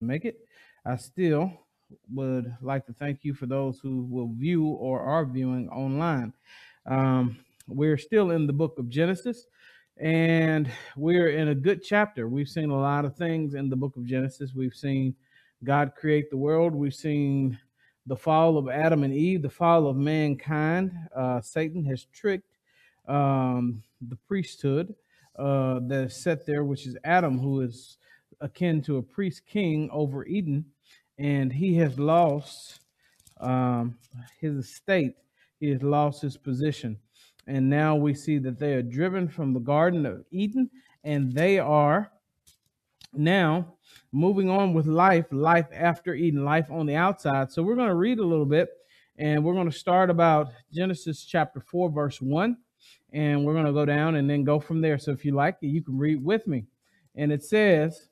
make 0.00 0.24
it. 0.24 0.40
I 0.84 0.96
still 0.96 1.52
would 2.12 2.54
like 2.62 2.86
to 2.86 2.92
thank 2.92 3.24
you 3.24 3.34
for 3.34 3.46
those 3.46 3.78
who 3.80 4.04
will 4.04 4.32
view 4.32 4.66
or 4.66 5.00
are 5.00 5.24
viewing 5.24 5.68
online. 5.68 6.32
Um, 6.86 7.38
we're 7.66 7.98
still 7.98 8.30
in 8.30 8.46
the 8.46 8.52
book 8.52 8.78
of 8.78 8.88
Genesis, 8.88 9.46
and 9.98 10.70
we're 10.96 11.30
in 11.30 11.48
a 11.48 11.54
good 11.54 11.82
chapter. 11.82 12.28
We've 12.28 12.48
seen 12.48 12.70
a 12.70 12.80
lot 12.80 13.04
of 13.04 13.16
things 13.16 13.54
in 13.54 13.68
the 13.68 13.76
book 13.76 13.96
of 13.96 14.04
Genesis. 14.04 14.52
We've 14.54 14.74
seen 14.74 15.14
God 15.62 15.92
create 15.94 16.30
the 16.30 16.38
world, 16.38 16.74
we've 16.74 16.94
seen 16.94 17.58
the 18.06 18.16
fall 18.16 18.56
of 18.56 18.68
Adam 18.68 19.04
and 19.04 19.14
Eve, 19.14 19.42
the 19.42 19.50
fall 19.50 19.86
of 19.86 19.96
mankind. 19.96 20.90
Uh, 21.14 21.40
Satan 21.40 21.84
has 21.84 22.06
tricked 22.06 22.56
um, 23.06 23.82
the 24.08 24.16
priesthood 24.26 24.94
uh, 25.38 25.80
that 25.82 26.04
is 26.06 26.16
set 26.16 26.46
there, 26.46 26.64
which 26.64 26.86
is 26.86 26.96
Adam, 27.04 27.38
who 27.38 27.60
is 27.60 27.98
akin 28.40 28.82
to 28.82 28.96
a 28.96 29.02
priest 29.02 29.46
king 29.46 29.88
over 29.92 30.24
Eden, 30.26 30.64
and 31.18 31.52
he 31.52 31.74
has 31.76 31.98
lost 31.98 32.80
um, 33.40 33.96
his 34.40 34.56
estate. 34.56 35.14
He 35.58 35.70
has 35.70 35.82
lost 35.82 36.22
his 36.22 36.36
position. 36.36 36.98
And 37.46 37.68
now 37.68 37.96
we 37.96 38.14
see 38.14 38.38
that 38.38 38.58
they 38.58 38.74
are 38.74 38.82
driven 38.82 39.28
from 39.28 39.52
the 39.52 39.60
Garden 39.60 40.06
of 40.06 40.24
Eden, 40.30 40.70
and 41.04 41.32
they 41.32 41.58
are 41.58 42.12
now 43.12 43.74
moving 44.12 44.48
on 44.48 44.72
with 44.72 44.86
life, 44.86 45.26
life 45.30 45.66
after 45.72 46.14
Eden, 46.14 46.44
life 46.44 46.70
on 46.70 46.86
the 46.86 46.96
outside. 46.96 47.50
So 47.50 47.62
we're 47.62 47.76
going 47.76 47.88
to 47.88 47.94
read 47.94 48.18
a 48.18 48.26
little 48.26 48.46
bit, 48.46 48.68
and 49.16 49.44
we're 49.44 49.54
going 49.54 49.70
to 49.70 49.76
start 49.76 50.10
about 50.10 50.50
Genesis 50.72 51.24
chapter 51.24 51.60
4, 51.60 51.90
verse 51.90 52.20
1, 52.20 52.56
and 53.12 53.44
we're 53.44 53.54
going 53.54 53.66
to 53.66 53.72
go 53.72 53.84
down 53.84 54.16
and 54.16 54.28
then 54.28 54.44
go 54.44 54.60
from 54.60 54.80
there. 54.80 54.98
So 54.98 55.10
if 55.12 55.24
you 55.24 55.32
like 55.32 55.56
it, 55.60 55.66
you 55.66 55.82
can 55.82 55.98
read 55.98 56.22
with 56.22 56.46
me. 56.46 56.66
And 57.16 57.32
it 57.32 57.42
says, 57.42 58.09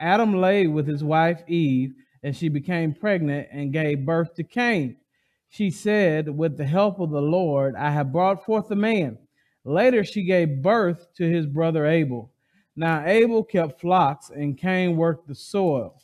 Adam 0.00 0.34
lay 0.40 0.66
with 0.66 0.86
his 0.86 1.02
wife 1.02 1.42
Eve, 1.48 1.94
and 2.22 2.36
she 2.36 2.48
became 2.48 2.94
pregnant 2.94 3.48
and 3.50 3.72
gave 3.72 4.04
birth 4.04 4.34
to 4.34 4.44
Cain. 4.44 4.96
She 5.48 5.70
said, 5.70 6.28
With 6.28 6.56
the 6.56 6.66
help 6.66 7.00
of 7.00 7.10
the 7.10 7.22
Lord, 7.22 7.74
I 7.74 7.90
have 7.90 8.12
brought 8.12 8.44
forth 8.44 8.70
a 8.70 8.76
man. 8.76 9.18
Later, 9.64 10.04
she 10.04 10.22
gave 10.24 10.62
birth 10.62 11.08
to 11.14 11.28
his 11.28 11.46
brother 11.46 11.86
Abel. 11.86 12.30
Now, 12.76 13.04
Abel 13.04 13.42
kept 13.42 13.80
flocks, 13.80 14.30
and 14.30 14.56
Cain 14.56 14.96
worked 14.96 15.26
the 15.26 15.34
soil. 15.34 16.00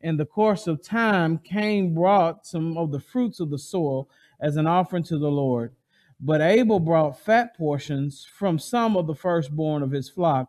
In 0.00 0.16
the 0.16 0.26
course 0.26 0.66
of 0.66 0.82
time, 0.82 1.38
Cain 1.38 1.94
brought 1.94 2.46
some 2.46 2.76
of 2.76 2.90
the 2.90 3.00
fruits 3.00 3.40
of 3.40 3.50
the 3.50 3.58
soil 3.58 4.08
as 4.40 4.56
an 4.56 4.66
offering 4.66 5.02
to 5.04 5.18
the 5.18 5.30
Lord. 5.30 5.72
But 6.20 6.40
Abel 6.40 6.80
brought 6.80 7.18
fat 7.18 7.56
portions 7.56 8.24
from 8.24 8.58
some 8.58 8.96
of 8.96 9.06
the 9.06 9.14
firstborn 9.14 9.82
of 9.82 9.90
his 9.90 10.08
flock. 10.08 10.48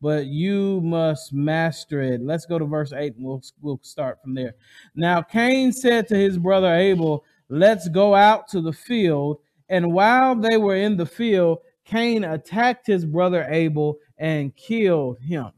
but 0.00 0.26
you 0.26 0.80
must 0.82 1.32
master 1.32 2.00
it. 2.00 2.22
Let's 2.22 2.46
go 2.46 2.58
to 2.58 2.64
verse 2.64 2.92
8 2.92 3.16
and 3.16 3.24
we'll, 3.24 3.42
we'll 3.60 3.80
start 3.82 4.20
from 4.22 4.34
there. 4.34 4.54
Now, 4.94 5.22
Cain 5.22 5.72
said 5.72 6.08
to 6.08 6.16
his 6.16 6.38
brother 6.38 6.74
Abel, 6.74 7.24
Let's 7.48 7.88
go 7.88 8.14
out 8.14 8.46
to 8.48 8.60
the 8.60 8.72
field. 8.72 9.38
And 9.68 9.92
while 9.92 10.36
they 10.36 10.56
were 10.56 10.76
in 10.76 10.96
the 10.96 11.06
field, 11.06 11.58
Cain 11.84 12.22
attacked 12.22 12.86
his 12.86 13.04
brother 13.04 13.46
Abel 13.50 13.98
and 14.18 14.54
killed 14.54 15.18
him. 15.18 15.50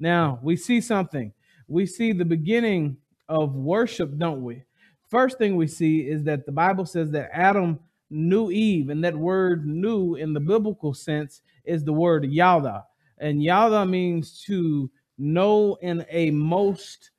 Now, 0.00 0.38
we 0.42 0.56
see 0.56 0.80
something. 0.80 1.32
We 1.66 1.84
see 1.84 2.12
the 2.12 2.24
beginning 2.24 2.96
of 3.28 3.54
worship, 3.54 4.16
don't 4.16 4.42
we? 4.42 4.62
First 5.10 5.36
thing 5.38 5.56
we 5.56 5.66
see 5.66 6.00
is 6.00 6.24
that 6.24 6.46
the 6.46 6.52
Bible 6.52 6.86
says 6.86 7.10
that 7.10 7.30
Adam 7.32 7.78
knew 8.10 8.50
Eve, 8.50 8.88
and 8.88 9.04
that 9.04 9.16
word 9.16 9.66
knew 9.66 10.14
in 10.14 10.32
the 10.32 10.40
biblical 10.40 10.94
sense 10.94 11.42
is 11.64 11.84
the 11.84 11.92
word 11.92 12.24
yada. 12.24 12.84
And 13.20 13.42
yada 13.42 13.84
means 13.84 14.42
to 14.44 14.90
know 15.18 15.76
in 15.82 16.04
a 16.10 16.30
most 16.30 17.10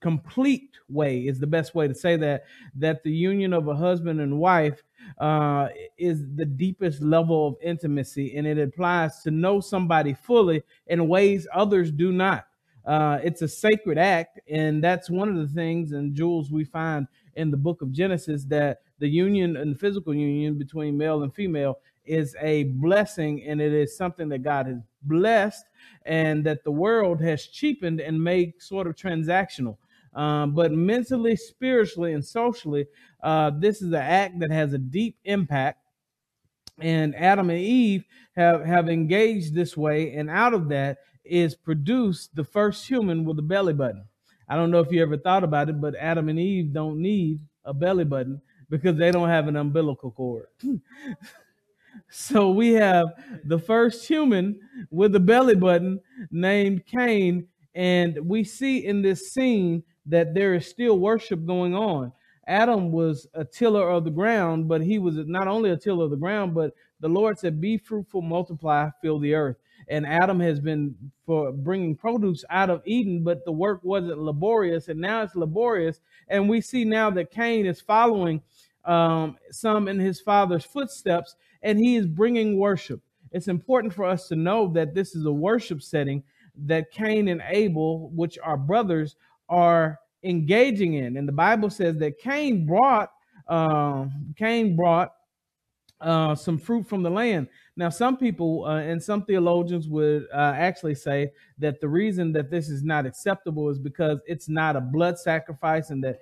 complete 0.00 0.76
way 0.90 1.20
is 1.20 1.38
the 1.38 1.46
best 1.46 1.74
way 1.74 1.88
to 1.88 1.94
say 1.94 2.14
that 2.14 2.44
that 2.74 3.02
the 3.04 3.10
union 3.10 3.54
of 3.54 3.68
a 3.68 3.74
husband 3.74 4.20
and 4.20 4.38
wife 4.38 4.82
uh, 5.18 5.68
is 5.96 6.26
the 6.36 6.44
deepest 6.44 7.00
level 7.00 7.48
of 7.48 7.56
intimacy. 7.62 8.36
And 8.36 8.46
it 8.46 8.58
applies 8.58 9.22
to 9.22 9.30
know 9.30 9.60
somebody 9.60 10.12
fully 10.12 10.62
in 10.88 11.08
ways 11.08 11.46
others 11.54 11.90
do 11.90 12.12
not. 12.12 12.46
Uh, 12.84 13.18
it's 13.22 13.40
a 13.40 13.48
sacred 13.48 13.96
act 13.96 14.40
and 14.46 14.84
that's 14.84 15.08
one 15.08 15.30
of 15.30 15.36
the 15.36 15.48
things 15.54 15.92
and 15.92 16.14
jewels 16.14 16.50
we 16.50 16.64
find 16.64 17.06
in 17.36 17.50
the 17.50 17.56
book 17.56 17.80
of 17.80 17.90
genesis 17.90 18.44
that 18.44 18.82
the 18.98 19.08
union 19.08 19.56
and 19.56 19.74
the 19.74 19.78
physical 19.78 20.14
union 20.14 20.58
between 20.58 20.94
male 20.94 21.22
and 21.22 21.34
female 21.34 21.78
is 22.04 22.36
a 22.42 22.64
blessing 22.64 23.42
and 23.44 23.58
it 23.58 23.72
is 23.72 23.96
something 23.96 24.28
that 24.28 24.42
god 24.42 24.66
has 24.66 24.76
blessed 25.06 25.64
and 26.06 26.44
that 26.44 26.64
the 26.64 26.70
world 26.70 27.20
has 27.20 27.46
cheapened 27.46 28.00
and 28.00 28.22
made 28.22 28.54
sort 28.58 28.86
of 28.86 28.94
transactional 28.94 29.76
um, 30.14 30.52
but 30.52 30.72
mentally, 30.72 31.36
spiritually, 31.36 32.12
and 32.12 32.24
socially, 32.24 32.86
uh, 33.22 33.50
this 33.50 33.82
is 33.82 33.88
an 33.88 33.94
act 33.94 34.38
that 34.40 34.50
has 34.50 34.72
a 34.72 34.78
deep 34.78 35.18
impact. 35.24 35.80
And 36.80 37.14
Adam 37.16 37.50
and 37.50 37.58
Eve 37.58 38.04
have, 38.36 38.64
have 38.64 38.88
engaged 38.88 39.54
this 39.54 39.76
way, 39.76 40.14
and 40.14 40.30
out 40.30 40.54
of 40.54 40.68
that 40.68 40.98
is 41.24 41.54
produced 41.54 42.34
the 42.34 42.44
first 42.44 42.86
human 42.86 43.24
with 43.24 43.38
a 43.38 43.42
belly 43.42 43.72
button. 43.72 44.04
I 44.48 44.56
don't 44.56 44.70
know 44.70 44.80
if 44.80 44.92
you 44.92 45.00
ever 45.02 45.16
thought 45.16 45.44
about 45.44 45.68
it, 45.68 45.80
but 45.80 45.94
Adam 45.96 46.28
and 46.28 46.38
Eve 46.38 46.72
don't 46.72 47.00
need 47.00 47.40
a 47.64 47.72
belly 47.72 48.04
button 48.04 48.42
because 48.68 48.96
they 48.96 49.10
don't 49.10 49.28
have 49.28 49.48
an 49.48 49.56
umbilical 49.56 50.10
cord. 50.10 50.46
so 52.10 52.50
we 52.50 52.72
have 52.72 53.08
the 53.44 53.58
first 53.58 54.06
human 54.06 54.58
with 54.90 55.14
a 55.14 55.20
belly 55.20 55.54
button 55.54 56.00
named 56.30 56.86
Cain, 56.86 57.46
and 57.74 58.18
we 58.24 58.44
see 58.44 58.86
in 58.86 59.02
this 59.02 59.32
scene 59.32 59.82
that 60.06 60.34
there 60.34 60.54
is 60.54 60.66
still 60.66 60.98
worship 60.98 61.44
going 61.46 61.74
on. 61.74 62.12
Adam 62.46 62.92
was 62.92 63.26
a 63.34 63.44
tiller 63.44 63.88
of 63.88 64.04
the 64.04 64.10
ground, 64.10 64.68
but 64.68 64.82
he 64.82 64.98
was 64.98 65.16
not 65.26 65.48
only 65.48 65.70
a 65.70 65.76
tiller 65.76 66.04
of 66.04 66.10
the 66.10 66.16
ground, 66.16 66.54
but 66.54 66.74
the 67.00 67.08
Lord 67.08 67.38
said, 67.38 67.60
Be 67.60 67.78
fruitful, 67.78 68.22
multiply, 68.22 68.90
fill 69.00 69.18
the 69.18 69.34
earth. 69.34 69.56
And 69.88 70.06
Adam 70.06 70.40
has 70.40 70.60
been 70.60 70.94
for 71.26 71.52
bringing 71.52 71.94
produce 71.94 72.44
out 72.50 72.70
of 72.70 72.82
Eden, 72.86 73.22
but 73.22 73.44
the 73.44 73.52
work 73.52 73.80
wasn't 73.82 74.18
laborious, 74.18 74.88
and 74.88 75.00
now 75.00 75.22
it's 75.22 75.34
laborious. 75.34 76.00
And 76.28 76.48
we 76.48 76.60
see 76.60 76.84
now 76.84 77.10
that 77.10 77.30
Cain 77.30 77.66
is 77.66 77.80
following 77.80 78.42
um, 78.84 79.36
some 79.50 79.88
in 79.88 79.98
his 79.98 80.20
father's 80.20 80.64
footsteps, 80.64 81.36
and 81.64 81.78
he 81.78 81.96
is 81.96 82.06
bringing 82.06 82.58
worship. 82.58 83.00
It's 83.32 83.48
important 83.48 83.92
for 83.92 84.04
us 84.04 84.28
to 84.28 84.36
know 84.36 84.68
that 84.74 84.94
this 84.94 85.16
is 85.16 85.26
a 85.26 85.32
worship 85.32 85.82
setting 85.82 86.22
that 86.66 86.92
Cain 86.92 87.26
and 87.26 87.42
Abel, 87.48 88.10
which 88.10 88.38
are 88.40 88.56
brothers, 88.56 89.16
are 89.48 89.98
engaging 90.22 90.94
in. 90.94 91.16
And 91.16 91.26
the 91.26 91.32
Bible 91.32 91.70
says 91.70 91.98
that 91.98 92.18
Cain 92.18 92.64
brought 92.64 93.10
uh, 93.48 94.06
Cain 94.36 94.76
brought 94.76 95.12
uh, 96.00 96.34
some 96.34 96.58
fruit 96.58 96.86
from 96.86 97.02
the 97.02 97.10
land. 97.10 97.48
Now, 97.76 97.88
some 97.88 98.16
people 98.16 98.64
uh, 98.66 98.78
and 98.78 99.02
some 99.02 99.24
theologians 99.24 99.88
would 99.88 100.26
uh, 100.32 100.54
actually 100.56 100.94
say 100.94 101.32
that 101.58 101.80
the 101.80 101.88
reason 101.88 102.32
that 102.32 102.50
this 102.50 102.68
is 102.68 102.82
not 102.84 103.04
acceptable 103.04 103.68
is 103.68 103.78
because 103.78 104.20
it's 104.26 104.48
not 104.48 104.76
a 104.76 104.80
blood 104.80 105.18
sacrifice, 105.18 105.90
and 105.90 106.02
that 106.04 106.20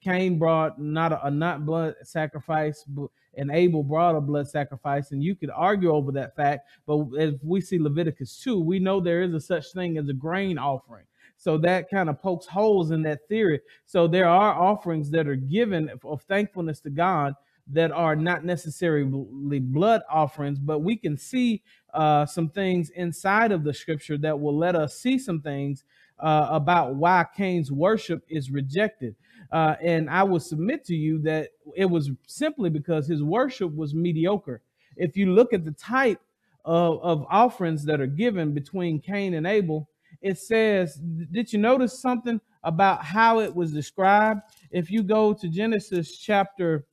Cain 0.00 0.38
brought 0.38 0.80
not 0.80 1.12
a, 1.12 1.26
a 1.26 1.30
not 1.30 1.66
blood 1.66 1.94
sacrifice, 2.02 2.84
but 2.86 3.08
and 3.34 3.50
Abel 3.50 3.82
brought 3.82 4.14
a 4.14 4.20
blood 4.20 4.48
sacrifice, 4.48 5.12
and 5.12 5.22
you 5.22 5.34
could 5.34 5.50
argue 5.50 5.90
over 5.90 6.12
that 6.12 6.36
fact. 6.36 6.68
But 6.86 7.06
as 7.18 7.34
we 7.42 7.60
see 7.60 7.78
Leviticus 7.78 8.40
2, 8.42 8.60
we 8.60 8.78
know 8.78 9.00
there 9.00 9.22
is 9.22 9.32
a 9.34 9.40
such 9.40 9.72
thing 9.72 9.96
as 9.96 10.08
a 10.08 10.12
grain 10.12 10.58
offering. 10.58 11.06
So 11.38 11.58
that 11.58 11.90
kind 11.90 12.08
of 12.08 12.20
pokes 12.20 12.46
holes 12.46 12.90
in 12.90 13.02
that 13.02 13.26
theory. 13.28 13.60
So 13.86 14.06
there 14.06 14.28
are 14.28 14.54
offerings 14.54 15.10
that 15.10 15.26
are 15.26 15.36
given 15.36 15.90
of 16.04 16.22
thankfulness 16.22 16.80
to 16.80 16.90
God 16.90 17.34
that 17.68 17.90
are 17.90 18.14
not 18.14 18.44
necessarily 18.44 19.58
blood 19.60 20.02
offerings, 20.10 20.58
but 20.58 20.80
we 20.80 20.96
can 20.96 21.16
see 21.16 21.62
uh, 21.94 22.26
some 22.26 22.48
things 22.48 22.90
inside 22.90 23.50
of 23.50 23.64
the 23.64 23.72
scripture 23.72 24.18
that 24.18 24.38
will 24.38 24.56
let 24.56 24.76
us 24.76 24.98
see 24.98 25.18
some 25.18 25.40
things 25.40 25.84
uh, 26.18 26.48
about 26.50 26.94
why 26.94 27.26
Cain's 27.36 27.72
worship 27.72 28.22
is 28.28 28.50
rejected. 28.50 29.14
Uh, 29.50 29.76
and 29.82 30.08
I 30.08 30.22
will 30.22 30.40
submit 30.40 30.84
to 30.86 30.94
you 30.94 31.18
that 31.22 31.50
it 31.76 31.84
was 31.84 32.10
simply 32.26 32.70
because 32.70 33.06
his 33.06 33.22
worship 33.22 33.74
was 33.74 33.94
mediocre. 33.94 34.62
If 34.96 35.16
you 35.16 35.32
look 35.34 35.52
at 35.52 35.64
the 35.64 35.72
type 35.72 36.20
of, 36.64 37.02
of 37.02 37.26
offerings 37.28 37.84
that 37.84 38.00
are 38.00 38.06
given 38.06 38.52
between 38.52 39.00
Cain 39.00 39.34
and 39.34 39.46
Abel, 39.46 39.88
it 40.20 40.38
says, 40.38 41.00
did 41.30 41.52
you 41.52 41.58
notice 41.58 42.00
something 42.00 42.40
about 42.64 43.04
how 43.04 43.40
it 43.40 43.54
was 43.54 43.72
described. 43.72 44.42
If 44.70 44.90
you 44.90 45.02
go 45.02 45.32
to 45.34 45.48
Genesis 45.48 46.16
chapter 46.16 46.86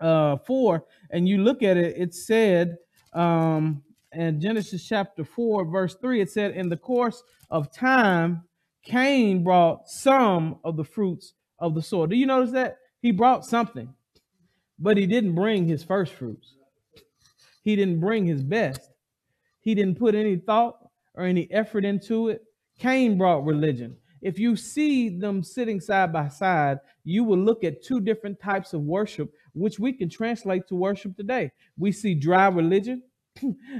uh, 0.00 0.38
4 0.38 0.84
and 1.10 1.28
you 1.28 1.38
look 1.38 1.62
at 1.62 1.76
it, 1.76 1.96
it 1.96 2.14
said, 2.14 2.76
um, 3.12 3.83
in 4.14 4.40
Genesis 4.40 4.86
chapter 4.86 5.24
4, 5.24 5.64
verse 5.66 5.96
3, 6.00 6.20
it 6.20 6.30
said, 6.30 6.52
In 6.52 6.68
the 6.68 6.76
course 6.76 7.22
of 7.50 7.72
time, 7.72 8.44
Cain 8.84 9.42
brought 9.42 9.88
some 9.88 10.58
of 10.64 10.76
the 10.76 10.84
fruits 10.84 11.34
of 11.58 11.74
the 11.74 11.82
soil. 11.82 12.06
Do 12.06 12.16
you 12.16 12.26
notice 12.26 12.52
that? 12.52 12.78
He 13.00 13.10
brought 13.10 13.44
something, 13.44 13.94
but 14.78 14.96
he 14.96 15.06
didn't 15.06 15.34
bring 15.34 15.66
his 15.66 15.82
first 15.82 16.12
fruits. 16.12 16.54
He 17.62 17.76
didn't 17.76 18.00
bring 18.00 18.26
his 18.26 18.42
best. 18.42 18.90
He 19.60 19.74
didn't 19.74 19.98
put 19.98 20.14
any 20.14 20.36
thought 20.36 20.76
or 21.14 21.24
any 21.24 21.50
effort 21.50 21.84
into 21.84 22.28
it. 22.28 22.42
Cain 22.78 23.16
brought 23.16 23.44
religion. 23.44 23.96
If 24.20 24.38
you 24.38 24.56
see 24.56 25.10
them 25.10 25.42
sitting 25.42 25.80
side 25.80 26.12
by 26.12 26.28
side, 26.28 26.78
you 27.04 27.24
will 27.24 27.38
look 27.38 27.62
at 27.62 27.82
two 27.82 28.00
different 28.00 28.40
types 28.40 28.72
of 28.72 28.80
worship, 28.80 29.30
which 29.52 29.78
we 29.78 29.92
can 29.92 30.08
translate 30.08 30.66
to 30.68 30.74
worship 30.74 31.16
today. 31.16 31.50
We 31.78 31.92
see 31.92 32.14
dry 32.14 32.48
religion, 32.48 33.02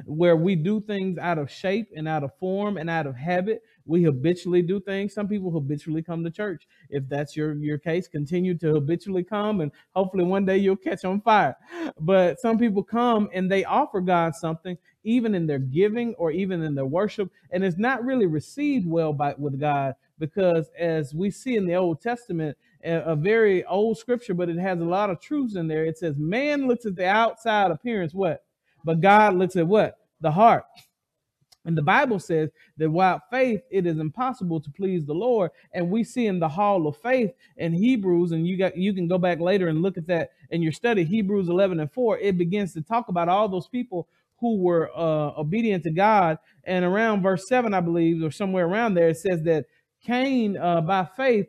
where 0.05 0.37
we 0.37 0.57
do 0.57 0.81
things 0.81 1.19
out 1.19 1.39
of 1.39 1.51
shape 1.51 1.89
and 1.95 2.09
out 2.09 2.25
of 2.25 2.31
form 2.39 2.77
and 2.77 2.91
out 2.91 3.07
of 3.07 3.17
habit. 3.17 3.63
We 3.87 4.03
habitually 4.03 4.63
do 4.63 4.81
things. 4.81 5.15
Some 5.15 5.29
people 5.29 5.51
habitually 5.51 6.03
come 6.03 6.25
to 6.25 6.31
church. 6.31 6.67
If 6.89 7.09
that's 7.09 7.37
your 7.37 7.55
your 7.55 7.79
case, 7.79 8.09
continue 8.09 8.57
to 8.59 8.75
habitually 8.75 9.25
come, 9.25 9.61
and 9.61 9.71
hopefully 9.95 10.25
one 10.25 10.47
day 10.47 10.57
you'll 10.59 10.77
catch 10.77 11.05
on 11.05 11.21
fire. 11.21 11.57
But 12.01 12.41
some 12.41 12.59
people 12.59 12.83
come 12.83 13.29
and 13.33 13.51
they 13.51 13.65
offer 13.65 14.01
God 14.01 14.35
something, 14.35 14.79
even 15.05 15.35
in 15.35 15.47
their 15.47 15.59
giving 15.59 16.15
or 16.15 16.31
even 16.31 16.63
in 16.63 16.75
their 16.75 16.87
worship, 16.87 17.31
and 17.51 17.65
it's 17.65 17.79
not 17.79 18.05
really 18.05 18.27
received 18.27 18.87
well 18.87 19.13
by 19.13 19.35
with 19.39 19.61
God 19.61 19.95
because, 20.19 20.71
as 20.79 21.15
we 21.15 21.31
see 21.31 21.57
in 21.57 21.67
the 21.67 21.75
Old 21.75 22.01
Testament, 22.01 22.57
a, 22.83 23.17
very 23.17 23.65
old 23.65 23.99
scripture, 23.99 24.35
but 24.35 24.49
it 24.51 24.59
has 24.59 24.79
a 24.81 24.85
lot 24.85 25.11
of 25.11 25.21
truths 25.21 25.57
in 25.57 25.69
there. 25.69 25.87
It 25.87 25.99
says, 25.99 26.17
"Man 26.19 26.69
looks 26.69 26.87
at 26.87 26.97
the 26.97 27.07
outside 27.07 27.71
appearance, 27.71 28.15
what." 28.15 28.44
But 28.85 29.01
God 29.01 29.35
looks 29.35 29.57
at 29.57 29.67
what? 29.67 29.99
The 30.21 30.31
heart. 30.31 30.65
And 31.67 31.77
the 31.77 31.83
Bible 31.83 32.19
says 32.19 32.51
that 32.77 32.91
without 32.91 33.31
faith, 33.31 33.63
it 33.71 33.87
is 33.87 33.99
impossible 33.99 34.61
to 34.61 34.71
please 34.71 35.07
the 35.07 35.15
Lord. 35.15 35.51
And 35.73 35.91
we 35.91 36.05
see 36.05 36.27
in 36.27 36.39
the 36.39 36.49
hall 36.49 36.87
of 36.87 36.97
faith 36.99 37.33
in 37.57 37.73
Hebrews, 37.73 38.33
and 38.33 38.47
you 38.47 38.59
got 38.59 38.77
you 38.77 38.93
can 38.93 39.09
go 39.09 39.17
back 39.17 39.41
later 39.41 39.69
and 39.69 39.81
look 39.81 39.97
at 39.97 40.07
that 40.09 40.33
in 40.51 40.63
your 40.63 40.73
study, 40.73 41.05
Hebrews 41.05 41.49
11 41.49 41.81
and 41.81 41.91
4. 41.91 42.19
It 42.19 42.37
begins 42.37 42.75
to 42.75 42.83
talk 42.83 43.09
about 43.09 43.31
all 43.31 43.49
those 43.49 43.69
people 43.69 44.09
who 44.39 44.59
were 44.59 44.91
uh, 44.95 45.33
obedient 45.39 45.85
to 45.85 45.91
God. 45.91 46.39
And 46.65 46.85
around 46.85 47.23
verse 47.23 47.49
7, 47.49 47.73
I 47.73 47.81
believe, 47.81 48.23
or 48.23 48.31
somewhere 48.31 48.67
around 48.67 48.95
there, 48.95 49.09
it 49.09 49.17
says 49.17 49.43
that 49.45 49.65
Cain, 50.03 50.59
uh, 50.59 50.83
by 50.83 51.09
faith, 51.17 51.47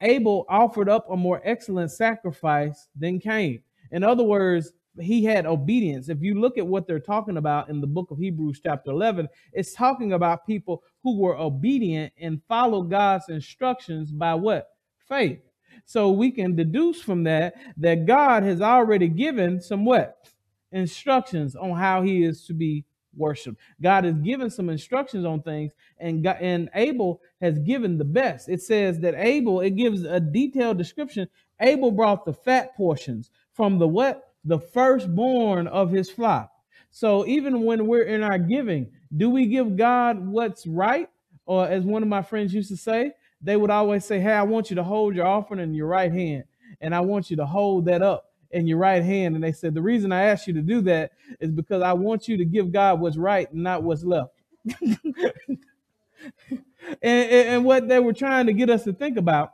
Abel 0.00 0.46
offered 0.48 0.88
up 0.88 1.10
a 1.10 1.16
more 1.16 1.40
excellent 1.44 1.90
sacrifice 1.90 2.86
than 2.94 3.18
Cain. 3.18 3.60
In 3.90 4.04
other 4.04 4.22
words, 4.22 4.72
he 5.00 5.24
had 5.24 5.46
obedience. 5.46 6.08
If 6.08 6.22
you 6.22 6.40
look 6.40 6.58
at 6.58 6.66
what 6.66 6.86
they're 6.86 7.00
talking 7.00 7.36
about 7.36 7.68
in 7.68 7.80
the 7.80 7.86
book 7.86 8.10
of 8.10 8.18
Hebrews, 8.18 8.60
chapter 8.62 8.90
11, 8.90 9.28
it's 9.52 9.74
talking 9.74 10.12
about 10.12 10.46
people 10.46 10.82
who 11.02 11.18
were 11.18 11.36
obedient 11.36 12.12
and 12.20 12.42
followed 12.48 12.90
God's 12.90 13.28
instructions 13.28 14.12
by 14.12 14.34
what? 14.34 14.68
Faith. 15.08 15.40
So 15.84 16.10
we 16.10 16.30
can 16.30 16.56
deduce 16.56 17.00
from 17.00 17.24
that 17.24 17.54
that 17.78 18.06
God 18.06 18.42
has 18.42 18.60
already 18.60 19.08
given 19.08 19.60
some 19.60 19.84
what? 19.84 20.28
Instructions 20.72 21.56
on 21.56 21.76
how 21.76 22.02
he 22.02 22.24
is 22.24 22.44
to 22.46 22.54
be 22.54 22.84
worshiped. 23.16 23.58
God 23.80 24.04
has 24.04 24.14
given 24.14 24.50
some 24.50 24.68
instructions 24.68 25.24
on 25.24 25.42
things, 25.42 25.72
and 25.98 26.22
God, 26.22 26.36
and 26.40 26.68
Abel 26.74 27.20
has 27.40 27.58
given 27.58 27.98
the 27.98 28.04
best. 28.04 28.48
It 28.48 28.62
says 28.62 29.00
that 29.00 29.14
Abel, 29.16 29.60
it 29.60 29.70
gives 29.70 30.04
a 30.04 30.20
detailed 30.20 30.78
description. 30.78 31.28
Abel 31.60 31.90
brought 31.90 32.24
the 32.24 32.32
fat 32.32 32.76
portions 32.76 33.30
from 33.52 33.78
the 33.78 33.88
what? 33.88 34.27
The 34.48 34.58
firstborn 34.58 35.66
of 35.66 35.90
his 35.90 36.10
flock. 36.10 36.50
So 36.90 37.26
even 37.26 37.64
when 37.64 37.86
we're 37.86 38.04
in 38.04 38.22
our 38.22 38.38
giving, 38.38 38.90
do 39.16 39.30
we 39.30 39.46
give 39.46 39.76
God 39.76 40.26
what's 40.26 40.66
right? 40.66 41.08
Or 41.44 41.68
as 41.68 41.84
one 41.84 42.02
of 42.02 42.08
my 42.08 42.22
friends 42.22 42.52
used 42.54 42.70
to 42.70 42.76
say, 42.76 43.12
they 43.42 43.56
would 43.56 43.70
always 43.70 44.04
say, 44.04 44.18
Hey, 44.20 44.32
I 44.32 44.42
want 44.42 44.70
you 44.70 44.76
to 44.76 44.82
hold 44.82 45.14
your 45.14 45.26
offering 45.26 45.60
in 45.60 45.74
your 45.74 45.86
right 45.86 46.10
hand, 46.10 46.44
and 46.80 46.94
I 46.94 47.00
want 47.00 47.30
you 47.30 47.36
to 47.36 47.46
hold 47.46 47.84
that 47.84 48.02
up 48.02 48.32
in 48.50 48.66
your 48.66 48.78
right 48.78 49.02
hand. 49.02 49.34
And 49.34 49.44
they 49.44 49.52
said, 49.52 49.74
The 49.74 49.82
reason 49.82 50.12
I 50.12 50.24
asked 50.24 50.46
you 50.46 50.54
to 50.54 50.62
do 50.62 50.80
that 50.82 51.12
is 51.40 51.50
because 51.50 51.82
I 51.82 51.92
want 51.92 52.26
you 52.26 52.38
to 52.38 52.44
give 52.44 52.72
God 52.72 53.00
what's 53.00 53.16
right 53.16 53.50
and 53.52 53.62
not 53.62 53.82
what's 53.82 54.02
left. 54.02 54.32
and, 54.80 56.58
and, 57.02 57.48
and 57.48 57.64
what 57.64 57.86
they 57.86 58.00
were 58.00 58.14
trying 58.14 58.46
to 58.46 58.52
get 58.52 58.70
us 58.70 58.84
to 58.84 58.92
think 58.92 59.18
about 59.18 59.52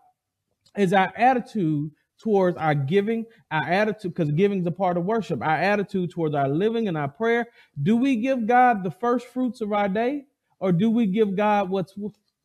is 0.77 0.93
our 0.93 1.13
attitude 1.17 1.91
towards 2.25 2.57
our 2.57 2.75
giving, 2.75 3.27
our 3.51 3.63
attitude, 3.69 4.15
because 4.15 4.33
giving 4.33 4.61
is 4.61 4.67
a 4.67 4.71
part 4.71 4.97
of 4.97 5.05
worship, 5.05 5.43
our 5.43 5.57
attitude 5.57 6.11
towards 6.11 6.35
our 6.35 6.49
living 6.49 6.89
and 6.89 6.97
our 6.97 7.07
prayer. 7.07 7.47
Do 7.83 7.99
we 7.99 8.17
give 8.17 8.47
God 8.47 8.83
the 8.83 8.91
first 8.91 9.27
fruits 9.27 9.61
of 9.61 9.75
our 9.75 9.91
day, 9.91 10.25
or 10.59 10.73
do 10.73 10.91
we 10.91 11.05
give 11.05 11.37
God 11.37 11.69
what's 11.69 11.95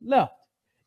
left? 0.03 0.33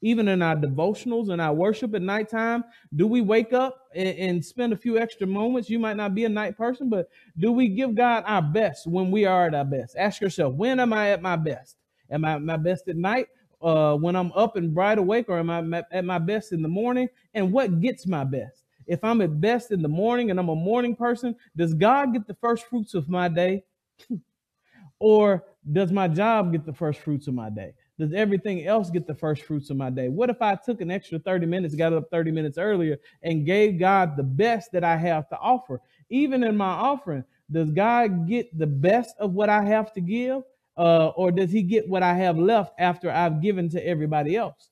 Even 0.03 0.29
in 0.29 0.43
our 0.43 0.57
devotionals 0.57 1.31
and 1.31 1.41
our 1.41 1.55
worship 1.55 1.95
at 1.95 2.03
nighttime, 2.03 2.65
do 2.95 3.07
we 3.07 3.23
wake 3.23 3.55
up 3.55 3.79
and, 3.95 4.09
and 4.09 4.45
spend 4.45 4.75
a 4.75 4.77
few 4.77 4.99
extra 4.99 5.27
moments? 5.27 5.71
You 5.71 5.79
might 5.79 5.97
not 5.97 6.15
be 6.15 6.27
a 6.27 6.29
night 6.29 6.59
person, 6.59 6.91
but 6.91 7.09
do 7.39 7.51
we 7.51 7.69
give 7.69 7.95
God 7.95 8.25
our 8.27 8.43
best 8.43 8.87
when 8.87 9.11
we 9.11 9.25
are 9.25 9.47
at 9.47 9.55
our 9.55 9.65
best? 9.65 9.97
Ask 9.97 10.21
yourself, 10.21 10.55
when 10.55 10.81
am 10.81 10.93
I 10.93 11.13
at 11.13 11.23
my 11.23 11.37
best? 11.37 11.77
Am 12.11 12.27
I 12.27 12.35
at 12.35 12.43
my 12.43 12.59
best 12.59 12.89
at 12.89 12.97
night? 12.97 13.29
Uh, 13.63 13.97
when 13.97 14.17
I'm 14.17 14.33
up 14.33 14.57
and 14.57 14.75
bright 14.75 14.99
awake, 14.99 15.27
or 15.29 15.39
am 15.39 15.49
I 15.49 15.85
at 15.93 16.05
my 16.05 16.19
best 16.19 16.53
in 16.53 16.61
the 16.61 16.69
morning? 16.69 17.09
And 17.33 17.53
what 17.53 17.81
gets 17.81 18.07
my 18.07 18.25
best? 18.25 18.62
If 18.87 19.03
I'm 19.05 19.21
at 19.21 19.41
best 19.41 19.71
in 19.71 19.83
the 19.83 19.89
morning 19.89 20.31
and 20.31 20.39
I'm 20.39 20.49
a 20.49 20.55
morning 20.55 20.97
person, 20.97 21.37
does 21.57 21.75
God 21.75 22.13
get 22.13 22.27
the 22.27 22.37
first 22.41 22.67
fruits 22.67 22.95
of 22.95 23.09
my 23.09 23.29
day? 23.29 23.65
or 24.99 25.45
does 25.73 25.93
my 25.93 26.09
job 26.09 26.53
get 26.53 26.67
the 26.67 26.73
first 26.73 27.01
fruits 27.01 27.29
of 27.29 27.35
my 27.35 27.51
day? 27.51 27.75
Does 27.99 28.13
everything 28.13 28.67
else 28.67 28.91
get 28.91 29.07
the 29.07 29.15
first 29.15 29.43
fruits 29.43 29.71
of 29.71 29.77
my 29.77 29.91
day? 29.91 30.09
What 30.09 30.31
if 30.31 30.43
I 30.43 30.57
took 30.57 30.81
an 30.81 30.91
extra 30.91 31.19
30 31.19 31.47
minutes, 31.47 31.75
got 31.75 31.93
up 31.93 32.11
30 32.11 32.33
minutes 32.33 32.59
earlier, 32.59 32.97
and 33.23 33.47
gave 33.47 33.79
God 33.79 34.17
the 34.17 34.23
best 34.23 34.73
that 34.73 34.83
I 34.83 34.97
have 34.97 35.29
to 35.29 35.39
offer? 35.39 35.81
Even 36.11 36.43
in 36.43 36.57
my 36.57 36.73
offering, 36.73 37.25
does 37.51 37.71
God 37.71 38.27
get 38.27 38.57
the 38.59 38.67
best 38.67 39.15
of 39.19 39.35
what 39.35 39.49
I 39.49 39.63
have 39.63 39.93
to 39.93 40.01
give? 40.01 40.43
Uh, 40.77 41.09
or 41.09 41.31
does 41.31 41.53
he 41.53 41.63
get 41.63 41.87
what 41.89 42.03
I 42.03 42.15
have 42.15 42.39
left 42.39 42.75
after 42.79 43.11
I've 43.11 43.43
given 43.43 43.69
to 43.71 43.87
everybody 43.87 44.37
else? 44.37 44.71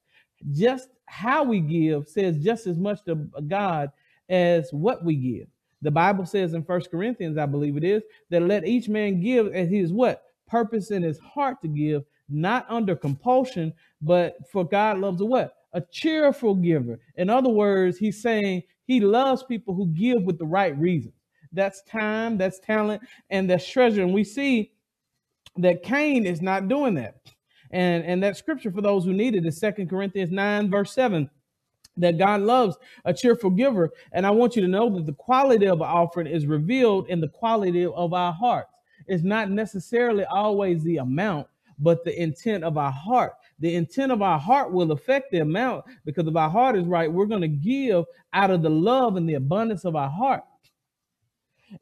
Just 0.50 0.88
how 1.04 1.44
we 1.44 1.60
give 1.60 2.08
says 2.08 2.38
just 2.38 2.66
as 2.66 2.78
much 2.78 3.04
to 3.04 3.16
God 3.46 3.90
as 4.30 4.70
what 4.72 5.04
we 5.04 5.16
give. 5.16 5.48
The 5.82 5.90
Bible 5.90 6.24
says 6.24 6.54
in 6.54 6.62
First 6.62 6.90
Corinthians, 6.90 7.36
I 7.36 7.46
believe 7.46 7.76
it 7.76 7.84
is, 7.84 8.02
that 8.30 8.42
let 8.42 8.66
each 8.66 8.88
man 8.88 9.20
give 9.20 9.52
as 9.52 9.68
his 9.68 9.92
what? 9.92 10.22
Purpose 10.46 10.90
in 10.90 11.02
his 11.02 11.18
heart 11.18 11.60
to 11.62 11.68
give, 11.68 12.04
not 12.28 12.66
under 12.68 12.94
compulsion, 12.94 13.72
but 14.00 14.36
for 14.50 14.64
God 14.64 14.98
loves 14.98 15.20
a 15.20 15.24
what? 15.24 15.54
A 15.72 15.82
cheerful 15.90 16.54
giver. 16.54 16.98
In 17.16 17.30
other 17.30 17.48
words, 17.48 17.98
he's 17.98 18.20
saying 18.20 18.62
he 18.86 19.00
loves 19.00 19.42
people 19.42 19.74
who 19.74 19.86
give 19.88 20.22
with 20.22 20.38
the 20.38 20.46
right 20.46 20.76
reasons. 20.78 21.14
That's 21.52 21.82
time, 21.82 22.38
that's 22.38 22.60
talent, 22.60 23.02
and 23.30 23.48
that's 23.48 23.68
treasure. 23.68 24.02
And 24.02 24.14
we 24.14 24.24
see 24.24 24.72
that 25.56 25.82
Cain 25.82 26.26
is 26.26 26.42
not 26.42 26.68
doing 26.68 26.94
that. 26.94 27.16
And, 27.70 28.04
and 28.04 28.22
that 28.22 28.36
scripture 28.36 28.70
for 28.70 28.80
those 28.80 29.04
who 29.04 29.12
need 29.12 29.34
it 29.34 29.46
is 29.46 29.58
Second 29.58 29.88
Corinthians 29.88 30.30
9, 30.30 30.70
verse 30.70 30.92
7 30.92 31.30
that 31.96 32.18
God 32.18 32.40
loves 32.42 32.76
a 33.04 33.12
cheerful 33.12 33.50
giver. 33.50 33.90
And 34.12 34.26
I 34.26 34.30
want 34.30 34.56
you 34.56 34.62
to 34.62 34.68
know 34.68 34.88
that 34.90 35.06
the 35.06 35.12
quality 35.12 35.66
of 35.66 35.80
an 35.80 35.86
offering 35.86 36.26
is 36.26 36.46
revealed 36.46 37.08
in 37.08 37.20
the 37.20 37.28
quality 37.28 37.86
of 37.86 38.12
our 38.12 38.32
hearts. 38.32 38.72
It's 39.06 39.24
not 39.24 39.50
necessarily 39.50 40.24
always 40.24 40.82
the 40.82 40.98
amount, 40.98 41.46
but 41.78 42.04
the 42.04 42.20
intent 42.20 42.64
of 42.64 42.78
our 42.78 42.92
heart. 42.92 43.32
The 43.58 43.74
intent 43.74 44.12
of 44.12 44.22
our 44.22 44.38
heart 44.38 44.72
will 44.72 44.92
affect 44.92 45.30
the 45.30 45.40
amount 45.40 45.84
because 46.04 46.26
if 46.26 46.36
our 46.36 46.50
heart 46.50 46.76
is 46.76 46.86
right, 46.86 47.12
we're 47.12 47.26
going 47.26 47.40
to 47.40 47.48
give 47.48 48.04
out 48.32 48.50
of 48.50 48.62
the 48.62 48.70
love 48.70 49.16
and 49.16 49.28
the 49.28 49.34
abundance 49.34 49.84
of 49.84 49.96
our 49.96 50.08
heart. 50.08 50.44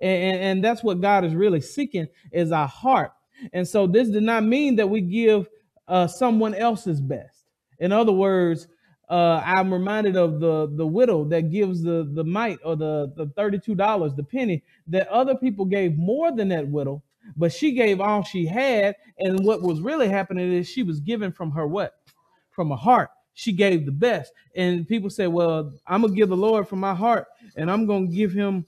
And, 0.00 0.40
and, 0.40 0.64
that's 0.64 0.82
what 0.82 1.00
God 1.00 1.24
is 1.24 1.34
really 1.34 1.62
seeking 1.62 2.08
is 2.30 2.52
our 2.52 2.68
heart. 2.68 3.12
And 3.54 3.66
so 3.66 3.86
this 3.86 4.10
did 4.10 4.22
not 4.22 4.44
mean 4.44 4.76
that 4.76 4.88
we 4.90 5.00
give 5.00 5.48
uh, 5.86 6.06
someone 6.06 6.54
else's 6.54 7.00
best. 7.00 7.46
In 7.78 7.90
other 7.92 8.12
words, 8.12 8.68
uh, 9.10 9.42
I'm 9.44 9.72
reminded 9.72 10.16
of 10.16 10.40
the 10.40 10.68
the 10.76 10.86
widow 10.86 11.24
that 11.26 11.50
gives 11.50 11.82
the 11.82 12.10
the 12.14 12.24
mite 12.24 12.58
or 12.64 12.76
the 12.76 13.12
the 13.16 13.28
thirty 13.36 13.58
two 13.60 13.74
dollars, 13.76 14.14
the 14.14 14.24
penny 14.24 14.64
that 14.88 15.08
other 15.08 15.36
people 15.36 15.64
gave 15.66 15.96
more 15.96 16.32
than 16.32 16.48
that 16.50 16.68
widow, 16.68 17.02
but 17.36 17.52
she 17.52 17.72
gave 17.72 18.00
all 18.00 18.24
she 18.24 18.46
had, 18.46 18.96
and 19.18 19.44
what 19.44 19.62
was 19.62 19.80
really 19.80 20.08
happening 20.08 20.52
is 20.52 20.68
she 20.68 20.82
was 20.82 21.00
giving 21.00 21.32
from 21.32 21.52
her 21.52 21.66
what, 21.66 21.94
from 22.50 22.70
her 22.70 22.76
heart. 22.76 23.10
She 23.34 23.52
gave 23.52 23.86
the 23.86 23.92
best, 23.92 24.32
and 24.56 24.88
people 24.88 25.10
say, 25.10 25.28
"Well, 25.28 25.72
I'm 25.86 26.02
gonna 26.02 26.14
give 26.14 26.30
the 26.30 26.36
Lord 26.36 26.68
from 26.68 26.80
my 26.80 26.94
heart, 26.94 27.28
and 27.56 27.70
I'm 27.70 27.86
gonna 27.86 28.08
give 28.08 28.32
him, 28.32 28.66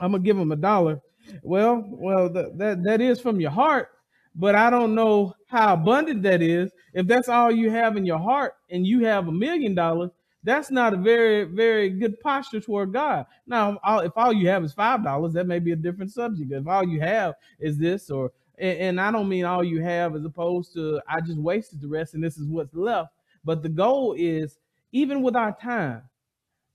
I'm 0.00 0.12
gonna 0.12 0.24
give 0.24 0.38
him 0.38 0.52
a 0.52 0.56
dollar." 0.56 1.00
Well, 1.42 1.84
well, 1.88 2.30
that 2.30 2.58
that, 2.58 2.82
that 2.84 3.00
is 3.02 3.20
from 3.20 3.40
your 3.40 3.52
heart, 3.52 3.90
but 4.38 4.54
I 4.54 4.70
don't 4.70 4.94
know 4.94 5.34
how 5.48 5.74
abundant 5.74 6.22
that 6.22 6.40
is. 6.40 6.70
If 6.94 7.06
that's 7.06 7.28
all 7.28 7.50
you 7.50 7.70
have 7.70 7.96
in 7.96 8.06
your 8.06 8.18
heart 8.18 8.54
and 8.70 8.86
you 8.86 9.04
have 9.04 9.28
a 9.28 9.32
million 9.32 9.74
dollars, 9.74 10.10
that's 10.44 10.70
not 10.70 10.94
a 10.94 10.96
very, 10.96 11.44
very 11.44 11.90
good 11.90 12.18
posture 12.20 12.60
toward 12.60 12.92
God. 12.92 13.26
Now, 13.46 13.78
if 14.02 14.12
all 14.16 14.32
you 14.32 14.48
have 14.48 14.64
is 14.64 14.72
five 14.72 15.02
dollars, 15.02 15.34
that 15.34 15.48
may 15.48 15.58
be 15.58 15.72
a 15.72 15.76
different 15.76 16.12
subject. 16.12 16.52
If 16.52 16.66
all 16.68 16.86
you 16.86 17.00
have 17.00 17.34
is 17.58 17.76
this, 17.76 18.10
or 18.10 18.32
and, 18.58 19.00
I 19.00 19.10
don't 19.10 19.28
mean 19.28 19.44
all 19.44 19.62
you 19.62 19.82
have 19.82 20.14
as 20.16 20.24
opposed 20.24 20.72
to 20.74 21.00
I 21.08 21.20
just 21.20 21.38
wasted 21.38 21.80
the 21.80 21.88
rest 21.88 22.14
and 22.14 22.22
this 22.22 22.38
is 22.38 22.46
what's 22.46 22.74
left. 22.74 23.12
But 23.44 23.62
the 23.62 23.68
goal 23.68 24.14
is 24.16 24.58
even 24.92 25.22
with 25.22 25.36
our 25.36 25.56
time, 25.60 26.02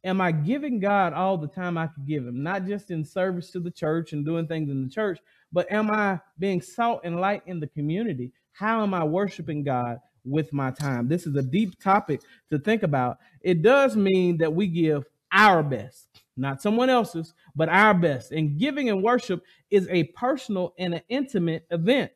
am 0.04 0.22
I 0.22 0.32
giving 0.32 0.80
God 0.80 1.14
all 1.14 1.38
the 1.38 1.48
time 1.48 1.78
I 1.78 1.88
could 1.88 2.06
give 2.06 2.26
him? 2.26 2.44
Not 2.44 2.66
just 2.66 2.92
in 2.92 3.04
service 3.04 3.52
to 3.52 3.60
the 3.60 3.72
church 3.72 4.14
and 4.14 4.26
doing 4.26 4.48
things 4.48 4.70
in 4.70 4.84
the 4.84 4.90
church, 4.90 5.20
but 5.54 5.72
am 5.72 5.92
I 5.92 6.20
being 6.40 6.62
salt 6.62 7.02
and 7.04 7.22
light 7.22 7.44
in 7.46 7.60
the 7.60 7.68
community? 7.68 8.34
How 8.52 8.82
am 8.84 8.94
I 8.94 9.04
worshiping 9.04 9.64
God 9.64 10.00
with 10.26 10.52
my 10.52 10.72
time? 10.72 11.08
This 11.08 11.28
is 11.28 11.36
a 11.36 11.44
deep 11.44 11.82
topic 11.82 12.22
to 12.50 12.60
think 12.60 12.84
about. 12.84 13.20
It 13.42 13.62
does 13.62 13.96
mean 13.96 14.38
that 14.40 14.54
we 14.54 14.68
give 14.68 15.06
our 15.32 15.64
best, 15.64 16.08
not 16.36 16.62
someone 16.62 16.90
else's, 16.90 17.34
but 17.56 17.70
our 17.70 17.94
best. 17.94 18.32
And 18.32 18.58
giving 18.58 18.90
and 18.90 19.04
worship 19.04 19.44
is 19.70 19.88
a 19.90 20.06
personal 20.06 20.74
and 20.78 20.96
an 20.96 21.02
intimate 21.08 21.66
event. 21.70 22.12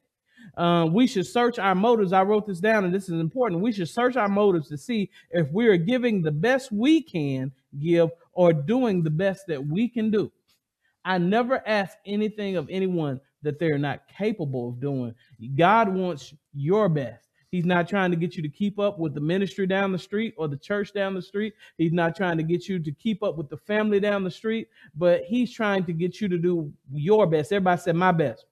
Um, 0.56 0.94
we 0.94 1.06
should 1.06 1.28
search 1.28 1.60
our 1.60 1.76
motives. 1.76 2.14
I 2.14 2.24
wrote 2.24 2.48
this 2.48 2.60
down, 2.60 2.86
and 2.86 2.94
this 2.94 3.10
is 3.10 3.20
important. 3.20 3.62
We 3.62 3.72
should 3.72 3.90
search 3.90 4.16
our 4.16 4.30
motives 4.30 4.70
to 4.70 4.78
see 4.78 5.12
if 5.30 5.52
we 5.52 5.68
are 5.68 5.78
giving 5.78 6.22
the 6.22 6.32
best 6.32 6.72
we 6.72 7.02
can 7.02 7.52
give 7.80 8.10
or 8.32 8.54
doing 8.54 9.04
the 9.04 9.12
best 9.12 9.46
that 9.48 9.68
we 9.68 9.88
can 9.88 10.10
do. 10.10 10.32
I 11.04 11.18
never 11.18 11.66
ask 11.66 11.96
anything 12.06 12.58
of 12.58 12.68
anyone 12.70 13.22
that 13.44 13.60
they're 13.60 13.78
not 13.78 14.08
capable 14.08 14.70
of 14.70 14.80
doing. 14.80 15.14
God 15.56 15.94
wants 15.94 16.34
your 16.54 16.90
best. 16.90 17.28
He's 17.50 17.66
not 17.66 17.88
trying 17.88 18.12
to 18.12 18.18
get 18.18 18.36
you 18.36 18.44
to 18.44 18.50
keep 18.50 18.78
up 18.78 19.00
with 19.00 19.14
the 19.14 19.22
ministry 19.22 19.66
down 19.68 19.92
the 19.92 20.00
street 20.00 20.34
or 20.38 20.48
the 20.48 20.58
church 20.58 20.94
down 20.94 21.14
the 21.14 21.22
street. 21.22 21.54
He's 21.78 21.94
not 21.94 22.16
trying 22.16 22.38
to 22.38 22.44
get 22.44 22.68
you 22.68 22.78
to 22.80 22.92
keep 22.92 23.24
up 23.24 23.38
with 23.38 23.50
the 23.50 23.58
family 23.58 24.00
down 24.00 24.24
the 24.24 24.32
street, 24.32 24.68
but 24.96 25.24
he's 25.24 25.54
trying 25.54 25.86
to 25.86 25.94
get 25.94 26.20
you 26.20 26.28
to 26.28 26.38
do 26.38 26.72
your 26.92 27.26
best. 27.26 27.54
Everybody 27.54 27.82
said, 27.82 27.96
My 27.96 28.12
best. 28.12 28.46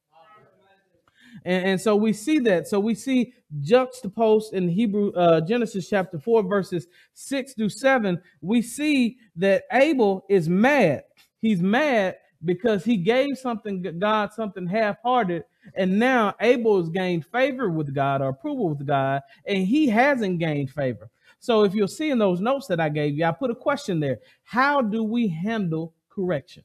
And, 1.44 1.66
and 1.66 1.82
so 1.82 1.96
we 1.96 2.14
see 2.14 2.40
that. 2.40 2.68
So 2.68 2.80
we 2.80 2.96
see 2.96 3.34
juxtaposed 3.62 4.54
in 4.54 4.70
Hebrew 4.70 5.12
uh, 5.12 5.42
Genesis 5.42 5.90
chapter 5.90 6.18
4, 6.18 6.44
verses 6.44 6.88
6 7.14 7.54
through 7.54 7.70
7. 7.70 8.22
We 8.42 8.62
see 8.62 9.18
that 9.36 9.64
Abel 9.74 10.26
is 10.30 10.48
mad. 10.48 11.04
He's 11.42 11.62
mad 11.62 12.16
because 12.46 12.86
he 12.86 12.98
gave 12.98 13.38
something 13.38 13.82
God 14.00 14.34
something 14.34 14.68
half-hearted, 14.68 15.44
and 15.74 16.00
now 16.00 16.36
Abel 16.40 16.80
has 16.80 16.90
gained 16.90 17.26
favor 17.26 17.70
with 17.70 17.94
God 17.94 18.22
or 18.22 18.30
approval 18.30 18.70
with 18.70 18.86
God, 18.86 19.22
and 19.46 19.66
he 19.66 19.88
hasn't 19.88 20.40
gained 20.40 20.70
favor. 20.70 21.10
So 21.40 21.64
if 21.64 21.74
you'll 21.76 21.88
see 21.88 22.10
in 22.10 22.18
those 22.18 22.40
notes 22.40 22.68
that 22.68 22.80
I 22.80 22.90
gave 22.90 23.18
you, 23.18 23.26
I 23.26 23.32
put 23.32 23.52
a 23.52 23.56
question 23.56 24.00
there. 24.00 24.20
How 24.44 24.82
do 24.82 25.04
we 25.04 25.28
handle 25.28 25.94
correction? 26.10 26.64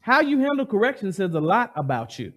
How 0.00 0.20
you 0.20 0.38
handle 0.38 0.66
correction 0.66 1.12
says 1.12 1.34
a 1.34 1.40
lot 1.40 1.72
about 1.76 2.18
you. 2.18 2.32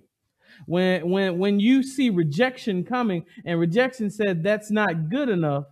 When 0.65 1.09
when 1.09 1.37
when 1.39 1.59
you 1.59 1.81
see 1.81 2.09
rejection 2.09 2.83
coming 2.83 3.25
and 3.45 3.59
rejection 3.59 4.09
said 4.11 4.43
that's 4.43 4.69
not 4.69 5.09
good 5.09 5.29
enough, 5.29 5.65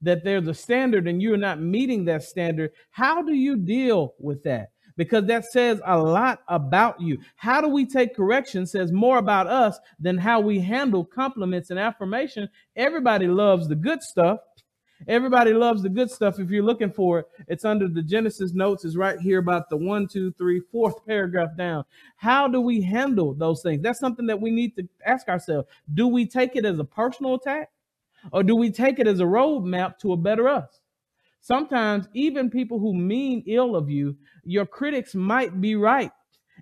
that 0.00 0.24
there's 0.24 0.48
a 0.48 0.54
standard 0.54 1.06
and 1.06 1.20
you're 1.20 1.36
not 1.36 1.60
meeting 1.60 2.04
that 2.06 2.22
standard, 2.22 2.72
how 2.90 3.22
do 3.22 3.34
you 3.34 3.56
deal 3.56 4.14
with 4.18 4.42
that? 4.44 4.70
Because 4.96 5.26
that 5.26 5.44
says 5.46 5.80
a 5.86 5.98
lot 5.98 6.42
about 6.48 7.00
you. 7.00 7.18
How 7.36 7.60
do 7.60 7.68
we 7.68 7.86
take 7.86 8.14
correction 8.14 8.66
says 8.66 8.92
more 8.92 9.18
about 9.18 9.46
us 9.46 9.78
than 9.98 10.18
how 10.18 10.40
we 10.40 10.60
handle 10.60 11.04
compliments 11.04 11.70
and 11.70 11.78
affirmation. 11.78 12.48
Everybody 12.76 13.26
loves 13.26 13.68
the 13.68 13.76
good 13.76 14.02
stuff, 14.02 14.40
Everybody 15.08 15.52
loves 15.52 15.82
the 15.82 15.88
good 15.88 16.10
stuff. 16.10 16.38
If 16.38 16.50
you're 16.50 16.62
looking 16.62 16.92
for 16.92 17.20
it, 17.20 17.26
it's 17.48 17.64
under 17.64 17.88
the 17.88 18.02
Genesis 18.02 18.52
notes, 18.54 18.84
is 18.84 18.96
right 18.96 19.18
here 19.18 19.38
about 19.38 19.68
the 19.68 19.76
one, 19.76 20.06
two, 20.06 20.32
three, 20.32 20.60
fourth 20.70 21.04
paragraph 21.06 21.56
down. 21.56 21.84
How 22.16 22.46
do 22.46 22.60
we 22.60 22.80
handle 22.82 23.34
those 23.34 23.62
things? 23.62 23.82
That's 23.82 23.98
something 23.98 24.26
that 24.26 24.40
we 24.40 24.50
need 24.50 24.76
to 24.76 24.88
ask 25.04 25.28
ourselves. 25.28 25.68
Do 25.94 26.06
we 26.06 26.26
take 26.26 26.56
it 26.56 26.64
as 26.64 26.78
a 26.78 26.84
personal 26.84 27.34
attack 27.34 27.70
or 28.32 28.42
do 28.42 28.54
we 28.54 28.70
take 28.70 28.98
it 28.98 29.08
as 29.08 29.20
a 29.20 29.24
roadmap 29.24 29.98
to 29.98 30.12
a 30.12 30.16
better 30.16 30.48
us? 30.48 30.80
Sometimes, 31.40 32.06
even 32.14 32.50
people 32.50 32.78
who 32.78 32.94
mean 32.94 33.42
ill 33.48 33.74
of 33.74 33.90
you, 33.90 34.16
your 34.44 34.66
critics 34.66 35.14
might 35.14 35.60
be 35.60 35.76
right. 35.76 36.12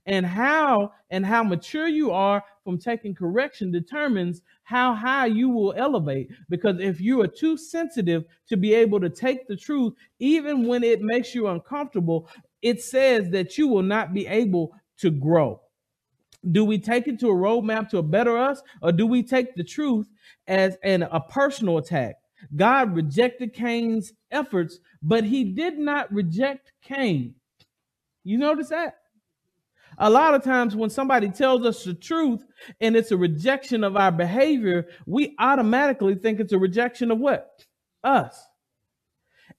And 0.06 0.24
how 0.24 0.92
and 1.10 1.26
how 1.26 1.42
mature 1.42 1.88
you 1.88 2.10
are 2.10 2.42
from 2.64 2.78
taking 2.78 3.14
correction 3.14 3.70
determines 3.70 4.40
how 4.62 4.94
high 4.94 5.26
you 5.26 5.48
will 5.48 5.74
elevate. 5.76 6.30
Because 6.48 6.80
if 6.80 7.00
you 7.00 7.20
are 7.20 7.26
too 7.26 7.56
sensitive 7.56 8.24
to 8.48 8.56
be 8.56 8.72
able 8.72 9.00
to 9.00 9.10
take 9.10 9.46
the 9.46 9.56
truth 9.56 9.92
even 10.18 10.66
when 10.66 10.82
it 10.82 11.02
makes 11.02 11.34
you 11.34 11.48
uncomfortable 11.48 12.28
it 12.62 12.82
says 12.82 13.30
that 13.30 13.56
you 13.56 13.68
will 13.68 13.82
not 13.82 14.12
be 14.12 14.26
able 14.26 14.72
to 14.98 15.10
grow. 15.10 15.60
Do 16.52 16.64
we 16.64 16.78
take 16.78 17.08
it 17.08 17.18
to 17.20 17.28
a 17.28 17.34
roadmap 17.34 17.88
to 17.90 17.98
a 17.98 18.02
better 18.02 18.36
us 18.36 18.62
or 18.82 18.92
do 18.92 19.06
we 19.06 19.22
take 19.22 19.54
the 19.54 19.64
truth 19.64 20.08
as 20.46 20.76
an, 20.82 21.02
a 21.02 21.20
personal 21.20 21.78
attack? 21.78 22.16
God 22.56 22.94
rejected 22.94 23.52
cain's 23.52 24.12
efforts 24.30 24.78
but 25.02 25.24
he 25.24 25.44
did 25.44 25.78
not 25.78 26.12
reject 26.12 26.72
cain 26.82 27.34
you 28.24 28.38
notice 28.38 28.68
that 28.68 28.96
a 29.98 30.10
lot 30.10 30.34
of 30.34 30.42
times 30.42 30.76
when 30.76 30.90
somebody 30.90 31.30
tells 31.30 31.64
us 31.66 31.84
the 31.84 31.94
truth 31.94 32.44
and 32.80 32.96
it's 32.96 33.10
a 33.10 33.16
rejection 33.16 33.84
of 33.84 33.96
our 33.96 34.12
behavior, 34.12 34.86
we 35.06 35.34
automatically 35.38 36.14
think 36.14 36.40
it's 36.40 36.52
a 36.52 36.58
rejection 36.58 37.10
of 37.10 37.18
what? 37.18 37.64
Us. 38.02 38.46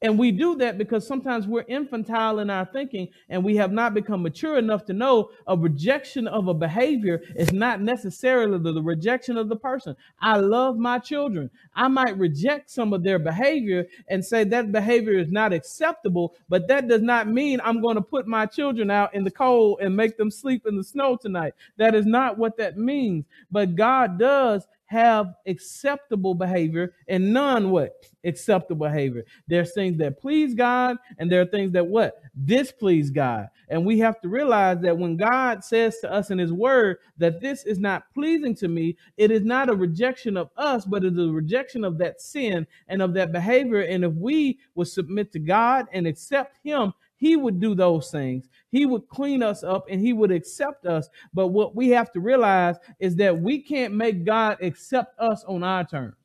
And 0.03 0.17
we 0.17 0.31
do 0.31 0.55
that 0.55 0.79
because 0.79 1.05
sometimes 1.05 1.45
we're 1.45 1.65
infantile 1.67 2.39
in 2.39 2.49
our 2.49 2.65
thinking 2.65 3.09
and 3.29 3.43
we 3.43 3.55
have 3.57 3.71
not 3.71 3.93
become 3.93 4.23
mature 4.23 4.57
enough 4.57 4.83
to 4.85 4.93
know 4.93 5.29
a 5.45 5.55
rejection 5.55 6.27
of 6.27 6.47
a 6.47 6.55
behavior 6.55 7.21
is 7.35 7.53
not 7.53 7.81
necessarily 7.81 8.57
the, 8.57 8.81
rejection 8.81 9.37
of 9.37 9.47
the 9.47 9.55
person. 9.55 9.95
I 10.19 10.37
love 10.37 10.77
my 10.77 10.97
children. 10.97 11.51
I 11.75 11.87
might 11.87 12.17
reject 12.17 12.71
some 12.71 12.93
of 12.93 13.03
their 13.03 13.19
behavior 13.19 13.85
and 14.07 14.25
say 14.25 14.43
that 14.45 14.71
behavior 14.71 15.19
is 15.19 15.31
not 15.31 15.53
acceptable, 15.53 16.33
but 16.49 16.67
that 16.67 16.87
does 16.87 17.03
not 17.03 17.27
mean 17.27 17.61
I'm 17.63 17.81
going 17.81 17.95
to 17.95 18.01
put 18.01 18.25
my 18.27 18.47
children 18.47 18.89
out 18.89 19.13
in 19.13 19.23
the 19.23 19.31
cold 19.31 19.79
and 19.81 19.95
make 19.95 20.17
them 20.17 20.31
sleep 20.31 20.65
in 20.65 20.77
the 20.77 20.83
snow 20.83 21.15
tonight. 21.15 21.53
That 21.77 21.93
is 21.93 22.07
not 22.07 22.39
what 22.39 22.57
that 22.57 22.77
means. 22.77 23.25
But 23.51 23.75
God 23.75 24.17
does 24.17 24.67
have 24.91 25.35
acceptable 25.47 26.35
behavior 26.35 26.93
and 27.07 27.33
none 27.33 27.69
what? 27.71 28.05
Acceptable 28.25 28.87
behavior. 28.87 29.23
There's 29.47 29.73
things 29.73 29.97
that 29.99 30.19
please 30.19 30.53
god 30.53 30.97
and 31.17 31.31
there 31.31 31.39
are 31.39 31.45
things 31.45 31.71
that 31.71 31.87
what? 31.87 32.21
Displease 32.43 33.09
god. 33.09 33.47
And 33.69 33.85
we 33.85 33.99
have 33.99 34.19
to 34.19 34.27
realize 34.27 34.81
that 34.81 34.97
when 34.97 35.15
god 35.15 35.63
says 35.63 35.99
to 35.99 36.11
us 36.11 36.29
in 36.29 36.37
his 36.37 36.51
word 36.51 36.97
that 37.17 37.39
this 37.39 37.63
is 37.63 37.79
not 37.79 38.13
pleasing 38.13 38.53
to 38.55 38.67
me 38.67 38.97
it 39.15 39.31
is 39.31 39.43
not 39.43 39.69
a 39.69 39.73
rejection 39.73 40.35
of 40.35 40.49
us 40.57 40.83
but 40.83 41.05
it 41.05 41.13
is 41.13 41.25
a 41.25 41.31
rejection 41.31 41.85
of 41.85 41.97
that 41.99 42.19
sin 42.19 42.67
and 42.89 43.01
of 43.01 43.13
that 43.13 43.31
behavior. 43.31 43.83
And 43.83 44.03
if 44.03 44.11
we 44.11 44.59
would 44.75 44.89
submit 44.89 45.31
to 45.31 45.39
god 45.39 45.87
and 45.93 46.05
accept 46.05 46.57
him 46.65 46.91
he 47.21 47.35
would 47.35 47.59
do 47.59 47.75
those 47.75 48.09
things. 48.09 48.49
He 48.71 48.87
would 48.87 49.07
clean 49.07 49.43
us 49.43 49.63
up 49.63 49.85
and 49.87 50.01
he 50.01 50.11
would 50.11 50.31
accept 50.31 50.87
us. 50.87 51.07
But 51.35 51.49
what 51.49 51.75
we 51.75 51.89
have 51.89 52.11
to 52.13 52.19
realize 52.19 52.77
is 52.99 53.15
that 53.17 53.39
we 53.39 53.59
can't 53.59 53.93
make 53.93 54.25
God 54.25 54.57
accept 54.59 55.19
us 55.19 55.45
on 55.47 55.63
our 55.63 55.85
terms. 55.85 56.15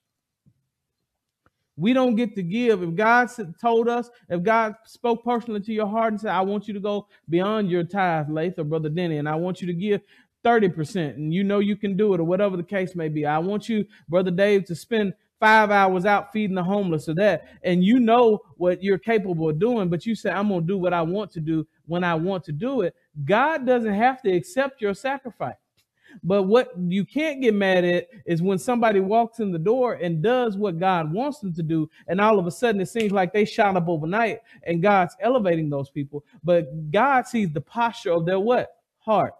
We 1.76 1.92
don't 1.92 2.16
get 2.16 2.34
to 2.36 2.42
give. 2.42 2.82
If 2.82 2.94
God 2.94 3.28
told 3.60 3.90
us, 3.90 4.08
if 4.30 4.42
God 4.42 4.74
spoke 4.86 5.22
personally 5.22 5.60
to 5.60 5.72
your 5.74 5.86
heart 5.86 6.14
and 6.14 6.20
said, 6.22 6.30
I 6.30 6.40
want 6.40 6.66
you 6.66 6.72
to 6.72 6.80
go 6.80 7.08
beyond 7.28 7.70
your 7.70 7.84
tithe, 7.84 8.30
Lath 8.30 8.58
or 8.58 8.64
Brother 8.64 8.88
Denny, 8.88 9.18
and 9.18 9.28
I 9.28 9.34
want 9.34 9.60
you 9.60 9.66
to 9.66 9.74
give 9.74 10.00
30%, 10.46 11.16
and 11.16 11.34
you 11.34 11.44
know 11.44 11.58
you 11.58 11.76
can 11.76 11.94
do 11.94 12.14
it, 12.14 12.20
or 12.20 12.24
whatever 12.24 12.56
the 12.56 12.62
case 12.62 12.96
may 12.96 13.10
be. 13.10 13.26
I 13.26 13.36
want 13.36 13.68
you, 13.68 13.84
Brother 14.08 14.30
Dave, 14.30 14.64
to 14.64 14.74
spend 14.74 15.12
five 15.38 15.70
hours 15.70 16.06
out 16.06 16.32
feeding 16.32 16.56
the 16.56 16.62
homeless 16.62 17.08
or 17.08 17.14
that, 17.14 17.46
and 17.62 17.84
you 17.84 18.00
know 18.00 18.40
what 18.56 18.82
you're 18.82 18.98
capable 18.98 19.48
of 19.50 19.58
doing, 19.58 19.88
but 19.88 20.06
you 20.06 20.14
say, 20.14 20.30
I'm 20.30 20.48
going 20.48 20.62
to 20.62 20.66
do 20.66 20.78
what 20.78 20.94
I 20.94 21.02
want 21.02 21.30
to 21.32 21.40
do 21.40 21.66
when 21.86 22.04
I 22.04 22.14
want 22.14 22.44
to 22.44 22.52
do 22.52 22.82
it, 22.82 22.94
God 23.24 23.66
doesn't 23.66 23.94
have 23.94 24.22
to 24.22 24.30
accept 24.30 24.80
your 24.80 24.94
sacrifice. 24.94 25.54
But 26.22 26.44
what 26.44 26.72
you 26.78 27.04
can't 27.04 27.42
get 27.42 27.54
mad 27.54 27.84
at 27.84 28.08
is 28.24 28.40
when 28.40 28.58
somebody 28.58 29.00
walks 29.00 29.40
in 29.40 29.52
the 29.52 29.58
door 29.58 29.94
and 29.94 30.22
does 30.22 30.56
what 30.56 30.78
God 30.78 31.12
wants 31.12 31.40
them 31.40 31.52
to 31.54 31.62
do, 31.62 31.90
and 32.08 32.20
all 32.20 32.38
of 32.38 32.46
a 32.46 32.50
sudden 32.50 32.80
it 32.80 32.88
seems 32.88 33.12
like 33.12 33.32
they 33.32 33.44
shot 33.44 33.76
up 33.76 33.88
overnight 33.88 34.40
and 34.62 34.82
God's 34.82 35.14
elevating 35.20 35.68
those 35.68 35.90
people. 35.90 36.24
But 36.42 36.90
God 36.90 37.26
sees 37.26 37.52
the 37.52 37.60
posture 37.60 38.12
of 38.12 38.24
their 38.24 38.40
what? 38.40 38.76
Heart. 38.98 39.34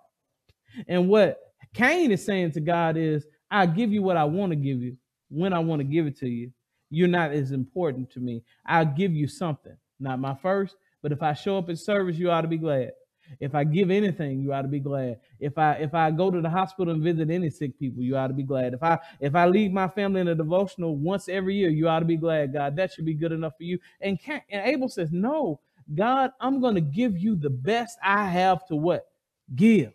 And 0.88 1.08
what 1.08 1.38
Cain 1.72 2.10
is 2.12 2.24
saying 2.24 2.52
to 2.52 2.60
God 2.60 2.96
is, 2.96 3.26
I 3.50 3.66
give 3.66 3.92
you 3.92 4.02
what 4.02 4.16
I 4.16 4.24
want 4.24 4.50
to 4.50 4.56
give 4.56 4.82
you 4.82 4.96
when 5.28 5.52
I 5.52 5.58
want 5.58 5.80
to 5.80 5.84
give 5.84 6.06
it 6.06 6.18
to 6.20 6.28
you. 6.28 6.52
You're 6.90 7.08
not 7.08 7.32
as 7.32 7.52
important 7.52 8.10
to 8.12 8.20
me. 8.20 8.42
I'll 8.64 8.86
give 8.86 9.12
you 9.12 9.26
something. 9.26 9.76
Not 9.98 10.20
my 10.20 10.34
first, 10.34 10.76
but 11.02 11.12
if 11.12 11.22
I 11.22 11.34
show 11.34 11.58
up 11.58 11.68
at 11.68 11.78
service, 11.78 12.16
you 12.16 12.30
ought 12.30 12.42
to 12.42 12.48
be 12.48 12.58
glad. 12.58 12.92
If 13.40 13.54
I 13.54 13.64
give 13.64 13.90
anything, 13.90 14.40
you 14.40 14.52
ought 14.52 14.62
to 14.62 14.68
be 14.68 14.78
glad. 14.78 15.18
If 15.40 15.58
I 15.58 15.72
if 15.74 15.94
I 15.94 16.10
go 16.10 16.30
to 16.30 16.40
the 16.40 16.50
hospital 16.50 16.94
and 16.94 17.02
visit 17.02 17.30
any 17.30 17.50
sick 17.50 17.78
people, 17.78 18.02
you 18.02 18.16
ought 18.16 18.28
to 18.28 18.34
be 18.34 18.44
glad. 18.44 18.72
If 18.74 18.82
I 18.82 18.98
if 19.20 19.34
I 19.34 19.46
lead 19.46 19.72
my 19.72 19.88
family 19.88 20.20
in 20.20 20.28
a 20.28 20.34
devotional 20.34 20.96
once 20.96 21.28
every 21.28 21.56
year, 21.56 21.70
you 21.70 21.88
ought 21.88 22.00
to 22.00 22.04
be 22.04 22.16
glad. 22.16 22.52
God, 22.52 22.76
that 22.76 22.92
should 22.92 23.04
be 23.04 23.14
good 23.14 23.32
enough 23.32 23.56
for 23.56 23.64
you. 23.64 23.78
And 24.00 24.20
Cain 24.20 24.42
and 24.50 24.66
Abel 24.66 24.88
says, 24.88 25.10
No, 25.10 25.60
God, 25.94 26.32
I'm 26.40 26.60
going 26.60 26.76
to 26.76 26.80
give 26.80 27.18
you 27.18 27.36
the 27.36 27.50
best 27.50 27.98
I 28.02 28.26
have 28.26 28.66
to 28.66 28.76
what 28.76 29.06
give. 29.54 29.92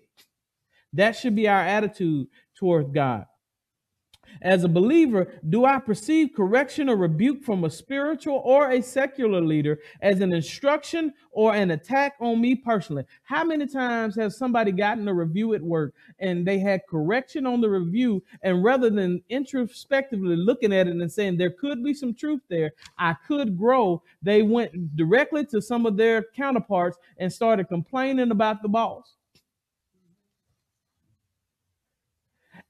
That 0.93 1.15
should 1.15 1.35
be 1.35 1.47
our 1.47 1.61
attitude 1.61 2.27
toward 2.55 2.93
God. 2.93 3.25
As 4.41 4.63
a 4.63 4.69
believer, 4.69 5.33
do 5.49 5.65
I 5.65 5.79
perceive 5.79 6.29
correction 6.35 6.89
or 6.89 6.95
rebuke 6.95 7.43
from 7.43 7.63
a 7.63 7.69
spiritual 7.69 8.41
or 8.43 8.71
a 8.71 8.81
secular 8.81 9.41
leader 9.41 9.79
as 10.01 10.21
an 10.21 10.33
instruction 10.33 11.13
or 11.31 11.53
an 11.53 11.71
attack 11.71 12.15
on 12.19 12.41
me 12.41 12.55
personally? 12.55 13.05
How 13.23 13.43
many 13.43 13.67
times 13.67 14.15
has 14.15 14.37
somebody 14.37 14.71
gotten 14.71 15.07
a 15.07 15.13
review 15.13 15.53
at 15.53 15.61
work 15.61 15.93
and 16.19 16.45
they 16.45 16.59
had 16.59 16.81
correction 16.89 17.45
on 17.45 17.61
the 17.61 17.69
review, 17.69 18.23
and 18.41 18.63
rather 18.63 18.89
than 18.89 19.21
introspectively 19.29 20.35
looking 20.35 20.73
at 20.73 20.87
it 20.87 20.95
and 20.95 21.11
saying 21.11 21.37
there 21.37 21.51
could 21.51 21.83
be 21.83 21.93
some 21.93 22.13
truth 22.13 22.41
there, 22.49 22.71
I 22.97 23.15
could 23.27 23.57
grow, 23.57 24.01
they 24.21 24.41
went 24.41 24.95
directly 24.95 25.45
to 25.47 25.61
some 25.61 25.85
of 25.85 25.97
their 25.97 26.25
counterparts 26.35 26.97
and 27.17 27.31
started 27.31 27.67
complaining 27.67 28.31
about 28.31 28.61
the 28.61 28.69
boss? 28.69 29.15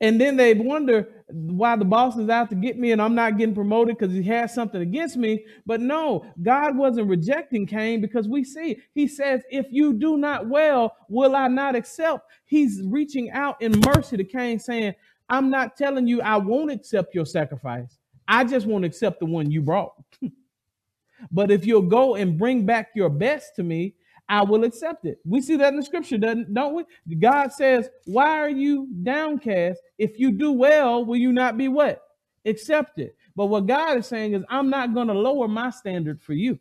And 0.01 0.19
then 0.19 0.35
they 0.35 0.55
wonder 0.55 1.07
why 1.27 1.75
the 1.75 1.85
boss 1.85 2.17
is 2.17 2.27
out 2.27 2.49
to 2.49 2.55
get 2.55 2.77
me 2.77 2.91
and 2.91 3.01
I'm 3.01 3.13
not 3.13 3.37
getting 3.37 3.53
promoted 3.53 3.97
because 3.97 4.13
he 4.13 4.23
has 4.23 4.53
something 4.53 4.81
against 4.81 5.15
me. 5.15 5.45
But 5.65 5.79
no, 5.79 6.25
God 6.41 6.75
wasn't 6.75 7.07
rejecting 7.07 7.67
Cain 7.67 8.01
because 8.01 8.27
we 8.27 8.43
see 8.43 8.81
he 8.93 9.07
says, 9.07 9.41
If 9.51 9.67
you 9.69 9.93
do 9.93 10.17
not 10.17 10.49
well, 10.49 10.97
will 11.07 11.35
I 11.35 11.47
not 11.47 11.75
accept? 11.75 12.27
He's 12.45 12.81
reaching 12.83 13.29
out 13.29 13.61
in 13.61 13.79
mercy 13.85 14.17
to 14.17 14.23
Cain, 14.23 14.59
saying, 14.59 14.95
I'm 15.29 15.51
not 15.51 15.77
telling 15.77 16.07
you 16.07 16.19
I 16.21 16.35
won't 16.37 16.71
accept 16.71 17.13
your 17.13 17.25
sacrifice. 17.25 17.99
I 18.27 18.43
just 18.43 18.65
won't 18.65 18.85
accept 18.85 19.19
the 19.19 19.27
one 19.27 19.51
you 19.51 19.61
brought. 19.61 19.93
but 21.31 21.51
if 21.51 21.65
you'll 21.65 21.81
go 21.83 22.15
and 22.15 22.39
bring 22.39 22.65
back 22.65 22.89
your 22.95 23.09
best 23.09 23.55
to 23.57 23.63
me, 23.63 23.93
I 24.29 24.43
will 24.43 24.63
accept 24.63 25.05
it. 25.05 25.19
We 25.25 25.41
see 25.41 25.57
that 25.57 25.73
in 25.73 25.77
the 25.79 25.85
scripture, 25.85 26.17
don't 26.17 26.73
we? 26.75 26.85
God 27.19 27.51
says, 27.51 27.89
Why 28.05 28.41
are 28.41 28.49
you 28.49 28.87
downcast? 29.03 29.81
If 29.97 30.19
you 30.19 30.31
do 30.31 30.53
well, 30.53 31.05
will 31.05 31.17
you 31.17 31.31
not 31.33 31.57
be 31.57 31.67
what? 31.67 32.01
Accepted. 32.45 33.11
But 33.35 33.47
what 33.47 33.67
God 33.67 33.97
is 33.97 34.07
saying 34.07 34.33
is, 34.33 34.43
I'm 34.49 34.69
not 34.69 34.93
going 34.93 35.07
to 35.07 35.13
lower 35.13 35.47
my 35.47 35.69
standard 35.69 36.21
for 36.21 36.33
you. 36.33 36.59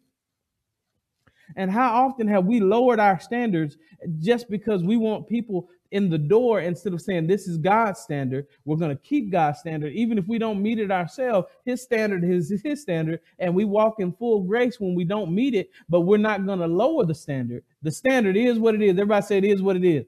And 1.57 1.71
how 1.71 2.07
often 2.07 2.29
have 2.29 2.45
we 2.47 2.61
lowered 2.61 3.00
our 3.00 3.19
standards 3.21 3.76
just 4.21 4.49
because 4.50 4.83
we 4.85 4.97
want 4.97 5.29
people 5.29 5.69
in 5.90 6.09
the 6.09 6.18
door 6.18 6.61
instead 6.61 6.92
of 6.92 7.02
saying 7.02 7.26
this 7.26 7.47
is 7.47 7.59
God's 7.59 8.00
standard. 8.00 8.47
We're 8.64 8.76
going 8.76 8.97
to 8.97 9.02
keep 9.02 9.30
God's 9.30 9.59
standard, 9.61 9.92
even 9.92 10.18
if 10.18 10.26
we 10.28 10.38
don't 10.38 10.62
meet 10.62 10.78
it 10.78 10.90
ourselves. 10.90 11.49
His 11.64 11.82
standard 11.82 12.25
is 12.25 12.52
his 12.62 12.82
standard, 12.82 13.20
and 13.38 13.54
we 13.54 13.64
walk 13.64 14.00
in 14.00 14.12
full 14.12 14.42
grace 14.42 14.80
when 14.80 14.94
we 14.94 15.04
don't 15.04 15.35
meet 15.35 15.54
it, 15.54 15.70
but 15.88 16.02
we're 16.02 16.16
not 16.18 16.47
going 16.47 16.61
to 16.61 16.66
lower 16.66 17.04
the 17.04 17.14
standard. 17.14 17.64
The 17.82 17.90
standard 17.90 18.37
is 18.37 18.59
what 18.59 18.75
it 18.75 18.82
is. 18.82 18.90
Everybody 18.90 19.26
say 19.26 19.38
it 19.38 19.44
is 19.44 19.62
what 19.62 19.76
it 19.76 19.85
is. 19.85 20.06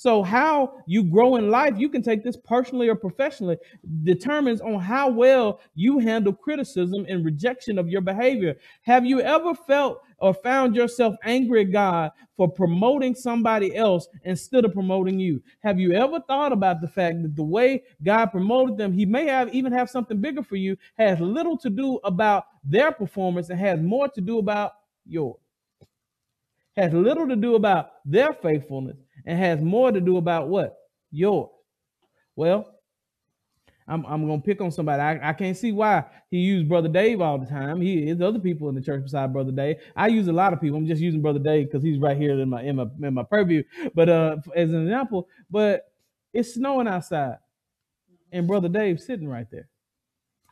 So 0.00 0.22
how 0.22 0.82
you 0.86 1.04
grow 1.04 1.36
in 1.36 1.50
life, 1.50 1.74
you 1.76 1.90
can 1.90 2.00
take 2.00 2.24
this 2.24 2.34
personally 2.34 2.88
or 2.88 2.94
professionally, 2.94 3.58
determines 4.02 4.62
on 4.62 4.80
how 4.80 5.10
well 5.10 5.60
you 5.74 5.98
handle 5.98 6.32
criticism 6.32 7.04
and 7.06 7.22
rejection 7.22 7.78
of 7.78 7.86
your 7.86 8.00
behavior. 8.00 8.56
Have 8.80 9.04
you 9.04 9.20
ever 9.20 9.54
felt 9.54 10.00
or 10.20 10.34
found 10.34 10.76
yourself 10.76 11.16
angry 11.24 11.62
at 11.62 11.72
God 11.72 12.10
for 12.36 12.48
promoting 12.48 13.14
somebody 13.14 13.74
else 13.74 14.06
instead 14.24 14.64
of 14.64 14.72
promoting 14.72 15.18
you? 15.18 15.42
Have 15.62 15.80
you 15.80 15.92
ever 15.92 16.20
thought 16.20 16.52
about 16.52 16.80
the 16.80 16.88
fact 16.88 17.22
that 17.22 17.36
the 17.36 17.42
way 17.42 17.82
God 18.02 18.26
promoted 18.26 18.76
them, 18.76 18.92
he 18.92 19.06
may 19.06 19.26
have 19.26 19.52
even 19.54 19.72
have 19.72 19.90
something 19.90 20.20
bigger 20.20 20.42
for 20.42 20.56
you, 20.56 20.76
has 20.98 21.20
little 21.20 21.56
to 21.58 21.70
do 21.70 21.96
about 22.04 22.44
their 22.64 22.92
performance 22.92 23.50
and 23.50 23.58
has 23.58 23.80
more 23.80 24.08
to 24.08 24.20
do 24.20 24.38
about 24.38 24.72
yours? 25.06 25.40
Has 26.76 26.92
little 26.92 27.28
to 27.28 27.36
do 27.36 27.56
about 27.56 27.90
their 28.04 28.32
faithfulness 28.32 28.96
and 29.26 29.38
has 29.38 29.60
more 29.60 29.92
to 29.92 30.00
do 30.00 30.16
about 30.16 30.48
what? 30.48 30.76
Yours. 31.10 31.50
Well, 32.36 32.79
I'm, 33.90 34.06
I'm 34.06 34.26
gonna 34.26 34.40
pick 34.40 34.60
on 34.60 34.70
somebody. 34.70 35.02
I, 35.02 35.30
I 35.30 35.32
can't 35.32 35.56
see 35.56 35.72
why 35.72 36.04
he 36.30 36.38
used 36.38 36.68
Brother 36.68 36.88
Dave 36.88 37.20
all 37.20 37.38
the 37.38 37.46
time. 37.46 37.80
He 37.80 38.08
is 38.08 38.20
other 38.22 38.38
people 38.38 38.68
in 38.68 38.76
the 38.76 38.80
church 38.80 39.02
beside 39.02 39.32
Brother 39.32 39.52
Dave. 39.52 39.78
I 39.96 40.08
use 40.08 40.28
a 40.28 40.32
lot 40.32 40.52
of 40.52 40.60
people. 40.60 40.78
I'm 40.78 40.86
just 40.86 41.02
using 41.02 41.22
Brother 41.22 41.40
Dave 41.40 41.66
because 41.66 41.82
he's 41.82 41.98
right 41.98 42.16
here 42.16 42.38
in 42.38 42.48
my 42.48 42.62
in 42.62 42.76
my 42.76 42.86
in 43.02 43.14
my 43.14 43.24
purview. 43.24 43.64
But 43.94 44.08
uh 44.08 44.36
as 44.54 44.70
an 44.72 44.82
example, 44.82 45.28
but 45.50 45.92
it's 46.32 46.54
snowing 46.54 46.88
outside, 46.88 47.38
and 48.32 48.46
Brother 48.46 48.68
Dave's 48.68 49.04
sitting 49.04 49.28
right 49.28 49.50
there. 49.50 49.68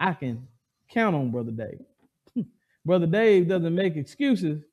I 0.01 0.15
can 0.15 0.49
count 0.91 1.15
on 1.17 1.31
Brother 1.31 1.53
Dave. 1.53 2.47
Brother 2.85 3.07
Dave 3.07 3.49
doesn't 3.49 3.75
make 3.75 3.97
excuses. 3.97 4.65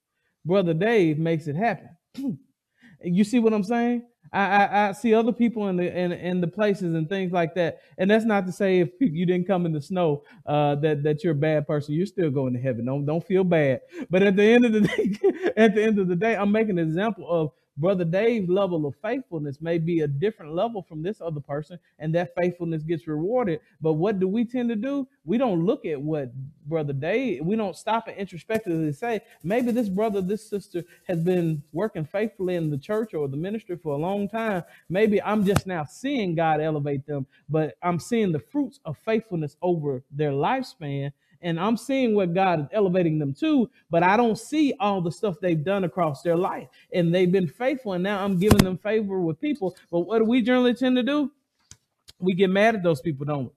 Brother 0.43 0.73
Dave 0.73 1.19
makes 1.19 1.47
it 1.47 1.55
happen. 1.55 1.89
You 3.03 3.23
see 3.23 3.39
what 3.39 3.53
I'm 3.53 3.63
saying? 3.63 4.03
I, 4.33 4.39
I, 4.45 4.89
I, 4.89 4.91
see 4.91 5.13
other 5.13 5.31
people 5.31 5.67
in 5.67 5.77
the 5.77 5.97
in, 5.97 6.11
in 6.11 6.41
the 6.41 6.47
places 6.47 6.93
and 6.95 7.07
things 7.07 7.31
like 7.31 7.55
that. 7.55 7.79
And 7.97 8.09
that's 8.09 8.25
not 8.25 8.45
to 8.45 8.51
say 8.51 8.79
if 8.79 8.89
you 8.99 9.25
didn't 9.25 9.47
come 9.47 9.65
in 9.65 9.71
the 9.71 9.81
snow 9.81 10.23
uh, 10.45 10.75
that 10.75 11.03
that 11.03 11.23
you're 11.23 11.33
a 11.33 11.35
bad 11.35 11.67
person. 11.67 11.93
You're 11.95 12.05
still 12.05 12.31
going 12.31 12.53
to 12.53 12.59
heaven. 12.59 12.85
Don't 12.85 13.05
don't 13.05 13.25
feel 13.25 13.43
bad. 13.43 13.81
But 14.09 14.23
at 14.23 14.35
the 14.35 14.43
end 14.43 14.65
of 14.65 14.73
the 14.73 14.81
day, 14.81 15.51
at 15.57 15.75
the 15.75 15.83
end 15.83 15.99
of 15.99 16.07
the 16.07 16.15
day, 16.15 16.35
I'm 16.35 16.51
making 16.51 16.79
an 16.79 16.87
example 16.87 17.29
of 17.29 17.51
Brother 17.77 18.05
Dave's 18.05 18.49
level 18.49 18.85
of 18.85 18.95
faithfulness 19.01 19.59
may 19.59 19.77
be 19.77 20.01
a 20.01 20.07
different 20.07 20.53
level 20.53 20.81
from 20.81 21.03
this 21.03 21.19
other 21.19 21.41
person, 21.41 21.77
and 21.99 22.15
that 22.15 22.33
faithfulness 22.35 22.83
gets 22.83 23.05
rewarded. 23.05 23.59
But 23.81 23.93
what 23.93 24.19
do 24.19 24.27
we 24.27 24.45
tend 24.45 24.69
to 24.69 24.75
do? 24.75 25.07
We 25.25 25.37
don't 25.37 25.65
look 25.65 25.85
at 25.85 26.01
what 26.01 26.31
Brother 26.67 26.93
Dave, 26.93 27.45
we 27.45 27.55
don't 27.55 27.75
stop 27.75 28.07
and 28.07 28.15
introspectively 28.17 28.93
say, 28.93 29.21
maybe 29.43 29.71
this 29.71 29.89
brother, 29.89 30.21
this 30.21 30.47
sister 30.47 30.83
has 31.07 31.19
been 31.19 31.61
working 31.73 32.05
faithfully 32.05 32.55
in 32.55 32.69
the 32.69 32.77
church 32.77 33.13
or 33.13 33.27
the 33.27 33.37
ministry 33.37 33.75
for 33.75 33.93
a 33.93 33.97
long 33.97 34.29
time. 34.29 34.63
Maybe 34.89 35.21
I'm 35.21 35.45
just 35.45 35.67
now 35.67 35.83
seeing 35.83 36.35
God 36.35 36.61
elevate 36.61 37.05
them, 37.05 37.27
but 37.49 37.75
I'm 37.81 37.99
seeing 37.99 38.31
the 38.31 38.39
fruits 38.39 38.79
of 38.85 38.97
faithfulness 38.99 39.57
over 39.61 40.03
their 40.11 40.31
lifespan 40.31 41.11
and 41.45 41.59
I'm 41.59 41.77
seeing 41.77 42.15
what 42.15 42.33
God 42.33 42.61
is 42.61 42.65
elevating 42.71 43.19
them 43.19 43.33
to, 43.35 43.69
but 43.91 44.01
I 44.01 44.17
don't 44.17 44.37
see 44.37 44.73
all 44.79 44.99
the 44.99 45.11
stuff 45.11 45.35
they've 45.39 45.63
done 45.63 45.83
across 45.83 46.23
their 46.23 46.35
life. 46.35 46.67
And 46.91 47.13
they've 47.13 47.31
been 47.31 47.47
faithful, 47.47 47.93
and 47.93 48.03
now 48.03 48.25
I'm 48.25 48.39
giving 48.39 48.63
them 48.63 48.79
favor 48.79 49.21
with 49.21 49.39
people. 49.39 49.77
But 49.91 50.01
what 50.01 50.17
do 50.17 50.25
we 50.25 50.41
generally 50.41 50.73
tend 50.73 50.95
to 50.97 51.03
do? 51.03 51.31
We 52.19 52.33
get 52.33 52.49
mad 52.49 52.75
at 52.75 52.83
those 52.83 52.99
people, 52.99 53.27
don't 53.27 53.45
we? 53.45 53.51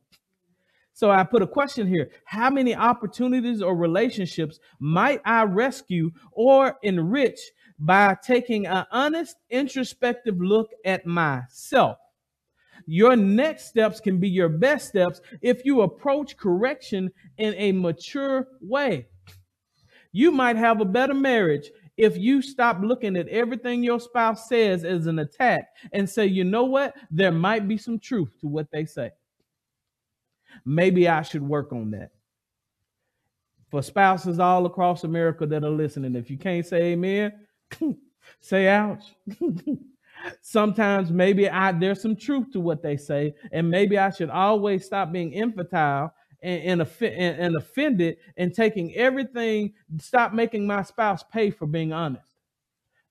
So 0.92 1.10
I 1.10 1.24
put 1.24 1.42
a 1.42 1.46
question 1.46 1.86
here. 1.86 2.10
How 2.24 2.50
many 2.50 2.74
opportunities 2.74 3.62
or 3.62 3.74
relationships 3.74 4.60
might 4.80 5.22
I 5.24 5.44
rescue 5.44 6.10
or 6.32 6.76
enrich 6.82 7.38
by 7.78 8.16
taking 8.22 8.66
an 8.66 8.84
honest, 8.90 9.36
introspective 9.48 10.38
look 10.38 10.70
at 10.84 11.06
myself? 11.06 11.98
Your 12.90 13.16
next 13.16 13.66
steps 13.66 14.00
can 14.00 14.16
be 14.16 14.30
your 14.30 14.48
best 14.48 14.88
steps 14.88 15.20
if 15.42 15.62
you 15.66 15.82
approach 15.82 16.38
correction 16.38 17.12
in 17.36 17.52
a 17.58 17.70
mature 17.70 18.48
way. 18.62 19.08
You 20.10 20.32
might 20.32 20.56
have 20.56 20.80
a 20.80 20.86
better 20.86 21.12
marriage 21.12 21.70
if 21.98 22.16
you 22.16 22.40
stop 22.40 22.78
looking 22.80 23.14
at 23.18 23.28
everything 23.28 23.82
your 23.82 24.00
spouse 24.00 24.48
says 24.48 24.84
as 24.84 25.06
an 25.06 25.18
attack 25.18 25.68
and 25.92 26.08
say, 26.08 26.24
you 26.24 26.44
know 26.44 26.64
what? 26.64 26.94
There 27.10 27.30
might 27.30 27.68
be 27.68 27.76
some 27.76 27.98
truth 27.98 28.34
to 28.40 28.48
what 28.48 28.70
they 28.70 28.86
say. 28.86 29.10
Maybe 30.64 31.10
I 31.10 31.20
should 31.20 31.42
work 31.42 31.74
on 31.74 31.90
that. 31.90 32.12
For 33.70 33.82
spouses 33.82 34.38
all 34.38 34.64
across 34.64 35.04
America 35.04 35.44
that 35.44 35.62
are 35.62 35.68
listening, 35.68 36.16
if 36.16 36.30
you 36.30 36.38
can't 36.38 36.64
say 36.64 36.92
amen, 36.92 37.34
say 38.40 38.66
ouch. 38.66 39.04
Sometimes 40.40 41.10
maybe 41.10 41.48
I 41.48 41.72
there's 41.72 42.02
some 42.02 42.16
truth 42.16 42.52
to 42.52 42.60
what 42.60 42.82
they 42.82 42.96
say, 42.96 43.34
and 43.52 43.70
maybe 43.70 43.98
I 43.98 44.10
should 44.10 44.30
always 44.30 44.84
stop 44.84 45.12
being 45.12 45.32
infantile 45.32 46.12
and, 46.42 46.80
and, 46.80 46.88
and, 47.02 47.40
and 47.40 47.56
offended 47.56 48.16
and 48.36 48.54
taking 48.54 48.94
everything. 48.94 49.74
Stop 49.98 50.32
making 50.32 50.66
my 50.66 50.82
spouse 50.82 51.22
pay 51.22 51.50
for 51.50 51.66
being 51.66 51.92
honest. 51.92 52.24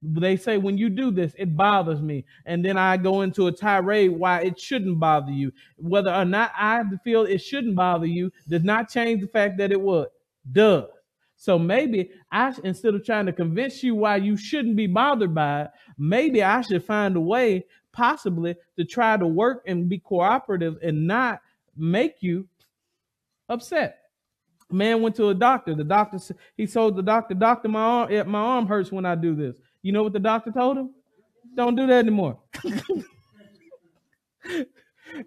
They 0.02 0.38
say 0.38 0.58
when 0.58 0.78
you 0.78 0.89
do 0.89 1.10
this, 1.10 1.34
it 1.38 1.58
bothers 1.58 2.02
me, 2.02 2.24
and 2.46 2.63
then 2.63 2.78
I 2.78 2.98
go 2.98 3.22
into 3.22 3.48
a 3.48 3.52
tirade 3.52 4.12
why 4.12 4.41
it 4.41 4.60
shouldn't 4.60 5.00
bother 5.00 5.32
you. 5.32 5.52
Whether 5.78 6.13
or 6.13 6.26
not 6.26 6.52
I 6.56 6.84
feel 7.04 7.24
it 7.24 7.39
shouldn't 7.39 7.76
bother 7.76 8.06
you 8.06 8.32
does 8.48 8.63
not 8.63 8.89
change 8.89 9.22
the 9.22 9.28
fact 9.28 9.58
that 9.58 9.72
it 9.72 9.82
would. 9.82 10.08
Does. 10.52 10.86
So 11.36 11.60
maybe 11.60 12.12
I, 12.32 12.54
instead 12.63 12.96
of 12.96 13.06
trying 13.06 13.28
to 13.28 13.34
convince 13.34 13.84
you 13.84 13.93
why 13.96 14.17
you 14.17 14.38
shouldn't 14.38 14.76
be 14.76 14.88
bothered 14.88 15.36
by 15.36 15.63
it, 15.63 15.67
maybe 15.97 16.43
I 16.43 16.62
should 16.62 16.83
find 16.83 17.15
a 17.15 17.21
way, 17.21 17.65
possibly, 17.91 18.55
to 18.77 18.86
try 18.86 19.17
to 19.17 19.27
work 19.27 19.63
and 19.67 19.89
be 19.89 19.99
cooperative 19.99 20.77
and 20.81 21.07
not 21.07 21.41
make 21.75 22.21
you 22.21 22.47
upset. 23.49 23.99
Man 24.69 25.01
went 25.01 25.15
to 25.15 25.29
a 25.29 25.33
doctor. 25.33 25.75
The 25.75 25.83
doctor 25.83 26.19
he 26.57 26.67
told 26.67 26.97
the 26.97 27.01
doctor, 27.01 27.33
"Doctor, 27.33 27.69
my 27.69 27.79
arm, 27.79 28.12
eh, 28.12 28.23
my 28.23 28.39
arm 28.39 28.67
hurts 28.67 28.91
when 28.91 29.05
I 29.05 29.15
do 29.15 29.33
this." 29.33 29.57
You 29.81 29.93
know 29.93 30.03
what 30.03 30.13
the 30.13 30.19
doctor 30.19 30.51
told 30.51 30.77
him? 30.77 30.93
Don't 31.55 31.75
do 31.75 31.88
that 31.88 31.99
anymore. 31.99 32.39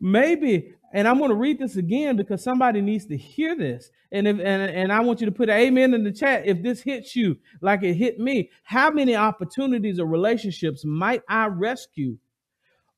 Maybe, 0.01 0.75
and 0.93 1.07
I'm 1.07 1.19
going 1.19 1.31
to 1.31 1.37
read 1.37 1.59
this 1.59 1.77
again 1.77 2.17
because 2.17 2.43
somebody 2.43 2.81
needs 2.81 3.07
to 3.07 3.17
hear 3.17 3.55
this. 3.55 3.91
And 4.11 4.27
if 4.27 4.39
and, 4.39 4.71
and 4.71 4.93
I 4.93 5.01
want 5.01 5.21
you 5.21 5.27
to 5.27 5.33
put 5.33 5.49
an 5.49 5.59
amen 5.59 5.95
in 5.95 6.03
the 6.03 6.13
chat 6.13 6.47
if 6.47 6.63
this 6.63 6.83
hits 6.83 7.15
you 7.15 7.37
like 7.61 7.83
it 7.83 7.95
hit 7.95 8.19
me. 8.19 8.51
How 8.65 8.91
many 8.91 9.15
opportunities 9.15 10.01
or 10.01 10.07
relationships 10.07 10.85
might 10.85 11.23
I 11.29 11.47
rescue 11.47 12.19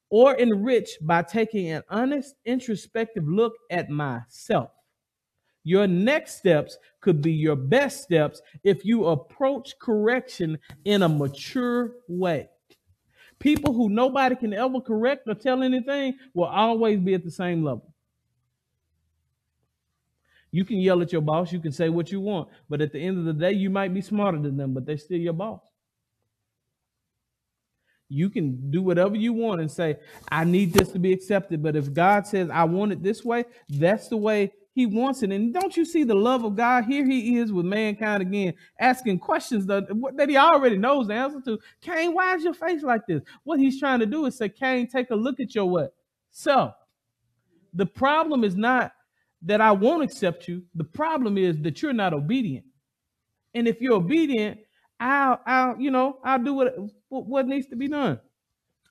or 0.08 0.34
enrich 0.34 0.98
by 1.02 1.22
taking 1.22 1.70
an 1.70 1.82
honest, 1.90 2.34
introspective 2.46 3.24
look 3.26 3.52
at 3.70 3.90
myself? 3.90 4.70
Your 5.64 5.86
next 5.86 6.38
steps 6.38 6.78
could 7.00 7.22
be 7.22 7.32
your 7.32 7.56
best 7.56 8.02
steps 8.02 8.40
if 8.64 8.84
you 8.84 9.06
approach 9.06 9.78
correction 9.78 10.58
in 10.84 11.02
a 11.02 11.08
mature 11.08 11.92
way. 12.08 12.48
People 13.42 13.74
who 13.74 13.88
nobody 13.88 14.36
can 14.36 14.54
ever 14.54 14.80
correct 14.80 15.26
or 15.26 15.34
tell 15.34 15.64
anything 15.64 16.16
will 16.32 16.44
always 16.44 17.00
be 17.00 17.12
at 17.14 17.24
the 17.24 17.30
same 17.30 17.64
level. 17.64 17.92
You 20.52 20.64
can 20.64 20.76
yell 20.76 21.02
at 21.02 21.12
your 21.12 21.22
boss, 21.22 21.52
you 21.52 21.58
can 21.58 21.72
say 21.72 21.88
what 21.88 22.12
you 22.12 22.20
want, 22.20 22.50
but 22.70 22.80
at 22.80 22.92
the 22.92 23.00
end 23.00 23.18
of 23.18 23.24
the 23.24 23.32
day, 23.32 23.50
you 23.50 23.68
might 23.68 23.92
be 23.92 24.00
smarter 24.00 24.38
than 24.38 24.56
them, 24.56 24.72
but 24.72 24.86
they're 24.86 24.96
still 24.96 25.18
your 25.18 25.32
boss. 25.32 25.60
You 28.08 28.30
can 28.30 28.70
do 28.70 28.80
whatever 28.80 29.16
you 29.16 29.32
want 29.32 29.60
and 29.60 29.70
say, 29.70 29.96
I 30.30 30.44
need 30.44 30.72
this 30.72 30.92
to 30.92 31.00
be 31.00 31.12
accepted. 31.12 31.64
But 31.64 31.74
if 31.74 31.92
God 31.92 32.28
says, 32.28 32.48
I 32.48 32.62
want 32.62 32.92
it 32.92 33.02
this 33.02 33.24
way, 33.24 33.44
that's 33.68 34.06
the 34.06 34.18
way 34.18 34.52
he 34.74 34.86
wants 34.86 35.22
it. 35.22 35.30
And 35.32 35.52
don't 35.52 35.76
you 35.76 35.84
see 35.84 36.04
the 36.04 36.14
love 36.14 36.44
of 36.44 36.56
God? 36.56 36.84
Here 36.84 37.04
he 37.04 37.38
is 37.38 37.52
with 37.52 37.66
mankind 37.66 38.22
again, 38.22 38.54
asking 38.80 39.18
questions 39.20 39.66
that, 39.66 39.84
that 40.16 40.28
he 40.28 40.36
already 40.36 40.78
knows 40.78 41.08
the 41.08 41.14
answer 41.14 41.40
to. 41.42 41.58
Cain, 41.82 42.14
why 42.14 42.34
is 42.36 42.44
your 42.44 42.54
face 42.54 42.82
like 42.82 43.06
this? 43.06 43.22
What 43.44 43.60
he's 43.60 43.78
trying 43.78 44.00
to 44.00 44.06
do 44.06 44.26
is 44.26 44.36
say, 44.36 44.48
Cain, 44.48 44.88
take 44.88 45.10
a 45.10 45.14
look 45.14 45.40
at 45.40 45.54
your 45.54 45.66
what? 45.66 45.94
So 46.30 46.72
The 47.74 47.86
problem 47.86 48.44
is 48.44 48.56
not 48.56 48.92
that 49.42 49.60
I 49.60 49.72
won't 49.72 50.02
accept 50.04 50.48
you. 50.48 50.62
The 50.74 50.84
problem 50.84 51.38
is 51.38 51.58
that 51.62 51.82
you're 51.82 51.92
not 51.92 52.12
obedient. 52.14 52.66
And 53.54 53.66
if 53.66 53.80
you're 53.80 53.94
obedient, 53.94 54.60
I'll, 55.00 55.40
I'll, 55.46 55.80
you 55.80 55.90
know, 55.90 56.18
I'll 56.24 56.42
do 56.42 56.54
what, 56.54 56.74
what 57.08 57.46
needs 57.46 57.66
to 57.68 57.76
be 57.76 57.88
done. 57.88 58.20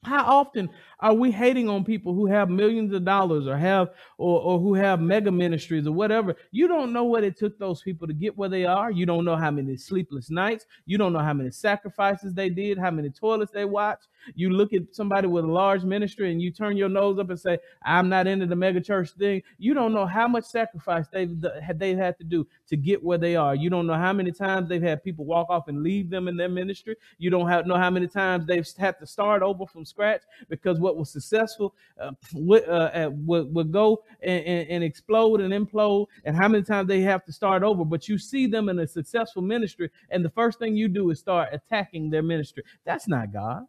How 0.04 0.26
often 0.26 0.70
are 1.02 1.14
we 1.14 1.32
hating 1.32 1.68
on 1.68 1.84
people 1.84 2.14
who 2.14 2.28
have 2.28 2.50
millions 2.50 2.94
of 2.94 3.04
dollars 3.04 3.48
or 3.48 3.58
have 3.58 3.90
or, 4.18 4.42
or 4.42 4.60
who 4.60 4.74
have 4.76 5.02
mega 5.02 5.32
ministries 5.32 5.88
or 5.88 5.92
whatever? 5.92 6.36
You 6.52 6.68
don't 6.68 6.94
know 6.94 7.06
what 7.06 7.24
it 7.24 7.38
took 7.38 7.58
those 7.58 7.82
people 7.82 8.08
to 8.08 8.14
get 8.14 8.38
where 8.38 8.50
they 8.50 8.66
are. 8.66 8.92
You 8.92 9.06
don't 9.06 9.26
know 9.26 9.36
how 9.36 9.52
many 9.52 9.78
sleepless 9.78 10.30
nights. 10.30 10.66
You 10.86 10.98
don't 10.98 11.14
know 11.14 11.20
how 11.20 11.34
many 11.34 11.52
sacrifices 11.52 12.34
they 12.34 12.50
did, 12.50 12.78
how 12.78 12.92
many 12.92 13.10
toilets 13.10 13.52
they 13.52 13.66
watched. 13.66 14.08
You 14.36 14.52
look 14.52 14.74
at 14.74 14.84
somebody 14.94 15.28
with 15.28 15.46
a 15.46 15.52
large 15.52 15.84
ministry 15.84 16.32
and 16.32 16.42
you 16.42 16.52
turn 16.52 16.78
your 16.78 16.90
nose 16.90 17.18
up 17.18 17.30
and 17.30 17.40
say, 17.40 17.58
"I'm 17.84 18.08
not 18.08 18.28
into 18.28 18.46
the 18.46 18.56
mega 18.56 18.80
church 18.80 19.10
thing." 19.12 19.42
You 19.58 19.74
don't 19.74 19.94
know 19.94 20.06
how 20.06 20.28
much 20.28 20.46
sacrifice 20.46 21.08
they've 21.08 21.32
they 21.76 21.96
had 21.96 22.18
to 22.20 22.24
do 22.24 22.48
to 22.68 22.78
get 22.78 23.04
where 23.04 23.18
they 23.18 23.36
are. 23.36 23.56
You 23.56 23.70
don't 23.70 23.88
know 23.88 23.96
how 23.96 24.14
many 24.14 24.32
times 24.32 24.70
they've 24.70 24.82
had 24.82 25.04
people 25.04 25.26
walk 25.26 25.50
off 25.50 25.68
and 25.68 25.82
leave 25.82 26.10
them 26.10 26.28
in 26.28 26.38
their 26.38 26.50
ministry. 26.50 26.96
You 27.18 27.30
don't 27.30 27.48
have, 27.48 27.66
know 27.66 27.78
how 27.78 27.90
many 27.90 28.08
times 28.08 28.46
they've 28.46 28.68
had 28.78 29.00
to 29.00 29.08
start 29.08 29.42
over 29.42 29.66
from 29.66 29.86
scratch 29.86 30.22
because 30.50 30.80
what 30.80 30.91
was 30.96 31.12
successful 31.12 31.76
uh, 32.00 32.12
would, 32.34 32.68
uh, 32.68 33.10
would, 33.14 33.54
would 33.54 33.72
go 33.72 34.04
and, 34.22 34.44
and, 34.46 34.70
and 34.70 34.84
explode 34.84 35.42
and 35.42 35.54
implode, 35.54 36.08
and 36.26 36.36
how 36.36 36.48
many 36.48 36.64
times 36.64 36.88
they 36.88 37.02
have 37.02 37.24
to 37.26 37.34
start 37.34 37.64
over. 37.64 37.86
But 37.86 38.08
you 38.08 38.18
see 38.18 38.48
them 38.48 38.70
in 38.70 38.80
a 38.80 38.88
successful 38.88 39.42
ministry, 39.42 39.90
and 40.10 40.24
the 40.24 40.30
first 40.30 40.60
thing 40.60 40.76
you 40.76 40.88
do 40.88 41.10
is 41.10 41.20
start 41.20 41.50
attacking 41.52 42.10
their 42.10 42.24
ministry. 42.24 42.64
That's 42.86 43.08
not 43.08 43.34
God. 43.34 43.66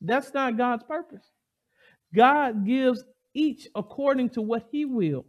That's 0.00 0.32
not 0.32 0.56
God's 0.56 0.84
purpose. 0.84 1.26
God 2.14 2.64
gives 2.64 3.04
each 3.34 3.68
according 3.74 4.30
to 4.30 4.42
what 4.42 4.66
he 4.70 4.84
wills. 4.84 5.26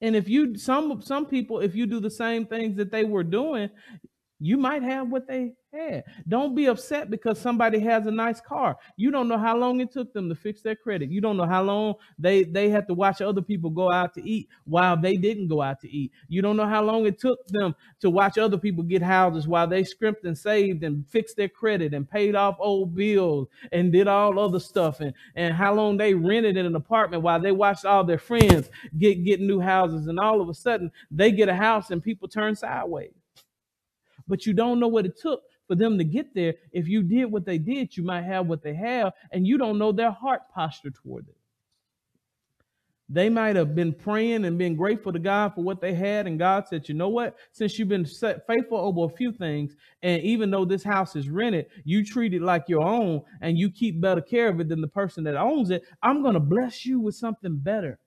And 0.00 0.14
if 0.14 0.28
you 0.28 0.56
some 0.56 1.02
some 1.02 1.26
people 1.26 1.60
if 1.60 1.74
you 1.74 1.86
do 1.86 1.98
the 1.98 2.10
same 2.10 2.46
things 2.46 2.76
that 2.76 2.92
they 2.92 3.04
were 3.04 3.24
doing, 3.24 3.68
you 4.40 4.56
might 4.56 4.82
have 4.82 5.08
what 5.08 5.26
they 5.26 5.54
had. 5.72 6.04
Don't 6.28 6.54
be 6.54 6.66
upset 6.66 7.10
because 7.10 7.40
somebody 7.40 7.78
has 7.80 8.06
a 8.06 8.10
nice 8.10 8.40
car. 8.40 8.76
You 8.96 9.10
don't 9.10 9.28
know 9.28 9.36
how 9.38 9.56
long 9.56 9.80
it 9.80 9.90
took 9.90 10.12
them 10.12 10.28
to 10.28 10.34
fix 10.34 10.62
their 10.62 10.76
credit. 10.76 11.10
You 11.10 11.20
don't 11.20 11.36
know 11.36 11.46
how 11.46 11.62
long 11.62 11.94
they 12.18 12.44
they 12.44 12.70
had 12.70 12.86
to 12.88 12.94
watch 12.94 13.20
other 13.20 13.42
people 13.42 13.70
go 13.70 13.90
out 13.90 14.14
to 14.14 14.28
eat 14.28 14.48
while 14.64 14.96
they 14.96 15.16
didn't 15.16 15.48
go 15.48 15.60
out 15.60 15.80
to 15.80 15.90
eat. 15.90 16.12
You 16.28 16.40
don't 16.40 16.56
know 16.56 16.66
how 16.66 16.82
long 16.82 17.06
it 17.06 17.18
took 17.18 17.44
them 17.48 17.74
to 18.00 18.10
watch 18.10 18.38
other 18.38 18.58
people 18.58 18.84
get 18.84 19.02
houses 19.02 19.48
while 19.48 19.66
they 19.66 19.84
scrimped 19.84 20.24
and 20.24 20.38
saved 20.38 20.84
and 20.84 21.06
fixed 21.08 21.36
their 21.36 21.48
credit 21.48 21.92
and 21.92 22.08
paid 22.08 22.34
off 22.34 22.56
old 22.60 22.94
bills 22.94 23.48
and 23.72 23.92
did 23.92 24.06
all 24.06 24.38
other 24.38 24.60
stuff 24.60 25.00
and 25.00 25.12
and 25.34 25.54
how 25.54 25.74
long 25.74 25.96
they 25.96 26.14
rented 26.14 26.56
in 26.56 26.64
an 26.64 26.76
apartment 26.76 27.22
while 27.22 27.40
they 27.40 27.52
watched 27.52 27.84
all 27.84 28.04
their 28.04 28.18
friends 28.18 28.70
get 28.98 29.24
get 29.24 29.40
new 29.40 29.60
houses 29.60 30.06
and 30.06 30.18
all 30.20 30.40
of 30.40 30.48
a 30.48 30.54
sudden 30.54 30.90
they 31.10 31.32
get 31.32 31.48
a 31.48 31.54
house 31.54 31.90
and 31.90 32.02
people 32.02 32.28
turn 32.28 32.54
sideways 32.54 33.17
but 34.28 34.46
you 34.46 34.52
don't 34.52 34.78
know 34.78 34.88
what 34.88 35.06
it 35.06 35.18
took 35.18 35.42
for 35.66 35.74
them 35.74 35.98
to 35.98 36.04
get 36.04 36.34
there. 36.34 36.54
If 36.72 36.86
you 36.88 37.02
did 37.02 37.26
what 37.26 37.44
they 37.44 37.58
did, 37.58 37.96
you 37.96 38.02
might 38.02 38.22
have 38.22 38.46
what 38.46 38.62
they 38.62 38.74
have, 38.74 39.12
and 39.32 39.46
you 39.46 39.58
don't 39.58 39.78
know 39.78 39.92
their 39.92 40.10
heart 40.10 40.42
posture 40.54 40.90
toward 40.90 41.28
it. 41.28 41.34
They 43.10 43.30
might 43.30 43.56
have 43.56 43.74
been 43.74 43.94
praying 43.94 44.44
and 44.44 44.58
being 44.58 44.76
grateful 44.76 45.14
to 45.14 45.18
God 45.18 45.54
for 45.54 45.62
what 45.62 45.80
they 45.80 45.94
had, 45.94 46.26
and 46.26 46.38
God 46.38 46.68
said, 46.68 46.86
"You 46.90 46.94
know 46.94 47.08
what? 47.08 47.36
Since 47.52 47.78
you've 47.78 47.88
been 47.88 48.04
faithful 48.04 48.76
over 48.76 49.04
a 49.04 49.16
few 49.16 49.32
things, 49.32 49.76
and 50.02 50.22
even 50.22 50.50
though 50.50 50.66
this 50.66 50.84
house 50.84 51.16
is 51.16 51.30
rented, 51.30 51.66
you 51.84 52.04
treat 52.04 52.34
it 52.34 52.42
like 52.42 52.68
your 52.68 52.82
own, 52.82 53.22
and 53.40 53.58
you 53.58 53.70
keep 53.70 53.98
better 53.98 54.20
care 54.20 54.48
of 54.48 54.60
it 54.60 54.68
than 54.68 54.82
the 54.82 54.88
person 54.88 55.24
that 55.24 55.36
owns 55.36 55.70
it. 55.70 55.84
I'm 56.02 56.20
going 56.20 56.34
to 56.34 56.40
bless 56.40 56.84
you 56.84 57.00
with 57.00 57.14
something 57.14 57.56
better." 57.56 57.98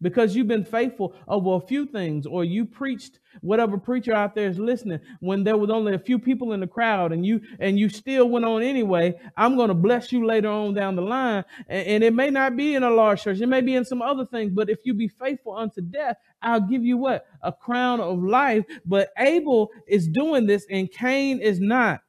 Because 0.00 0.34
you've 0.34 0.48
been 0.48 0.64
faithful 0.64 1.14
over 1.28 1.54
a 1.54 1.66
few 1.66 1.86
things, 1.86 2.26
or 2.26 2.44
you 2.44 2.64
preached 2.64 3.20
whatever 3.40 3.76
preacher 3.76 4.12
out 4.12 4.34
there 4.34 4.48
is 4.48 4.58
listening 4.58 5.00
when 5.20 5.44
there 5.44 5.56
was 5.56 5.70
only 5.70 5.94
a 5.94 5.98
few 5.98 6.18
people 6.18 6.52
in 6.52 6.60
the 6.60 6.66
crowd 6.66 7.12
and 7.12 7.26
you 7.26 7.40
and 7.58 7.78
you 7.78 7.88
still 7.88 8.28
went 8.28 8.44
on 8.44 8.62
anyway. 8.62 9.14
I'm 9.36 9.56
going 9.56 9.68
to 9.68 9.74
bless 9.74 10.12
you 10.12 10.24
later 10.26 10.48
on 10.48 10.74
down 10.74 10.96
the 10.96 11.02
line. 11.02 11.44
And, 11.68 11.86
and, 11.86 12.04
it 12.04 12.14
may 12.14 12.30
not 12.30 12.56
be 12.56 12.74
in 12.74 12.82
a 12.82 12.90
large 12.90 13.22
church, 13.22 13.40
it 13.40 13.46
may 13.46 13.60
be 13.60 13.74
in 13.74 13.84
some 13.84 14.02
other 14.02 14.24
things, 14.24 14.52
but 14.54 14.70
if 14.70 14.80
you 14.84 14.94
be 14.94 15.08
faithful 15.08 15.56
unto 15.56 15.80
death, 15.80 16.16
I'll 16.42 16.60
give 16.60 16.84
you 16.84 16.96
what? 16.96 17.26
A 17.42 17.52
crown 17.52 18.00
of 18.00 18.22
life. 18.22 18.64
But 18.84 19.10
Abel 19.18 19.70
is 19.86 20.06
doing 20.08 20.46
this 20.46 20.66
and 20.70 20.90
Cain 20.90 21.40
is 21.40 21.60
not. 21.60 22.00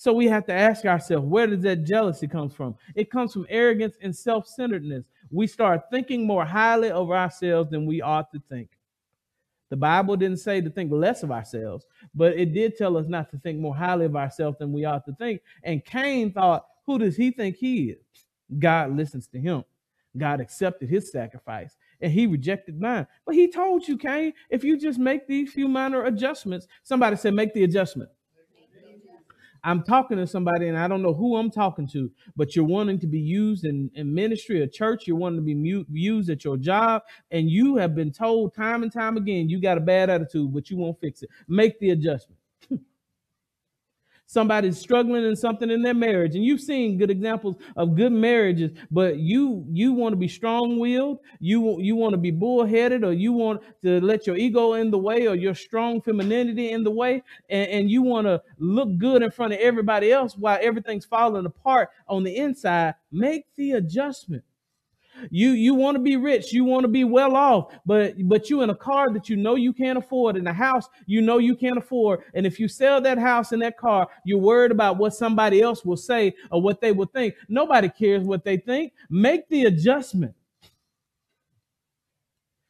So 0.00 0.14
we 0.14 0.28
have 0.28 0.46
to 0.46 0.52
ask 0.54 0.86
ourselves, 0.86 1.26
where 1.26 1.46
does 1.46 1.60
that 1.60 1.84
jealousy 1.84 2.26
come 2.26 2.48
from? 2.48 2.74
It 2.94 3.10
comes 3.10 3.34
from 3.34 3.44
arrogance 3.50 3.96
and 4.00 4.16
self-centeredness 4.16 5.04
we 5.30 5.46
start 5.46 5.82
thinking 5.90 6.26
more 6.26 6.44
highly 6.44 6.90
of 6.90 7.10
ourselves 7.10 7.70
than 7.70 7.86
we 7.86 8.02
ought 8.02 8.30
to 8.32 8.42
think. 8.48 8.70
The 9.70 9.76
Bible 9.76 10.16
didn't 10.16 10.38
say 10.38 10.60
to 10.60 10.68
think 10.68 10.90
less 10.90 11.22
of 11.22 11.30
ourselves, 11.30 11.86
but 12.14 12.36
it 12.36 12.52
did 12.52 12.76
tell 12.76 12.96
us 12.96 13.06
not 13.06 13.30
to 13.30 13.38
think 13.38 13.60
more 13.60 13.74
highly 13.74 14.06
of 14.06 14.16
ourselves 14.16 14.58
than 14.58 14.72
we 14.72 14.84
ought 14.84 15.04
to 15.04 15.12
think. 15.14 15.40
And 15.62 15.84
Cain 15.84 16.32
thought, 16.32 16.66
who 16.86 16.98
does 16.98 17.16
he 17.16 17.30
think 17.30 17.56
he 17.56 17.90
is? 17.90 18.26
God 18.58 18.96
listens 18.96 19.28
to 19.28 19.38
him. 19.38 19.64
God 20.16 20.40
accepted 20.40 20.88
his 20.88 21.12
sacrifice 21.12 21.76
and 22.00 22.10
he 22.10 22.26
rejected 22.26 22.80
mine. 22.80 23.06
But 23.24 23.36
he 23.36 23.48
told 23.48 23.86
you, 23.86 23.96
Cain, 23.96 24.32
if 24.48 24.64
you 24.64 24.76
just 24.76 24.98
make 24.98 25.28
these 25.28 25.52
few 25.52 25.68
minor 25.68 26.06
adjustments, 26.06 26.66
somebody 26.82 27.14
said, 27.14 27.34
make 27.34 27.54
the 27.54 27.62
adjustment. 27.62 28.10
I'm 29.64 29.82
talking 29.82 30.16
to 30.16 30.26
somebody 30.26 30.68
and 30.68 30.78
I 30.78 30.88
don't 30.88 31.02
know 31.02 31.14
who 31.14 31.36
I'm 31.36 31.50
talking 31.50 31.88
to, 31.88 32.10
but 32.36 32.56
you're 32.56 32.64
wanting 32.64 32.98
to 33.00 33.06
be 33.06 33.20
used 33.20 33.64
in, 33.64 33.90
in 33.94 34.12
ministry 34.12 34.62
or 34.62 34.66
church. 34.66 35.06
You're 35.06 35.16
wanting 35.16 35.38
to 35.38 35.42
be 35.44 35.84
used 35.92 36.30
at 36.30 36.44
your 36.44 36.56
job. 36.56 37.02
And 37.30 37.50
you 37.50 37.76
have 37.76 37.94
been 37.94 38.12
told 38.12 38.54
time 38.54 38.82
and 38.82 38.92
time 38.92 39.16
again, 39.16 39.48
you 39.48 39.60
got 39.60 39.78
a 39.78 39.80
bad 39.80 40.10
attitude, 40.10 40.52
but 40.52 40.70
you 40.70 40.76
won't 40.76 41.00
fix 41.00 41.22
it. 41.22 41.30
Make 41.48 41.78
the 41.78 41.90
adjustment 41.90 42.39
somebody's 44.30 44.78
struggling 44.78 45.24
in 45.24 45.34
something 45.34 45.70
in 45.70 45.82
their 45.82 45.94
marriage. 45.94 46.36
And 46.36 46.44
you've 46.44 46.60
seen 46.60 46.98
good 46.98 47.10
examples 47.10 47.56
of 47.76 47.96
good 47.96 48.12
marriages 48.12 48.70
but 48.90 49.18
you 49.18 49.64
you 49.68 49.92
want 49.92 50.12
to 50.12 50.16
be 50.16 50.28
strong-willed 50.28 51.18
you 51.40 51.80
you 51.80 51.96
want 51.96 52.12
to 52.12 52.18
be 52.18 52.30
bullheaded 52.30 53.02
or 53.04 53.12
you 53.12 53.32
want 53.32 53.60
to 53.82 54.00
let 54.00 54.26
your 54.26 54.36
ego 54.36 54.74
in 54.74 54.90
the 54.90 54.98
way 54.98 55.26
or 55.26 55.34
your 55.34 55.54
strong 55.54 56.00
femininity 56.00 56.70
in 56.70 56.84
the 56.84 56.90
way 56.90 57.22
and, 57.48 57.68
and 57.70 57.90
you 57.90 58.02
want 58.02 58.26
to 58.26 58.40
look 58.58 58.96
good 58.98 59.22
in 59.22 59.30
front 59.30 59.52
of 59.52 59.58
everybody 59.58 60.12
else 60.12 60.36
while 60.36 60.58
everything's 60.62 61.04
falling 61.04 61.46
apart 61.46 61.90
on 62.06 62.22
the 62.22 62.36
inside. 62.36 62.94
Make 63.10 63.46
the 63.56 63.72
adjustment 63.72 64.44
you 65.30 65.50
you 65.50 65.74
want 65.74 65.96
to 65.96 66.02
be 66.02 66.16
rich, 66.16 66.52
you 66.52 66.64
want 66.64 66.84
to 66.84 66.88
be 66.88 67.04
well 67.04 67.36
off, 67.36 67.72
but 67.84 68.14
but 68.28 68.48
you 68.50 68.62
in 68.62 68.70
a 68.70 68.74
car 68.74 69.12
that 69.12 69.28
you 69.28 69.36
know 69.36 69.54
you 69.54 69.72
can't 69.72 69.98
afford, 69.98 70.36
in 70.36 70.46
a 70.46 70.52
house 70.52 70.88
you 71.06 71.20
know 71.20 71.38
you 71.38 71.54
can't 71.54 71.78
afford, 71.78 72.20
and 72.34 72.46
if 72.46 72.58
you 72.58 72.68
sell 72.68 73.00
that 73.00 73.18
house 73.18 73.52
and 73.52 73.62
that 73.62 73.76
car, 73.76 74.08
you're 74.24 74.38
worried 74.38 74.70
about 74.70 74.96
what 74.96 75.14
somebody 75.14 75.60
else 75.60 75.84
will 75.84 75.96
say 75.96 76.34
or 76.50 76.62
what 76.62 76.80
they 76.80 76.92
will 76.92 77.06
think. 77.06 77.34
Nobody 77.48 77.88
cares 77.88 78.24
what 78.24 78.44
they 78.44 78.56
think. 78.56 78.92
Make 79.08 79.48
the 79.48 79.64
adjustment. 79.64 80.34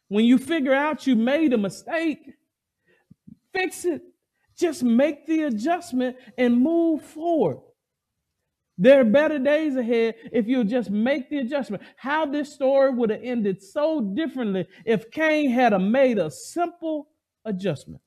When 0.08 0.24
you 0.24 0.38
figure 0.38 0.74
out 0.74 1.06
you 1.06 1.14
made 1.14 1.52
a 1.52 1.58
mistake, 1.58 2.32
fix 3.54 3.84
it. 3.84 4.02
Just 4.56 4.82
make 4.82 5.24
the 5.26 5.44
adjustment 5.44 6.16
and 6.36 6.60
move 6.60 7.02
forward. 7.02 7.60
There 8.80 9.02
are 9.02 9.04
better 9.04 9.38
days 9.38 9.76
ahead 9.76 10.14
if 10.32 10.48
you 10.48 10.64
just 10.64 10.90
make 10.90 11.28
the 11.28 11.40
adjustment. 11.40 11.82
How 11.96 12.24
this 12.24 12.50
story 12.50 12.90
would 12.90 13.10
have 13.10 13.20
ended 13.22 13.62
so 13.62 14.00
differently 14.00 14.66
if 14.86 15.10
Cain 15.10 15.50
had 15.50 15.78
made 15.78 16.16
a 16.16 16.30
simple 16.30 17.10
adjustment. 17.44 18.00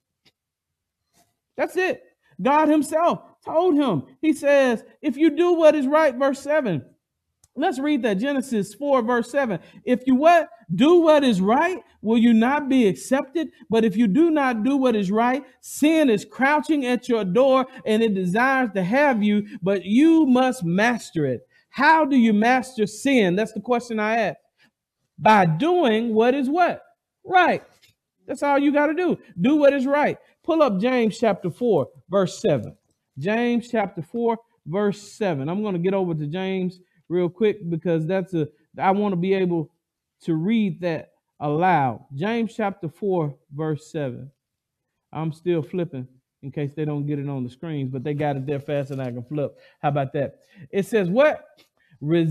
That's 1.55 1.77
it. 1.77 2.01
God 2.41 2.69
Himself 2.69 3.21
told 3.45 3.75
him, 3.75 4.03
He 4.19 4.33
says, 4.33 4.83
if 4.99 5.15
you 5.15 5.29
do 5.29 5.53
what 5.53 5.75
is 5.75 5.86
right, 5.86 6.15
verse 6.15 6.39
7. 6.39 6.83
Let's 7.56 7.78
read 7.78 8.02
that 8.02 8.16
Genesis 8.16 8.74
4, 8.74 9.04
verse 9.04 9.30
7. 9.30 9.60
If 9.86 10.08
you 10.08 10.16
what? 10.16 10.50
Do 10.74 11.02
what 11.02 11.24
is 11.24 11.39
right, 11.39 11.84
will 12.02 12.18
you 12.18 12.34
not 12.34 12.68
be 12.68 12.88
accepted? 12.88 13.50
But 13.70 13.86
if 13.86 13.96
you 13.96 14.08
do 14.08 14.32
not 14.32 14.63
do 14.63 14.76
what 14.76 14.96
is 14.96 15.12
right, 15.12 15.44
sin 15.62 16.10
is 16.10 16.26
crouching 16.26 16.86
at 16.86 17.08
your 17.08 17.24
door 17.24 17.68
and 17.86 18.02
it 18.02 18.16
desires 18.16 18.72
to 18.74 18.84
have 18.84 19.22
you, 19.22 19.46
but 19.62 19.86
you 19.86 20.26
must 20.26 20.63
master 20.63 21.28
it. 21.28 21.48
How 21.70 22.06
do 22.06 22.16
you 22.16 22.34
master 22.34 22.88
sin? 22.88 23.36
That's 23.36 23.54
the 23.54 23.62
question 23.62 24.00
I 24.00 24.18
ask. 24.18 24.38
By 25.20 25.46
doing 25.46 26.13
what 26.16 26.34
is 26.34 26.50
what? 26.50 26.82
Right. 27.24 27.63
That's 28.26 28.42
all 28.42 28.58
you 28.58 28.72
got 28.72 28.88
to 28.88 28.94
do. 28.96 29.18
Do 29.39 29.58
what 29.58 29.74
is 29.74 29.86
right. 29.86 30.18
Pull 30.44 30.63
up 30.63 30.80
James 30.80 31.20
chapter 31.20 31.52
4, 31.52 31.88
verse 32.10 32.42
7. 32.42 32.76
James 33.20 33.70
chapter 33.70 34.02
4, 34.02 34.38
verse 34.66 35.02
7. 35.02 35.48
I'm 35.48 35.62
going 35.62 35.74
to 35.74 35.80
get 35.80 35.94
over 35.94 36.16
to 36.16 36.26
James 36.26 36.80
real 37.13 37.30
quick 37.30 37.69
because 37.69 38.06
that's 38.06 38.34
a 38.34 38.47
I 38.78 38.91
want 38.91 39.13
to 39.13 39.17
be 39.17 39.34
able 39.34 39.71
to 40.23 40.34
read 40.34 40.82
that 40.82 41.12
aloud. 41.39 42.06
James 42.15 42.54
chapter 42.56 42.89
4, 42.89 43.36
verse 43.56 43.91
7. 43.91 44.30
I'm 45.12 45.32
still 45.32 45.62
flipping 45.62 46.08
in 46.41 46.52
case 46.52 46.71
they 46.76 46.86
don't 46.86 47.06
get 47.06 47.19
it 47.19 47.30
on 47.30 47.43
the 47.43 47.49
screens, 47.49 47.91
but 47.91 48.04
they 48.04 48.13
got 48.13 48.36
it 48.36 48.45
there 48.47 48.60
faster 48.60 48.95
than 48.95 49.06
I 49.06 49.12
can 49.12 49.23
flip. 49.23 49.58
How 49.82 49.89
about 49.89 50.12
that? 50.13 50.39
It 50.71 50.86
says, 50.86 51.10
What? 51.10 51.45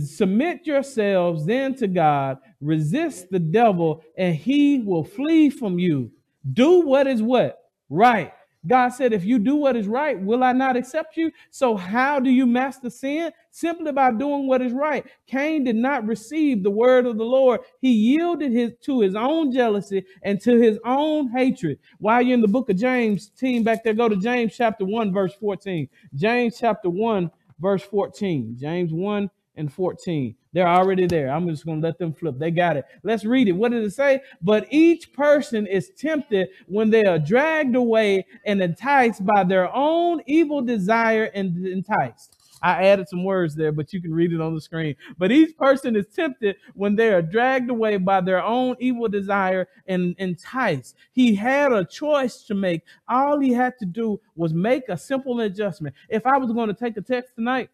submit 0.04 0.66
yourselves 0.66 1.46
then 1.46 1.74
to 1.76 1.86
God, 1.86 2.38
resist 2.60 3.30
the 3.30 3.38
devil, 3.38 4.02
and 4.18 4.34
he 4.34 4.80
will 4.80 5.04
flee 5.04 5.48
from 5.48 5.78
you. 5.78 6.10
Do 6.52 6.80
what 6.80 7.06
is 7.06 7.22
what? 7.22 7.58
Right. 7.88 8.32
God 8.66 8.90
said, 8.90 9.12
if 9.12 9.24
you 9.24 9.40
do 9.40 9.56
what 9.56 9.76
is 9.76 9.88
right, 9.88 10.20
will 10.20 10.44
I 10.44 10.52
not 10.52 10.76
accept 10.76 11.16
you? 11.16 11.32
So, 11.50 11.76
how 11.76 12.20
do 12.20 12.30
you 12.30 12.46
master 12.46 12.90
sin? 12.90 13.32
Simply 13.50 13.90
by 13.90 14.12
doing 14.12 14.46
what 14.46 14.62
is 14.62 14.72
right. 14.72 15.04
Cain 15.26 15.64
did 15.64 15.76
not 15.76 16.06
receive 16.06 16.62
the 16.62 16.70
word 16.70 17.06
of 17.06 17.16
the 17.18 17.24
Lord. 17.24 17.60
He 17.80 17.90
yielded 17.90 18.52
his, 18.52 18.72
to 18.82 19.00
his 19.00 19.16
own 19.16 19.52
jealousy 19.52 20.04
and 20.22 20.40
to 20.42 20.60
his 20.60 20.78
own 20.84 21.28
hatred. 21.30 21.78
While 21.98 22.22
you're 22.22 22.34
in 22.34 22.40
the 22.40 22.48
book 22.48 22.70
of 22.70 22.76
James, 22.76 23.30
team 23.30 23.64
back 23.64 23.82
there, 23.82 23.94
go 23.94 24.08
to 24.08 24.16
James 24.16 24.54
chapter 24.56 24.84
1, 24.84 25.12
verse 25.12 25.34
14. 25.34 25.88
James 26.14 26.56
chapter 26.58 26.88
1, 26.88 27.30
verse 27.58 27.82
14. 27.82 28.56
James 28.60 28.92
1 28.92 29.28
and 29.56 29.72
14. 29.72 30.36
They're 30.52 30.68
already 30.68 31.06
there. 31.06 31.30
I'm 31.30 31.48
just 31.48 31.64
going 31.64 31.80
to 31.80 31.86
let 31.86 31.98
them 31.98 32.12
flip. 32.12 32.38
They 32.38 32.50
got 32.50 32.76
it. 32.76 32.84
Let's 33.02 33.24
read 33.24 33.48
it. 33.48 33.52
What 33.52 33.72
did 33.72 33.84
it 33.84 33.92
say? 33.92 34.20
But 34.42 34.66
each 34.70 35.12
person 35.12 35.66
is 35.66 35.90
tempted 35.96 36.48
when 36.66 36.90
they 36.90 37.04
are 37.04 37.18
dragged 37.18 37.74
away 37.74 38.26
and 38.44 38.62
enticed 38.62 39.24
by 39.24 39.44
their 39.44 39.74
own 39.74 40.20
evil 40.26 40.60
desire 40.60 41.30
and 41.34 41.66
enticed. 41.66 42.36
I 42.62 42.84
added 42.84 43.08
some 43.08 43.24
words 43.24 43.56
there, 43.56 43.72
but 43.72 43.92
you 43.92 44.00
can 44.00 44.14
read 44.14 44.32
it 44.32 44.40
on 44.40 44.54
the 44.54 44.60
screen. 44.60 44.94
But 45.18 45.32
each 45.32 45.56
person 45.56 45.96
is 45.96 46.06
tempted 46.14 46.56
when 46.74 46.94
they 46.94 47.12
are 47.12 47.22
dragged 47.22 47.70
away 47.70 47.96
by 47.96 48.20
their 48.20 48.42
own 48.42 48.76
evil 48.78 49.08
desire 49.08 49.66
and 49.88 50.14
enticed. 50.18 50.94
He 51.12 51.34
had 51.34 51.72
a 51.72 51.84
choice 51.84 52.44
to 52.44 52.54
make. 52.54 52.82
All 53.08 53.40
he 53.40 53.52
had 53.52 53.76
to 53.80 53.86
do 53.86 54.20
was 54.36 54.54
make 54.54 54.88
a 54.88 54.96
simple 54.96 55.40
adjustment. 55.40 55.96
If 56.08 56.24
I 56.24 56.38
was 56.38 56.52
going 56.52 56.68
to 56.68 56.74
take 56.74 56.96
a 56.96 57.02
text 57.02 57.34
tonight, 57.34 57.68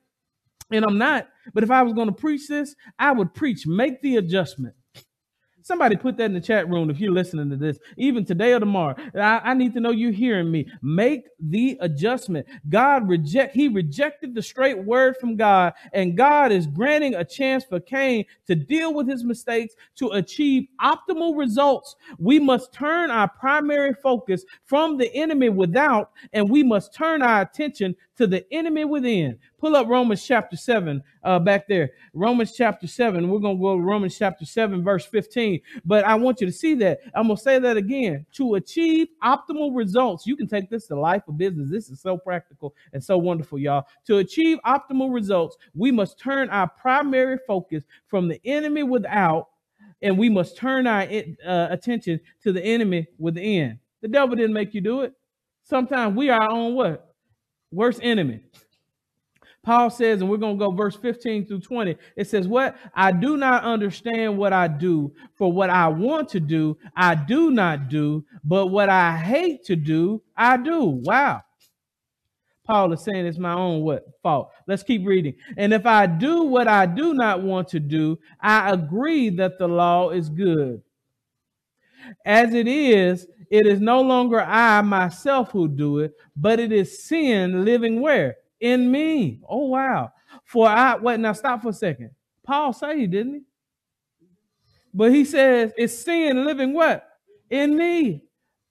and 0.71 0.85
I'm 0.85 0.99
not. 0.99 1.29
But 1.55 1.65
if 1.65 1.71
I 1.71 1.83
was 1.83 1.93
going 1.93 2.09
to 2.09 2.15
preach 2.15 2.49
this, 2.49 2.75
I 2.99 3.13
would 3.13 3.35
preach, 3.35 3.67
make 3.67 4.01
the 4.03 4.17
adjustment. 4.17 4.75
Somebody 5.69 5.97
put 5.97 6.17
that 6.17 6.25
in 6.25 6.33
the 6.33 6.41
chat 6.41 6.67
room 6.71 6.89
if 6.89 6.99
you're 6.99 7.13
listening 7.13 7.51
to 7.51 7.57
this, 7.57 7.79
even 7.99 8.25
today 8.25 8.55
or 8.55 8.59
tomorrow. 8.59 8.95
I, 9.15 9.51
I, 9.51 9.55
need 9.55 9.75
to 9.75 9.81
know 9.81 9.91
you're 9.91 10.13
hearing 10.13 10.51
me. 10.51 10.67
Make 10.81 11.25
the 11.39 11.77
adjustment. 11.83 12.47
God 12.71 13.07
reject, 13.07 13.55
he 13.55 13.69
rejected 13.69 14.35
the 14.35 14.41
straight 14.41 14.83
word 14.83 15.19
from 15.21 15.37
God, 15.37 15.75
and 15.93 16.17
God 16.17 16.53
is 16.53 16.67
granting 16.67 17.17
a 17.17 17.25
chance 17.25 17.65
for 17.65 17.81
Cain 17.81 18.25
to 18.47 18.55
deal 18.55 18.95
with 18.95 19.07
his 19.07 19.25
mistakes 19.25 19.75
to 19.97 20.09
achieve 20.13 20.69
optimal 20.81 21.37
results. 21.37 21.97
We 22.19 22.39
must 22.39 22.73
turn 22.73 23.11
our 23.11 23.29
primary 23.29 23.93
focus 23.93 24.47
from 24.65 24.97
the 24.97 25.15
enemy 25.15 25.51
without, 25.51 26.13
and 26.33 26.49
we 26.49 26.63
must 26.63 26.95
turn 26.95 27.21
our 27.21 27.43
attention 27.43 27.95
to 28.17 28.27
the 28.27 28.43
enemy 28.55 28.87
within. 28.87 29.39
Pull 29.59 29.75
up 29.75 29.89
Romans 29.89 30.25
chapter 30.25 30.57
7 30.57 31.03
uh, 31.25 31.39
back 31.41 31.67
there. 31.67 31.91
Romans 32.15 32.53
chapter 32.53 32.87
7. 32.87 33.29
We're 33.29 33.41
going 33.41 33.57
to 33.57 33.61
go 33.61 33.75
to 33.77 33.83
Romans 33.83 34.17
chapter 34.17 34.45
7, 34.45 34.85
verse 34.85 35.05
15. 35.05 35.61
But 35.85 36.05
I 36.05 36.15
want 36.15 36.41
you 36.41 36.47
to 36.47 36.53
see 36.53 36.75
that. 36.77 37.01
I'm 37.13 37.27
going 37.27 37.37
to 37.37 37.43
say 37.43 37.59
that 37.59 37.77
again. 37.77 38.25
To 38.35 38.55
achieve 38.55 39.09
optimal 39.23 39.75
results, 39.75 40.27
you 40.29 40.37
can 40.37 40.47
take 40.47 40.71
this 40.71 40.87
to 40.87 41.01
life 41.01 41.23
of 41.27 41.37
business. 41.37 41.71
This 41.71 41.91
is 41.91 42.01
so 42.01 42.17
practical 42.17 42.75
and 42.93 43.03
so 43.03 43.19
wonderful, 43.19 43.59
y'all. 43.59 43.87
To 44.07 44.19
achieve 44.19 44.59
optimal 44.65 45.13
results, 45.13 45.57
we 45.75 45.91
must 45.91 46.21
turn 46.21 46.49
our 46.51 46.69
primary 46.69 47.39
focus 47.45 47.83
from 48.07 48.29
the 48.29 48.41
enemy 48.45 48.85
without, 48.85 49.49
and 50.03 50.17
we 50.17 50.29
must 50.29 50.57
turn 50.57 50.87
our 50.87 51.03
uh, 51.03 51.67
attention 51.71 52.21
to 52.45 52.53
the 52.53 52.65
enemy 52.65 53.09
within. 53.19 53.81
The 54.03 54.09
devil 54.09 54.37
didn't 54.37 54.55
make 54.55 54.73
you 54.73 54.81
do 54.81 55.01
it. 55.01 55.15
Sometimes 55.65 56.15
we 56.17 56.31
are 56.31 56.41
our 56.41 56.53
own 56.53 56.75
what? 56.75 57.13
Worst 57.73 57.99
enemy. 58.05 58.41
Paul 59.69 59.91
says, 59.91 60.23
and 60.23 60.31
we're 60.31 60.39
going 60.39 60.59
to 60.59 60.65
go 60.65 60.71
verse 60.71 60.97
15 60.97 61.45
through 61.45 61.61
20. 61.61 61.95
It 62.17 62.27
says, 62.27 62.49
What? 62.49 62.75
I 62.95 63.13
do 63.13 63.37
not 63.37 63.65
understand 63.65 64.39
what 64.39 64.55
I 64.55 64.67
do, 64.67 65.13
for 65.35 65.53
what 65.53 65.69
I 65.69 65.89
want 65.89 66.31
to 66.31 66.41
do, 66.41 66.79
I 66.97 67.15
do 67.15 67.51
not 67.51 67.91
do, 67.91 68.25
but 68.43 68.69
what 68.69 68.89
I 68.89 69.15
hate 69.15 69.67
to 69.67 69.77
do, 69.77 70.23
I 70.35 70.57
do. 70.57 70.85
Wow. 71.05 71.43
Paul 72.67 72.95
is 72.95 73.05
saying 73.05 73.27
it's 73.27 73.37
my 73.37 73.53
own 73.53 73.83
what 73.83 74.07
fault. 74.23 74.53
Let's 74.67 74.83
keep 74.83 75.07
reading. 75.07 75.35
And 75.59 75.75
if 75.75 75.85
I 75.85 76.07
do 76.07 76.45
what 76.45 76.67
I 76.67 76.87
do 76.87 77.13
not 77.13 77.43
want 77.43 77.69
to 77.69 77.79
do, 77.79 78.19
I 78.41 78.71
agree 78.73 79.29
that 79.37 79.59
the 79.59 79.69
law 79.69 80.09
is 80.09 80.31
good. 80.31 80.81
As 82.25 82.55
it 82.55 82.67
is, 82.67 83.27
it 83.51 83.67
is 83.67 83.83
no 83.83 84.01
longer 84.01 84.41
I 84.41 84.81
myself 84.81 85.51
who 85.51 85.69
do 85.69 85.99
it, 85.99 86.15
but 86.35 86.59
it 86.59 86.73
is 86.73 87.05
sin 87.05 87.67
living 87.67 88.01
where? 88.01 88.37
In 88.61 88.91
me. 88.91 89.41
Oh 89.49 89.67
wow. 89.67 90.13
For 90.45 90.69
I 90.69 90.97
wait 90.97 91.21
now 91.21 91.33
stop 91.33 91.63
for 91.63 91.71
a 91.71 91.73
second. 91.73 92.11
Paul 92.45 92.73
say 92.73 92.99
he 92.99 93.07
didn't 93.07 93.35
he? 93.35 93.41
But 94.93 95.13
he 95.13 95.25
says 95.25 95.73
it's 95.77 95.99
sin 95.99 96.45
living 96.45 96.73
what? 96.73 97.07
In 97.51 97.77
me. 97.77 98.25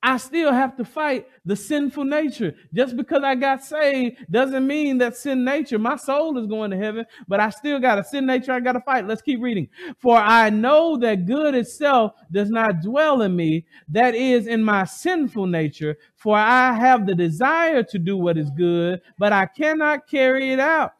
I 0.08 0.16
still 0.16 0.54
have 0.54 0.78
to 0.78 0.86
fight 0.86 1.28
the 1.44 1.58
sinful 1.58 2.06
nature. 2.06 2.56
Just 2.74 2.96
because 2.96 3.24
I 3.24 3.36
got 3.36 3.62
saved 3.62 4.32
doesn't 4.32 4.66
mean 4.66 5.00
that 5.00 5.18
sin 5.18 5.44
nature, 5.44 5.78
my 5.78 5.98
soul 5.98 6.38
is 6.38 6.48
going 6.48 6.72
to 6.72 6.78
heaven, 6.78 7.06
but 7.28 7.42
I 7.42 7.50
still 7.50 7.78
got 7.78 8.00
a 8.00 8.06
sin 8.06 8.26
nature 8.26 8.54
I 8.54 8.62
got 8.62 8.72
to 8.72 8.80
fight. 8.80 9.06
Let's 9.06 9.22
keep 9.22 9.42
reading. 9.42 9.68
For 9.98 10.16
I 10.16 10.50
know 10.50 10.96
that 11.00 11.26
good 11.26 11.56
itself 11.56 12.14
does 12.32 12.50
not 12.50 12.82
dwell 12.82 13.22
in 13.24 13.36
me, 13.36 13.66
that 13.90 14.16
is 14.16 14.48
in 14.48 14.64
my 14.64 14.86
sinful 14.86 15.46
nature. 15.46 15.98
For 16.16 16.38
I 16.38 16.72
have 16.72 17.06
the 17.06 17.14
desire 17.14 17.84
to 17.84 18.00
do 18.00 18.16
what 18.16 18.38
is 18.38 18.50
good, 18.52 19.02
but 19.20 19.34
I 19.34 19.46
cannot 19.46 20.08
carry 20.08 20.54
it 20.54 20.60
out. 20.62 20.94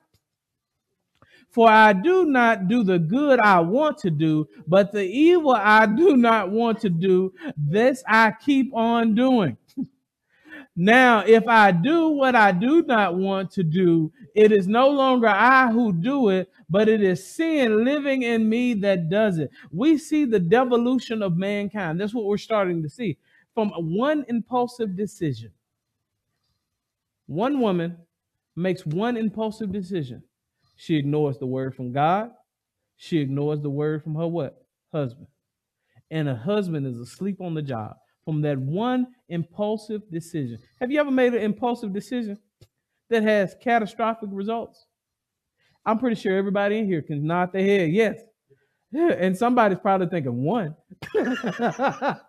For 1.58 1.68
I 1.68 1.92
do 1.92 2.26
not 2.26 2.68
do 2.68 2.84
the 2.84 3.00
good 3.00 3.40
I 3.40 3.62
want 3.62 3.98
to 4.06 4.12
do, 4.12 4.48
but 4.68 4.92
the 4.92 5.04
evil 5.04 5.56
I 5.56 5.88
do 5.88 6.16
not 6.16 6.52
want 6.52 6.80
to 6.82 6.90
do, 6.92 7.34
this 7.58 8.04
I 8.08 8.34
keep 8.40 8.72
on 8.76 9.16
doing. 9.16 9.58
now, 10.76 11.24
if 11.26 11.48
I 11.48 11.72
do 11.72 12.10
what 12.10 12.36
I 12.36 12.52
do 12.52 12.84
not 12.84 13.18
want 13.18 13.50
to 13.54 13.64
do, 13.64 14.12
it 14.36 14.52
is 14.52 14.68
no 14.68 14.88
longer 14.90 15.26
I 15.26 15.72
who 15.72 15.94
do 15.94 16.30
it, 16.30 16.52
but 16.70 16.88
it 16.88 17.02
is 17.02 17.28
sin 17.28 17.84
living 17.84 18.22
in 18.22 18.48
me 18.48 18.76
that 18.76 19.10
does 19.10 19.40
it. 19.40 19.50
We 19.72 19.98
see 19.98 20.26
the 20.26 20.40
devolution 20.40 21.24
of 21.24 21.38
mankind. 21.38 22.00
That's 22.00 22.14
what 22.14 22.26
we're 22.26 22.38
starting 22.38 22.84
to 22.84 22.90
see 22.90 23.18
from 23.56 23.72
one 23.72 24.26
impulsive 24.28 24.96
decision. 24.96 25.52
One 27.26 27.60
woman 27.60 27.98
makes 28.56 28.86
one 28.86 29.18
impulsive 29.18 29.72
decision 29.72 30.22
she 30.78 30.96
ignores 30.96 31.38
the 31.40 31.46
word 31.46 31.76
from 31.76 31.92
God. 31.92 32.30
She 32.96 33.18
ignores 33.18 33.62
the 33.62 33.70
word 33.70 34.04
from 34.04 34.16
her 34.16 34.28
what? 34.28 34.64
Husband. 34.94 35.28
And 36.10 36.28
her 36.28 36.36
husband 36.36 36.88
is 36.88 37.00
asleep 37.00 37.42
on 37.42 37.54
the 37.54 37.62
job 37.62 37.96
from 38.24 38.42
that 38.44 38.58
one 38.58 39.08
impulsive 39.28 40.02
decision. 40.12 40.60
Have 40.80 40.92
you 40.92 41.00
ever 41.00 41.12
made 41.12 41.34
an 41.34 41.42
impulsive 41.42 41.94
decision 41.94 42.38
that 43.10 43.24
has 43.24 43.56
catastrophic 43.62 44.30
results? 44.32 44.86
I'm 45.86 46.00
pretty 46.00 46.16
sure 46.20 46.38
everybody 46.38 46.78
in 46.78 46.86
here 46.86 47.02
can 47.02 47.26
nod 47.26 47.52
their 47.52 47.64
head, 47.64 47.92
yes. 47.92 48.20
And 48.94 49.38
somebody's 49.38 49.80
probably 49.80 50.08
thinking, 50.08 50.44
one. 50.44 50.74
I 51.16 52.20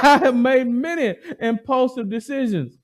have 0.00 0.34
made 0.34 0.66
many 0.66 1.14
impulsive 1.40 2.08
decisions 2.08 2.78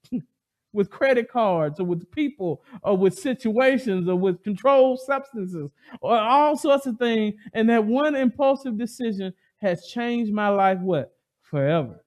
with 0.73 0.91
credit 0.91 1.31
cards 1.31 1.81
or 1.81 1.85
with 1.85 2.11
people 2.11 2.63
or 2.83 2.97
with 2.97 3.19
situations 3.19 4.09
or 4.09 4.17
with 4.17 4.43
controlled 4.43 5.01
substances 5.01 5.71
or 6.01 6.19
all 6.19 6.57
sorts 6.57 6.87
of 6.87 6.99
things. 6.99 7.35
And 7.53 7.69
that 7.71 7.85
one 7.85 8.15
impulsive 8.15 8.79
decision 8.79 9.35
has 9.59 9.87
changed 9.87 10.33
my 10.33 10.49
life 10.49 10.79
what? 10.81 11.15
Forever. 11.43 12.05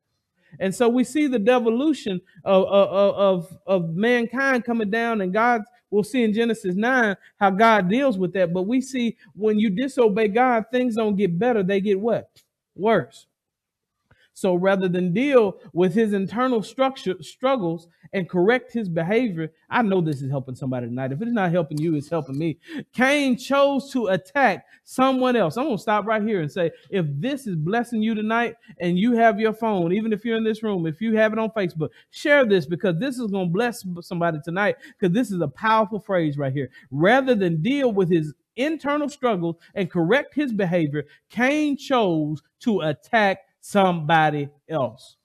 And 0.60 0.74
so 0.74 0.88
we 0.88 1.04
see 1.04 1.28
the 1.28 1.40
devolution 1.40 2.22
of, 2.44 2.64
of, 2.66 3.16
of, 3.16 3.58
of 3.68 3.96
mankind 3.96 4.64
coming 4.64 4.90
down, 4.90 5.22
and 5.22 5.34
God 5.34 5.62
we'll 5.90 6.04
see 6.04 6.24
in 6.24 6.34
Genesis 6.34 6.76
9 6.76 7.16
how 7.38 7.50
God 7.50 7.90
deals 7.90 8.18
with 8.18 8.34
that. 8.34 8.54
But 8.54 8.64
we 8.64 8.82
see 8.82 9.18
when 9.36 9.60
you 9.60 9.70
disobey 9.70 10.30
God, 10.30 10.66
things 10.72 10.96
don't 10.96 11.16
get 11.16 11.38
better, 11.38 11.64
they 11.64 11.82
get 11.82 12.00
what? 12.00 12.30
Worse. 12.76 13.28
So 14.36 14.54
rather 14.54 14.90
than 14.90 15.14
deal 15.14 15.58
with 15.72 15.94
his 15.94 16.12
internal 16.12 16.62
structure 16.62 17.16
struggles 17.24 17.88
and 18.12 18.30
correct 18.30 18.74
his 18.74 18.90
behavior, 18.90 19.50
I 19.70 19.82
know 19.82 20.02
this 20.02 20.22
is 20.22 20.30
helping 20.30 20.56
somebody 20.56 20.88
tonight. 20.88 21.14
If 21.14 21.22
it's 21.22 21.32
not 21.32 21.52
helping 21.52 21.80
you, 21.80 21.96
it's 21.96 22.10
helping 22.10 22.38
me. 22.38 22.60
Cain 22.94 23.38
chose 23.38 23.92
to 23.94 24.08
attack 24.08 24.66
someone 24.84 25.38
else. 25.38 25.56
I'm 25.56 25.64
gonna 25.64 25.78
stop 25.78 26.06
right 26.06 26.22
here 26.22 26.42
and 26.42 26.52
say, 26.52 26.70
if 26.90 27.06
this 27.12 27.48
is 27.48 27.56
blessing 27.56 28.02
you 28.02 28.14
tonight, 28.14 28.56
and 28.82 29.00
you 29.00 29.14
have 29.14 29.40
your 29.40 29.54
phone, 29.54 29.94
even 29.94 30.12
if 30.12 30.26
you're 30.26 30.36
in 30.38 30.44
this 30.44 30.64
room, 30.64 30.86
if 30.86 31.00
you 31.00 31.16
have 31.16 31.32
it 31.32 31.40
on 31.40 31.50
Facebook, 31.52 31.90
share 32.12 32.46
this 32.46 32.66
because 32.66 33.00
this 33.00 33.18
is 33.18 33.32
gonna 33.32 33.46
bless 33.46 33.86
somebody 34.02 34.40
tonight. 34.44 34.76
Because 35.00 35.14
this 35.14 35.32
is 35.32 35.40
a 35.40 35.48
powerful 35.48 36.00
phrase 36.00 36.38
right 36.38 36.52
here. 36.52 36.70
Rather 36.92 37.36
than 37.36 37.62
deal 37.62 37.94
with 37.94 38.12
his 38.12 38.34
internal 38.58 39.08
struggles 39.08 39.56
and 39.76 39.90
correct 39.90 40.36
his 40.36 40.52
behavior, 40.52 41.06
Cain 41.30 41.78
chose 41.78 42.44
to 42.60 42.82
attack 42.82 43.40
somebody 43.66 44.48
else. 44.70 45.18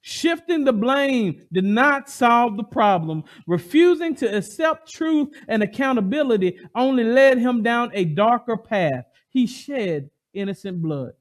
Shifting 0.00 0.64
the 0.64 0.72
blame 0.72 1.46
did 1.52 1.64
not 1.64 2.08
solve 2.08 2.56
the 2.56 2.64
problem. 2.64 3.24
Refusing 3.46 4.14
to 4.16 4.36
accept 4.36 4.90
truth 4.90 5.28
and 5.48 5.62
accountability 5.62 6.58
only 6.74 7.04
led 7.04 7.38
him 7.38 7.62
down 7.62 7.90
a 7.92 8.06
darker 8.06 8.56
path. 8.56 9.04
He 9.28 9.46
shed 9.46 10.08
innocent 10.32 10.80
blood. 10.80 11.12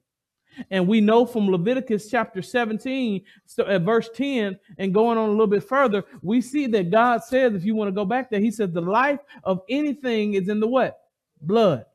And 0.69 0.87
we 0.87 1.01
know 1.01 1.25
from 1.25 1.49
Leviticus 1.49 2.09
chapter 2.09 2.41
17, 2.41 3.21
so 3.45 3.65
at 3.65 3.81
verse 3.81 4.09
10, 4.15 4.57
and 4.77 4.93
going 4.93 5.17
on 5.17 5.27
a 5.27 5.31
little 5.31 5.47
bit 5.47 5.67
further, 5.67 6.05
we 6.21 6.39
see 6.39 6.67
that 6.67 6.89
God 6.89 7.23
says, 7.23 7.53
if 7.53 7.65
you 7.65 7.75
want 7.75 7.89
to 7.89 7.93
go 7.93 8.05
back 8.05 8.29
there, 8.29 8.39
He 8.39 8.51
says, 8.51 8.71
the 8.71 8.81
life 8.81 9.19
of 9.43 9.61
anything 9.67 10.35
is 10.35 10.47
in 10.47 10.61
the 10.61 10.67
what? 10.67 10.99
Blood. 11.41 11.85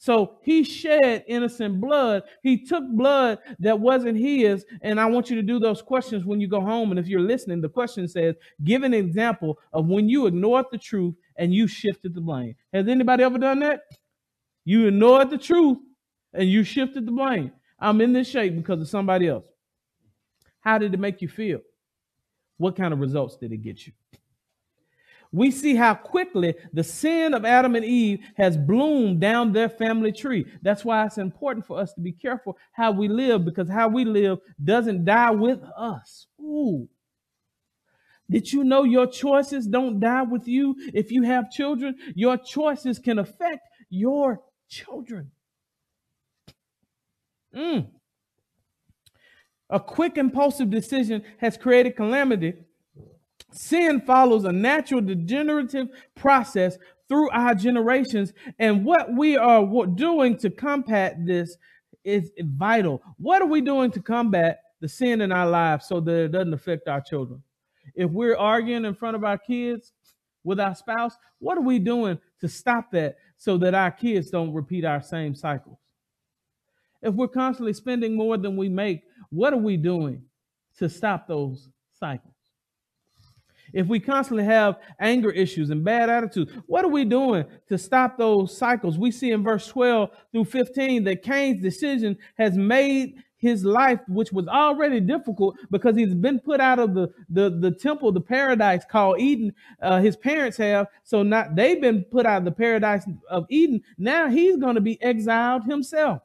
So 0.00 0.38
he 0.42 0.62
shed 0.62 1.24
innocent 1.26 1.80
blood. 1.80 2.22
He 2.44 2.64
took 2.64 2.84
blood 2.90 3.40
that 3.58 3.78
wasn't 3.78 4.16
his. 4.16 4.64
And 4.80 5.00
I 5.00 5.06
want 5.06 5.28
you 5.28 5.36
to 5.36 5.42
do 5.42 5.58
those 5.58 5.82
questions 5.82 6.24
when 6.24 6.40
you 6.40 6.46
go 6.46 6.60
home. 6.60 6.90
And 6.90 7.00
if 7.00 7.08
you're 7.08 7.20
listening, 7.20 7.60
the 7.60 7.68
question 7.68 8.06
says, 8.06 8.36
give 8.62 8.84
an 8.84 8.94
example 8.94 9.58
of 9.72 9.86
when 9.86 10.08
you 10.08 10.26
ignored 10.26 10.66
the 10.70 10.78
truth 10.78 11.16
and 11.36 11.52
you 11.52 11.66
shifted 11.66 12.14
the 12.14 12.20
blame. 12.20 12.54
Has 12.72 12.86
anybody 12.86 13.24
ever 13.24 13.38
done 13.38 13.58
that? 13.60 13.80
You 14.64 14.86
ignored 14.86 15.30
the 15.30 15.38
truth 15.38 15.78
and 16.32 16.48
you 16.48 16.62
shifted 16.62 17.04
the 17.04 17.12
blame. 17.12 17.50
I'm 17.80 18.00
in 18.00 18.12
this 18.12 18.28
shape 18.28 18.54
because 18.54 18.80
of 18.80 18.88
somebody 18.88 19.26
else. 19.26 19.46
How 20.60 20.78
did 20.78 20.94
it 20.94 21.00
make 21.00 21.20
you 21.22 21.28
feel? 21.28 21.60
What 22.56 22.76
kind 22.76 22.92
of 22.92 23.00
results 23.00 23.36
did 23.36 23.52
it 23.52 23.58
get 23.58 23.86
you? 23.86 23.92
We 25.32 25.50
see 25.50 25.74
how 25.74 25.94
quickly 25.94 26.54
the 26.72 26.82
sin 26.82 27.34
of 27.34 27.44
Adam 27.44 27.76
and 27.76 27.84
Eve 27.84 28.20
has 28.36 28.56
bloomed 28.56 29.20
down 29.20 29.52
their 29.52 29.68
family 29.68 30.12
tree. 30.12 30.46
That's 30.62 30.84
why 30.84 31.04
it's 31.04 31.18
important 31.18 31.66
for 31.66 31.78
us 31.78 31.92
to 31.94 32.00
be 32.00 32.12
careful 32.12 32.56
how 32.72 32.92
we 32.92 33.08
live 33.08 33.44
because 33.44 33.68
how 33.68 33.88
we 33.88 34.04
live 34.04 34.38
doesn't 34.62 35.04
die 35.04 35.30
with 35.30 35.60
us. 35.76 36.26
Ooh. 36.40 36.88
Did 38.30 38.52
you 38.52 38.64
know 38.64 38.84
your 38.84 39.06
choices 39.06 39.66
don't 39.66 40.00
die 40.00 40.22
with 40.22 40.46
you? 40.46 40.74
If 40.92 41.10
you 41.10 41.22
have 41.22 41.50
children, 41.50 41.96
your 42.14 42.36
choices 42.36 42.98
can 42.98 43.18
affect 43.18 43.66
your 43.90 44.42
children. 44.68 45.30
Mm. 47.54 47.88
A 49.70 49.80
quick 49.80 50.16
impulsive 50.16 50.70
decision 50.70 51.22
has 51.38 51.56
created 51.56 51.96
calamity 51.96 52.54
Sin 53.50 54.00
follows 54.02 54.44
a 54.44 54.52
natural 54.52 55.00
degenerative 55.00 55.88
process 56.14 56.76
through 57.08 57.30
our 57.30 57.54
generations. 57.54 58.32
And 58.58 58.84
what 58.84 59.12
we 59.14 59.36
are 59.36 59.86
doing 59.86 60.36
to 60.38 60.50
combat 60.50 61.24
this 61.24 61.56
is 62.04 62.30
vital. 62.38 63.02
What 63.18 63.42
are 63.42 63.46
we 63.46 63.60
doing 63.60 63.90
to 63.92 64.00
combat 64.00 64.60
the 64.80 64.88
sin 64.88 65.20
in 65.20 65.32
our 65.32 65.48
lives 65.48 65.86
so 65.86 66.00
that 66.00 66.24
it 66.24 66.32
doesn't 66.32 66.54
affect 66.54 66.88
our 66.88 67.00
children? 67.00 67.42
If 67.94 68.10
we're 68.10 68.36
arguing 68.36 68.84
in 68.84 68.94
front 68.94 69.16
of 69.16 69.24
our 69.24 69.38
kids 69.38 69.92
with 70.44 70.60
our 70.60 70.74
spouse, 70.74 71.16
what 71.38 71.58
are 71.58 71.62
we 71.62 71.78
doing 71.78 72.18
to 72.40 72.48
stop 72.48 72.92
that 72.92 73.16
so 73.36 73.56
that 73.58 73.74
our 73.74 73.90
kids 73.90 74.30
don't 74.30 74.52
repeat 74.52 74.84
our 74.84 75.02
same 75.02 75.34
cycles? 75.34 75.78
If 77.00 77.14
we're 77.14 77.28
constantly 77.28 77.72
spending 77.72 78.14
more 78.16 78.36
than 78.36 78.56
we 78.56 78.68
make, 78.68 79.04
what 79.30 79.52
are 79.52 79.58
we 79.58 79.76
doing 79.76 80.22
to 80.78 80.88
stop 80.88 81.26
those 81.26 81.68
cycles? 81.92 82.34
If 83.78 83.86
we 83.86 84.00
constantly 84.00 84.42
have 84.42 84.80
anger 84.98 85.30
issues 85.30 85.70
and 85.70 85.84
bad 85.84 86.10
attitudes, 86.10 86.50
what 86.66 86.84
are 86.84 86.88
we 86.88 87.04
doing 87.04 87.44
to 87.68 87.78
stop 87.78 88.18
those 88.18 88.58
cycles? 88.58 88.98
We 88.98 89.12
see 89.12 89.30
in 89.30 89.44
verse 89.44 89.68
12 89.68 90.10
through 90.32 90.46
15 90.46 91.04
that 91.04 91.22
Cain's 91.22 91.62
decision 91.62 92.18
has 92.36 92.56
made 92.56 93.22
his 93.36 93.64
life, 93.64 94.00
which 94.08 94.32
was 94.32 94.48
already 94.48 94.98
difficult 94.98 95.54
because 95.70 95.94
he's 95.94 96.12
been 96.12 96.40
put 96.40 96.60
out 96.60 96.80
of 96.80 96.92
the, 96.92 97.08
the, 97.30 97.50
the 97.50 97.70
temple, 97.70 98.10
the 98.10 98.20
paradise 98.20 98.82
called 98.84 99.20
Eden. 99.20 99.54
Uh, 99.80 100.00
his 100.00 100.16
parents 100.16 100.56
have. 100.56 100.88
So 101.04 101.22
not 101.22 101.54
they've 101.54 101.80
been 101.80 102.02
put 102.02 102.26
out 102.26 102.38
of 102.38 102.44
the 102.46 102.50
paradise 102.50 103.06
of 103.30 103.46
Eden. 103.48 103.80
Now 103.96 104.28
he's 104.28 104.56
going 104.56 104.74
to 104.74 104.80
be 104.80 105.00
exiled 105.00 105.62
himself. 105.66 106.22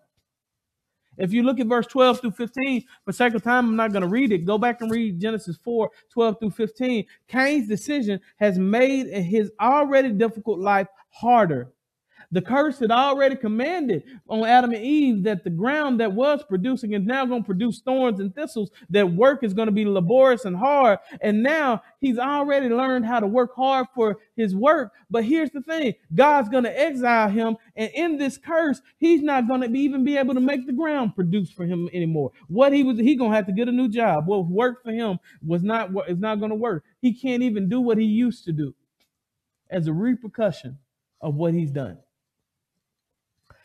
If 1.17 1.33
you 1.33 1.43
look 1.43 1.59
at 1.59 1.67
verse 1.67 1.87
12 1.87 2.21
through 2.21 2.31
15, 2.31 2.83
for 3.05 3.11
sake 3.11 3.33
of 3.33 3.43
time, 3.43 3.67
I'm 3.67 3.75
not 3.75 3.91
going 3.91 4.01
to 4.01 4.07
read 4.07 4.31
it. 4.31 4.45
Go 4.45 4.57
back 4.57 4.81
and 4.81 4.91
read 4.91 5.19
Genesis 5.19 5.57
4 5.57 5.89
12 6.11 6.39
through 6.39 6.51
15. 6.51 7.05
Cain's 7.27 7.67
decision 7.67 8.19
has 8.37 8.57
made 8.57 9.07
his 9.07 9.51
already 9.59 10.11
difficult 10.11 10.59
life 10.59 10.87
harder. 11.09 11.71
The 12.33 12.41
curse 12.41 12.79
had 12.79 12.89
already 12.89 13.35
commanded 13.35 14.03
on 14.27 14.43
Adam 14.43 14.71
and 14.71 14.83
Eve 14.83 15.23
that 15.25 15.43
the 15.43 15.51
ground 15.51 15.99
that 15.99 16.13
was 16.13 16.43
producing 16.43 16.93
is 16.93 17.03
now 17.03 17.27
going 17.27 17.43
to 17.43 17.45
produce 17.45 17.79
thorns 17.79 18.19
and 18.19 18.33
thistles, 18.33 18.71
that 18.89 19.13
work 19.13 19.43
is 19.43 19.53
going 19.53 19.67
to 19.67 19.71
be 19.71 19.85
laborious 19.85 20.43
and 20.43 20.57
hard. 20.57 20.97
And 21.21 21.43
now 21.43 21.83
he's 22.01 22.17
already 22.17 22.69
learned 22.69 23.05
how 23.05 23.19
to 23.19 23.27
work 23.27 23.55
hard 23.55 23.85
for 23.93 24.17
his 24.35 24.55
work. 24.55 24.93
But 25.11 25.25
here's 25.25 25.51
the 25.51 25.61
thing 25.61 25.93
God's 26.15 26.49
going 26.49 26.63
to 26.63 26.79
exile 26.79 27.29
him. 27.29 27.55
And 27.75 27.91
in 27.93 28.17
this 28.17 28.39
curse, 28.39 28.81
he's 28.97 29.21
not 29.21 29.47
going 29.47 29.61
to 29.61 29.69
be, 29.69 29.81
even 29.81 30.03
be 30.03 30.17
able 30.17 30.33
to 30.33 30.39
make 30.39 30.65
the 30.65 30.73
ground 30.73 31.13
produce 31.13 31.51
for 31.51 31.65
him 31.65 31.87
anymore. 31.93 32.31
What 32.47 32.73
he 32.73 32.83
was, 32.83 32.97
he 32.97 33.15
going 33.15 33.29
to 33.29 33.35
have 33.35 33.45
to 33.45 33.53
get 33.53 33.67
a 33.67 33.71
new 33.71 33.89
job. 33.89 34.25
What 34.25 34.47
worked 34.47 34.83
for 34.83 34.91
him 34.91 35.19
was 35.45 35.61
not, 35.61 35.91
is 36.07 36.17
not 36.17 36.39
going 36.39 36.49
to 36.49 36.55
work. 36.55 36.83
He 36.99 37.13
can't 37.13 37.43
even 37.43 37.69
do 37.69 37.79
what 37.79 37.99
he 37.99 38.05
used 38.05 38.43
to 38.45 38.51
do 38.51 38.73
as 39.69 39.85
a 39.85 39.93
repercussion 39.93 40.79
of 41.21 41.35
what 41.35 41.53
he's 41.53 41.69
done 41.69 41.99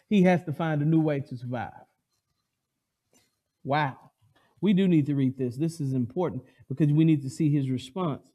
he 0.09 0.23
has 0.23 0.43
to 0.45 0.53
find 0.53 0.83
a 0.83 0.85
new 0.85 1.01
way 1.01 1.21
to 1.21 1.37
survive. 1.37 1.73
Wow. 3.65 3.97
We 4.61 4.73
do 4.73 4.89
need 4.89 5.07
to 5.07 5.15
read 5.15 5.37
this. 5.37 5.57
This 5.57 5.81
is 5.81 5.93
important 5.93 6.43
because 6.69 6.93
we 6.93 7.05
need 7.05 7.23
to 7.23 7.31
see 7.31 7.51
his 7.51 7.71
response. 7.71 8.27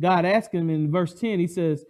God 0.00 0.24
asked 0.24 0.52
him 0.52 0.70
in 0.70 0.90
verse 0.90 1.18
10, 1.18 1.38
he 1.38 1.46
says, 1.46 1.84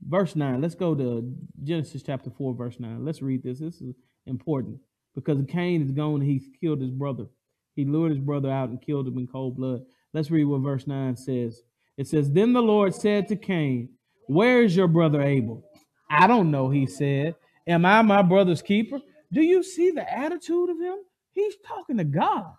verse 0.00 0.36
9, 0.36 0.60
let's 0.60 0.76
go 0.76 0.94
to 0.94 1.34
Genesis 1.64 2.02
chapter 2.02 2.30
4, 2.30 2.54
verse 2.54 2.78
9. 2.78 3.04
Let's 3.04 3.20
read 3.20 3.42
this. 3.42 3.58
This 3.58 3.80
is 3.80 3.96
important 4.26 4.78
because 5.14 5.44
Cain 5.48 5.82
is 5.82 5.90
gone 5.90 6.20
and 6.20 6.30
he's 6.30 6.48
killed 6.60 6.80
his 6.80 6.92
brother. 6.92 7.26
He 7.74 7.84
lured 7.84 8.12
his 8.12 8.20
brother 8.20 8.50
out 8.50 8.70
and 8.70 8.80
killed 8.80 9.08
him 9.08 9.18
in 9.18 9.26
cold 9.26 9.56
blood. 9.56 9.82
Let's 10.14 10.30
read 10.30 10.44
what 10.44 10.60
verse 10.60 10.86
9 10.86 11.16
says. 11.16 11.62
It 11.96 12.06
says, 12.06 12.30
Then 12.30 12.52
the 12.52 12.62
Lord 12.62 12.94
said 12.94 13.28
to 13.28 13.36
Cain, 13.36 13.90
where 14.28 14.62
is 14.62 14.76
your 14.76 14.88
brother 14.88 15.20
Abel? 15.20 15.64
I 16.10 16.26
don't 16.26 16.50
know, 16.50 16.70
he 16.70 16.86
said. 16.86 17.34
Am 17.66 17.84
I 17.84 18.02
my 18.02 18.22
brother's 18.22 18.62
keeper? 18.62 19.00
Do 19.32 19.42
you 19.42 19.62
see 19.62 19.90
the 19.90 20.10
attitude 20.10 20.70
of 20.70 20.78
him? 20.78 20.96
He's 21.32 21.54
talking 21.66 21.98
to 21.98 22.04
God. 22.04 22.52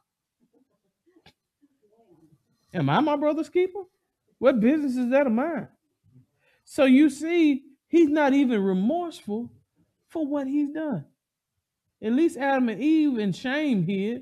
Am 2.73 2.89
I 2.89 2.99
my 2.99 3.15
brother's 3.15 3.49
keeper? 3.49 3.83
What 4.37 4.59
business 4.59 4.95
is 4.95 5.09
that 5.11 5.27
of 5.27 5.33
mine? 5.33 5.67
So 6.63 6.85
you 6.85 7.09
see, 7.09 7.63
he's 7.87 8.09
not 8.09 8.33
even 8.33 8.63
remorseful 8.63 9.51
for 10.09 10.25
what 10.25 10.47
he's 10.47 10.71
done. 10.71 11.05
At 12.01 12.13
least 12.13 12.37
Adam 12.37 12.69
and 12.69 12.81
Eve 12.81 13.19
in 13.19 13.33
shame 13.33 13.83
here, 13.83 14.21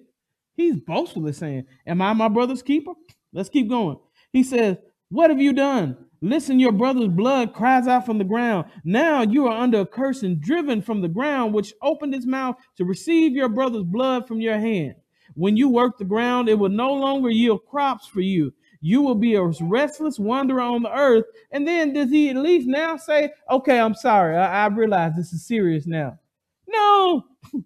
he's 0.56 0.78
boastfully 0.78 1.34
saying, 1.34 1.66
Am 1.86 2.02
I 2.02 2.14
my 2.14 2.30
brother's 2.30 2.64
keeper? 2.64 2.94
Let's 3.34 3.50
keep 3.50 3.70
going. 3.70 4.00
He 4.32 4.44
says, 4.44 4.78
What 5.10 5.30
have 5.30 5.40
you 5.40 5.54
done? 5.54 6.07
Listen, 6.22 6.60
your 6.60 6.72
brother's 6.72 7.10
blood 7.10 7.54
cries 7.54 7.88
out 7.88 8.06
from 8.06 8.18
the 8.18 8.24
ground. 8.24 8.66
Now 8.84 9.22
you 9.22 9.48
are 9.48 9.58
under 9.58 9.82
a 9.82 9.86
curse 9.86 10.24
and 10.24 10.42
driven 10.42 10.82
from 10.82 11.02
the 11.02 11.08
ground, 11.08 11.54
which 11.54 11.74
opened 11.82 12.16
its 12.16 12.26
mouth 12.26 12.56
to 12.78 12.86
receive 12.86 13.34
your 13.34 13.50
brother's 13.50 13.84
blood 13.84 14.28
from 14.28 14.42
your 14.42 14.58
hand. 14.58 14.96
When 15.36 15.56
you 15.58 15.70
work 15.70 15.98
the 15.98 16.06
ground, 16.06 16.50
it 16.50 16.56
will 16.56 16.70
no 16.70 16.94
longer 16.94 17.30
yield 17.30 17.66
crops 17.70 18.08
for 18.08 18.22
you. 18.22 18.54
You 18.82 19.02
will 19.02 19.16
be 19.16 19.36
a 19.36 19.44
restless 19.44 20.18
wanderer 20.20 20.62
on 20.62 20.84
the 20.84 20.92
earth. 20.92 21.26
And 21.52 21.68
then 21.68 21.94
does 21.94 22.10
he 22.10 22.30
at 22.30 22.38
least 22.38 22.68
now 22.68 22.98
say, 22.98 23.32
okay, 23.50 23.80
I'm 23.80 23.94
sorry. 23.96 24.36
I, 24.36 24.66
I 24.66 24.68
realize 24.68 25.14
this 25.16 25.34
is 25.34 25.46
serious 25.46 25.86
now. 25.86 26.20
No. 26.68 27.26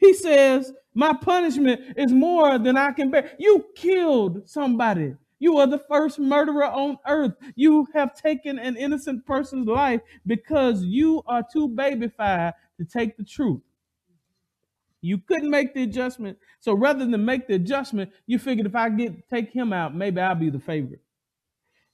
He 0.00 0.14
says, 0.14 0.72
my 0.94 1.12
punishment 1.12 1.80
is 1.96 2.12
more 2.12 2.58
than 2.58 2.76
I 2.76 2.92
can 2.92 3.10
bear. 3.10 3.32
You 3.38 3.66
killed 3.74 4.48
somebody. 4.48 5.14
You 5.38 5.58
are 5.58 5.66
the 5.66 5.78
first 5.78 6.18
murderer 6.18 6.66
on 6.66 6.98
earth. 7.06 7.34
You 7.54 7.86
have 7.94 8.14
taken 8.14 8.58
an 8.58 8.76
innocent 8.76 9.24
person's 9.24 9.68
life 9.68 10.00
because 10.26 10.82
you 10.82 11.22
are 11.26 11.44
too 11.52 11.68
babyfied 11.68 12.54
to 12.78 12.84
take 12.84 13.16
the 13.16 13.24
truth. 13.24 13.62
You 15.00 15.18
couldn't 15.18 15.50
make 15.50 15.74
the 15.74 15.84
adjustment. 15.84 16.38
So 16.58 16.74
rather 16.74 17.06
than 17.06 17.24
make 17.24 17.46
the 17.46 17.54
adjustment, 17.54 18.10
you 18.26 18.38
figured 18.38 18.66
if 18.66 18.74
I 18.74 18.88
get 18.88 19.28
take 19.28 19.52
him 19.52 19.72
out, 19.72 19.94
maybe 19.94 20.20
I'll 20.20 20.34
be 20.34 20.50
the 20.50 20.58
favorite. 20.58 21.00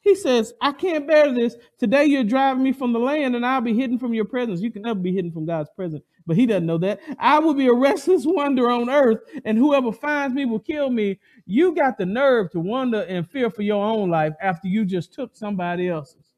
He 0.01 0.15
says, 0.15 0.53
I 0.61 0.73
can't 0.73 1.07
bear 1.07 1.33
this. 1.33 1.57
Today 1.79 2.05
you're 2.05 2.25
driving 2.25 2.63
me 2.63 2.73
from 2.73 2.93
the 2.93 2.99
land 2.99 3.37
and 3.37 3.45
I'll 3.45 3.63
be 3.63 3.75
hidden 3.75 3.99
from 3.99 4.13
your 4.13 4.27
presence. 4.27 4.61
You 4.61 4.71
can 4.71 4.83
never 4.83 5.01
be 5.01 5.15
hidden 5.15 5.33
from 5.33 5.47
God's 5.47 5.71
presence, 5.75 6.03
but 6.27 6.37
he 6.37 6.47
doesn't 6.47 6.67
know 6.67 6.79
that. 6.79 7.01
I 7.19 7.39
will 7.39 7.55
be 7.55 7.67
a 7.67 7.73
restless 7.75 8.25
wonder 8.25 8.71
on 8.71 8.91
earth, 8.91 9.21
and 9.45 9.59
whoever 9.59 9.93
finds 9.93 10.35
me 10.35 10.45
will 10.45 10.61
kill 10.61 10.91
me. 10.91 11.19
You 11.47 11.75
got 11.75 11.99
the 11.99 12.07
nerve 12.07 12.51
to 12.53 12.61
wonder 12.61 13.03
and 13.03 13.29
fear 13.29 13.51
for 13.51 13.63
your 13.63 13.85
own 13.85 14.11
life 14.11 14.35
after 14.41 14.69
you 14.69 14.85
just 14.85 15.13
took 15.13 15.37
somebody 15.37 15.89
else's. 15.89 16.35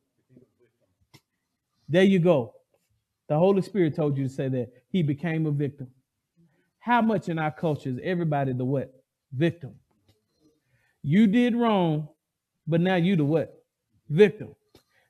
There 1.88 2.02
you 2.04 2.18
go. 2.18 2.54
The 3.28 3.38
Holy 3.38 3.62
Spirit 3.62 3.94
told 3.96 4.16
you 4.16 4.24
to 4.24 4.30
say 4.30 4.48
that. 4.48 4.72
He 4.90 5.02
became 5.02 5.46
a 5.46 5.50
victim. 5.50 5.88
How 6.78 7.02
much 7.02 7.28
in 7.28 7.38
our 7.38 7.50
culture 7.50 7.90
is 7.90 7.98
everybody 8.02 8.52
the 8.52 8.64
what? 8.64 8.92
Victim. 9.32 9.74
You 11.02 11.26
did 11.26 11.54
wrong, 11.54 12.08
but 12.66 12.80
now 12.80 12.96
you 12.96 13.16
the 13.16 13.24
what? 13.24 13.62
Victim. 14.08 14.54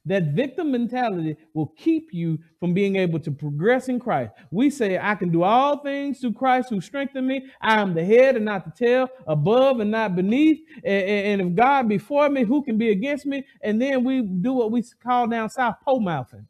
That 0.07 0.35
victim 0.35 0.71
mentality 0.71 1.37
will 1.53 1.73
keep 1.77 2.15
you 2.15 2.39
from 2.61 2.73
being 2.73 2.95
able 2.95 3.19
to 3.21 3.31
progress 3.33 3.89
in 3.89 3.99
Christ. 3.99 4.33
We 4.53 4.71
say, 4.71 4.99
I 4.99 5.17
can 5.17 5.31
do 5.31 5.43
all 5.43 5.79
things 5.79 6.21
through 6.21 6.35
Christ 6.35 6.71
who 6.71 6.81
strengthened 6.81 7.27
me. 7.27 7.47
I 7.61 7.81
am 7.81 7.93
the 7.93 8.05
head 8.05 8.37
and 8.37 8.45
not 8.45 8.65
the 8.65 8.71
tail, 8.71 9.09
above 9.27 9.81
and 9.81 9.91
not 9.91 10.15
beneath. 10.15 10.61
And, 10.85 11.41
and 11.41 11.41
if 11.41 11.55
God 11.57 11.89
be 11.89 11.99
for 11.99 12.29
me, 12.31 12.45
who 12.45 12.63
can 12.63 12.79
be 12.79 12.91
against 12.91 13.27
me? 13.27 13.45
And 13.61 13.83
then 13.83 14.05
we 14.05 14.23
do 14.23 14.53
what 14.53 14.71
we 14.71 14.83
call 15.03 15.27
down 15.27 15.51
south, 15.51 15.77
po 15.85 15.99
mouthing. 15.99 16.47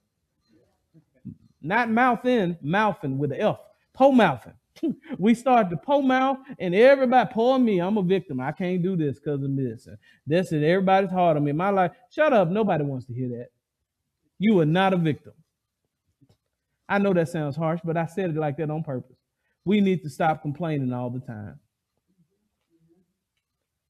Not 1.62 1.90
mouth 1.90 2.24
in, 2.26 2.58
mouthing 2.60 3.18
with 3.18 3.32
an 3.32 3.40
F. 3.40 3.58
Po 3.94 4.12
mouthing. 4.12 4.52
we 5.18 5.34
start 5.34 5.70
to 5.70 5.76
pull 5.76 6.02
mouth 6.02 6.38
and 6.58 6.74
everybody 6.74 7.30
pour 7.32 7.58
me. 7.58 7.80
I'm 7.80 7.98
a 7.98 8.02
victim. 8.02 8.40
I 8.40 8.52
can't 8.52 8.82
do 8.82 8.96
this 8.96 9.18
because 9.18 9.42
of 9.42 9.56
this. 9.56 9.88
This 10.26 10.52
is 10.52 10.62
everybody's 10.62 11.10
hard 11.10 11.36
on 11.36 11.44
me. 11.44 11.52
My 11.52 11.70
life. 11.70 11.92
Shut 12.10 12.32
up. 12.32 12.48
Nobody 12.48 12.84
wants 12.84 13.06
to 13.06 13.14
hear 13.14 13.28
that. 13.30 13.48
You 14.38 14.60
are 14.60 14.66
not 14.66 14.92
a 14.92 14.96
victim. 14.96 15.32
I 16.88 16.98
know 16.98 17.12
that 17.14 17.28
sounds 17.28 17.56
harsh, 17.56 17.80
but 17.84 17.96
I 17.96 18.06
said 18.06 18.30
it 18.30 18.36
like 18.36 18.58
that 18.58 18.70
on 18.70 18.84
purpose. 18.84 19.16
We 19.64 19.80
need 19.80 20.02
to 20.02 20.10
stop 20.10 20.42
complaining 20.42 20.92
all 20.92 21.10
the 21.10 21.20
time. 21.20 21.58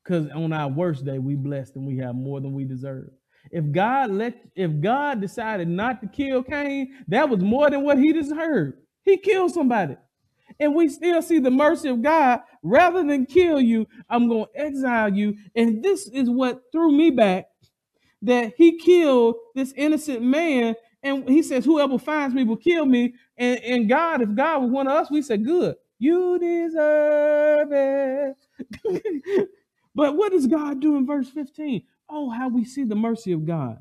Because 0.03 0.31
on 0.31 0.53
our 0.53 0.69
worst 0.69 1.05
day, 1.05 1.19
we 1.19 1.35
blessed 1.35 1.77
and 1.77 1.87
we 1.87 1.99
have 1.99 2.15
more 2.15 2.41
than 2.41 2.55
we 2.55 2.65
deserve. 2.65 3.11
If 3.51 3.71
God 3.73 4.11
let 4.11 4.35
if 4.55 4.81
God 4.81 5.21
decided 5.21 5.69
not 5.69 6.01
to 6.01 6.09
kill 6.09 6.43
Cain, 6.43 6.95
that 7.09 7.29
was 7.29 7.41
more 7.41 7.71
than 7.71 7.83
what 7.83 7.99
he 7.99 8.13
deserved. 8.13 8.75
He 9.05 9.17
killed 9.19 9.53
somebody 9.53 9.97
and 10.59 10.75
we 10.75 10.89
still 10.89 11.23
see 11.23 11.39
the 11.39 11.51
mercy 11.51 11.89
of 11.89 12.03
God. 12.03 12.41
Rather 12.63 13.03
than 13.05 13.27
kill 13.27 13.61
you, 13.61 13.87
I'm 14.09 14.29
going 14.29 14.47
to 14.47 14.61
exile 14.61 15.15
you. 15.15 15.37
And 15.55 15.83
this 15.83 16.09
is 16.09 16.31
what 16.31 16.63
threw 16.73 16.93
me 16.93 17.11
back 17.11 17.47
that 18.23 18.55
he 18.57 18.79
killed 18.79 19.37
this 19.55 19.73
innocent 19.77 20.23
man. 20.23 20.75
And 21.03 21.29
he 21.29 21.43
says, 21.43 21.65
Whoever 21.65 21.99
finds 21.99 22.35
me 22.35 22.45
will 22.45 22.57
kill 22.57 22.87
me. 22.87 23.15
And, 23.37 23.61
and 23.61 23.89
God, 23.89 24.23
if 24.23 24.35
God 24.35 24.63
was 24.63 24.71
one 24.71 24.87
of 24.87 24.95
us, 24.95 25.11
we 25.11 25.23
said, 25.23 25.45
Good, 25.45 25.77
you 25.99 26.39
deserve 26.39 27.69
it. 27.73 29.49
but 29.95 30.17
what 30.17 30.33
does 30.33 30.47
God 30.47 30.81
do 30.81 30.97
in 30.97 31.07
verse 31.07 31.29
15? 31.29 31.83
Oh, 32.09 32.31
how 32.31 32.49
we 32.49 32.65
see 32.65 32.85
the 32.85 32.95
mercy 32.95 33.33
of 33.33 33.47
God. 33.47 33.79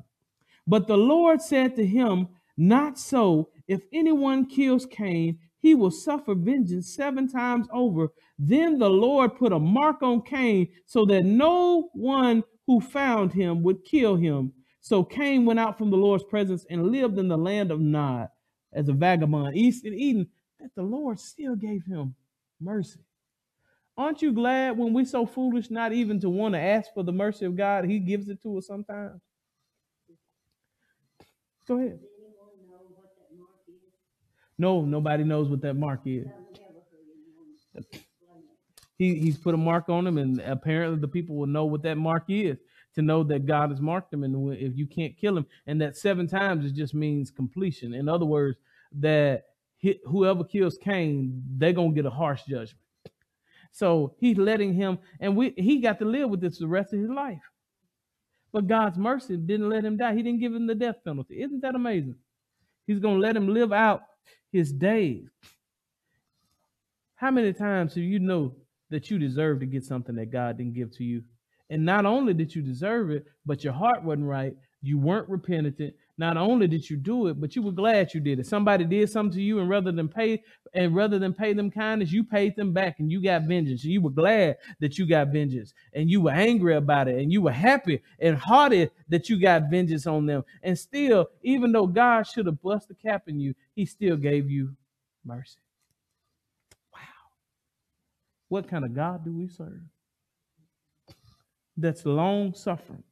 But 0.66 0.86
the 0.86 0.96
Lord 0.96 1.40
said 1.40 1.76
to 1.76 1.86
him, 1.86 2.28
Not 2.56 2.98
so. 2.98 3.50
If 3.68 3.82
anyone 3.92 4.46
kills 4.46 4.86
Cain, 4.86 5.38
he 5.66 5.74
will 5.74 5.90
suffer 5.90 6.32
vengeance 6.32 6.94
seven 6.94 7.26
times 7.26 7.66
over. 7.72 8.12
Then 8.38 8.78
the 8.78 8.88
Lord 8.88 9.34
put 9.34 9.52
a 9.52 9.58
mark 9.58 10.00
on 10.00 10.22
Cain 10.22 10.68
so 10.84 11.04
that 11.06 11.24
no 11.24 11.90
one 11.92 12.44
who 12.68 12.80
found 12.80 13.32
him 13.32 13.64
would 13.64 13.84
kill 13.84 14.14
him. 14.14 14.52
So 14.80 15.02
Cain 15.02 15.44
went 15.44 15.58
out 15.58 15.76
from 15.76 15.90
the 15.90 15.96
Lord's 15.96 16.22
presence 16.22 16.64
and 16.70 16.92
lived 16.92 17.18
in 17.18 17.26
the 17.26 17.36
land 17.36 17.72
of 17.72 17.80
Nod 17.80 18.28
as 18.72 18.88
a 18.88 18.92
vagabond, 18.92 19.56
east 19.56 19.84
in 19.84 19.92
Eden, 19.92 20.28
that 20.60 20.70
the 20.76 20.84
Lord 20.84 21.18
still 21.18 21.56
gave 21.56 21.84
him 21.84 22.14
mercy. 22.60 23.00
Aren't 23.96 24.22
you 24.22 24.32
glad 24.32 24.78
when 24.78 24.92
we're 24.92 25.04
so 25.04 25.26
foolish 25.26 25.68
not 25.68 25.92
even 25.92 26.20
to 26.20 26.30
want 26.30 26.54
to 26.54 26.60
ask 26.60 26.94
for 26.94 27.02
the 27.02 27.12
mercy 27.12 27.44
of 27.44 27.56
God, 27.56 27.86
He 27.86 27.98
gives 27.98 28.28
it 28.28 28.40
to 28.44 28.58
us 28.58 28.68
sometimes? 28.68 29.20
Go 31.66 31.78
ahead. 31.78 31.98
No, 34.58 34.82
nobody 34.82 35.24
knows 35.24 35.48
what 35.48 35.60
that 35.62 35.74
mark 35.74 36.00
is. 36.06 36.26
He, 38.98 39.18
he's 39.18 39.36
put 39.36 39.54
a 39.54 39.58
mark 39.58 39.88
on 39.88 40.04
them, 40.04 40.16
and 40.16 40.40
apparently 40.40 40.98
the 40.98 41.08
people 41.08 41.36
will 41.36 41.46
know 41.46 41.66
what 41.66 41.82
that 41.82 41.96
mark 41.96 42.24
is 42.28 42.56
to 42.94 43.02
know 43.02 43.22
that 43.24 43.44
God 43.44 43.70
has 43.70 43.80
marked 43.80 44.10
them, 44.10 44.24
and 44.24 44.54
if 44.54 44.74
you 44.76 44.86
can't 44.86 45.16
kill 45.18 45.36
him, 45.36 45.46
and 45.66 45.80
that 45.82 45.98
seven 45.98 46.26
times 46.26 46.64
it 46.64 46.74
just 46.74 46.94
means 46.94 47.30
completion. 47.30 47.92
In 47.92 48.08
other 48.08 48.24
words, 48.24 48.56
that 48.92 49.44
whoever 50.06 50.42
kills 50.42 50.78
Cain, 50.78 51.42
they're 51.58 51.74
gonna 51.74 51.92
get 51.92 52.06
a 52.06 52.10
harsh 52.10 52.44
judgment. 52.44 52.80
So 53.70 54.14
he's 54.18 54.38
letting 54.38 54.72
him, 54.72 54.98
and 55.20 55.36
we 55.36 55.52
he 55.58 55.80
got 55.80 55.98
to 55.98 56.06
live 56.06 56.30
with 56.30 56.40
this 56.40 56.58
the 56.58 56.66
rest 56.66 56.94
of 56.94 57.00
his 57.00 57.10
life. 57.10 57.42
But 58.50 58.66
God's 58.66 58.96
mercy 58.96 59.36
didn't 59.36 59.68
let 59.68 59.84
him 59.84 59.98
die. 59.98 60.14
He 60.14 60.22
didn't 60.22 60.40
give 60.40 60.54
him 60.54 60.66
the 60.66 60.74
death 60.74 60.96
penalty. 61.04 61.42
Isn't 61.42 61.60
that 61.60 61.74
amazing? 61.74 62.16
He's 62.86 63.00
gonna 63.00 63.18
let 63.18 63.36
him 63.36 63.48
live 63.48 63.74
out 63.74 64.04
his 64.52 64.72
days. 64.72 65.28
How 67.16 67.30
many 67.30 67.52
times 67.52 67.94
do 67.94 68.02
you 68.02 68.18
know 68.18 68.54
that 68.90 69.10
you 69.10 69.18
deserve 69.18 69.60
to 69.60 69.66
get 69.66 69.84
something 69.84 70.14
that 70.16 70.30
God 70.30 70.58
didn't 70.58 70.74
give 70.74 70.92
to 70.96 71.04
you? 71.04 71.22
And 71.70 71.84
not 71.84 72.06
only 72.06 72.34
did 72.34 72.54
you 72.54 72.62
deserve 72.62 73.10
it, 73.10 73.26
but 73.44 73.64
your 73.64 73.72
heart 73.72 74.04
wasn't 74.04 74.26
right. 74.26 74.54
You 74.82 74.98
weren't 74.98 75.28
repentant. 75.28 75.94
Not 76.18 76.38
only 76.38 76.66
did 76.66 76.88
you 76.88 76.96
do 76.96 77.26
it, 77.26 77.38
but 77.38 77.54
you 77.54 77.62
were 77.62 77.72
glad 77.72 78.14
you 78.14 78.20
did 78.20 78.38
it. 78.38 78.46
Somebody 78.46 78.84
did 78.84 79.10
something 79.10 79.36
to 79.36 79.42
you, 79.42 79.58
and 79.58 79.68
rather 79.68 79.92
than 79.92 80.08
pay, 80.08 80.42
and 80.72 80.94
rather 80.94 81.18
than 81.18 81.34
pay 81.34 81.52
them 81.52 81.70
kindness, 81.70 82.10
you 82.10 82.24
paid 82.24 82.56
them 82.56 82.72
back, 82.72 83.00
and 83.00 83.10
you 83.10 83.22
got 83.22 83.42
vengeance. 83.42 83.84
You 83.84 84.00
were 84.00 84.10
glad 84.10 84.56
that 84.80 84.96
you 84.96 85.06
got 85.06 85.28
vengeance, 85.28 85.74
and 85.92 86.10
you 86.10 86.22
were 86.22 86.30
angry 86.30 86.74
about 86.74 87.08
it, 87.08 87.18
and 87.18 87.30
you 87.30 87.42
were 87.42 87.52
happy 87.52 88.02
and 88.18 88.36
hearted 88.36 88.92
that 89.08 89.28
you 89.28 89.38
got 89.38 89.70
vengeance 89.70 90.06
on 90.06 90.24
them. 90.24 90.42
And 90.62 90.78
still, 90.78 91.28
even 91.42 91.70
though 91.70 91.86
God 91.86 92.26
should 92.26 92.46
have 92.46 92.62
bust 92.62 92.88
the 92.88 92.94
cap 92.94 93.24
in 93.28 93.38
you, 93.38 93.54
He 93.74 93.84
still 93.84 94.16
gave 94.16 94.50
you 94.50 94.74
mercy. 95.22 95.58
Wow, 96.94 97.00
what 98.48 98.68
kind 98.68 98.86
of 98.86 98.94
God 98.94 99.22
do 99.22 99.32
we 99.32 99.48
serve? 99.48 99.82
That's 101.76 102.06
long 102.06 102.54
suffering 102.54 103.02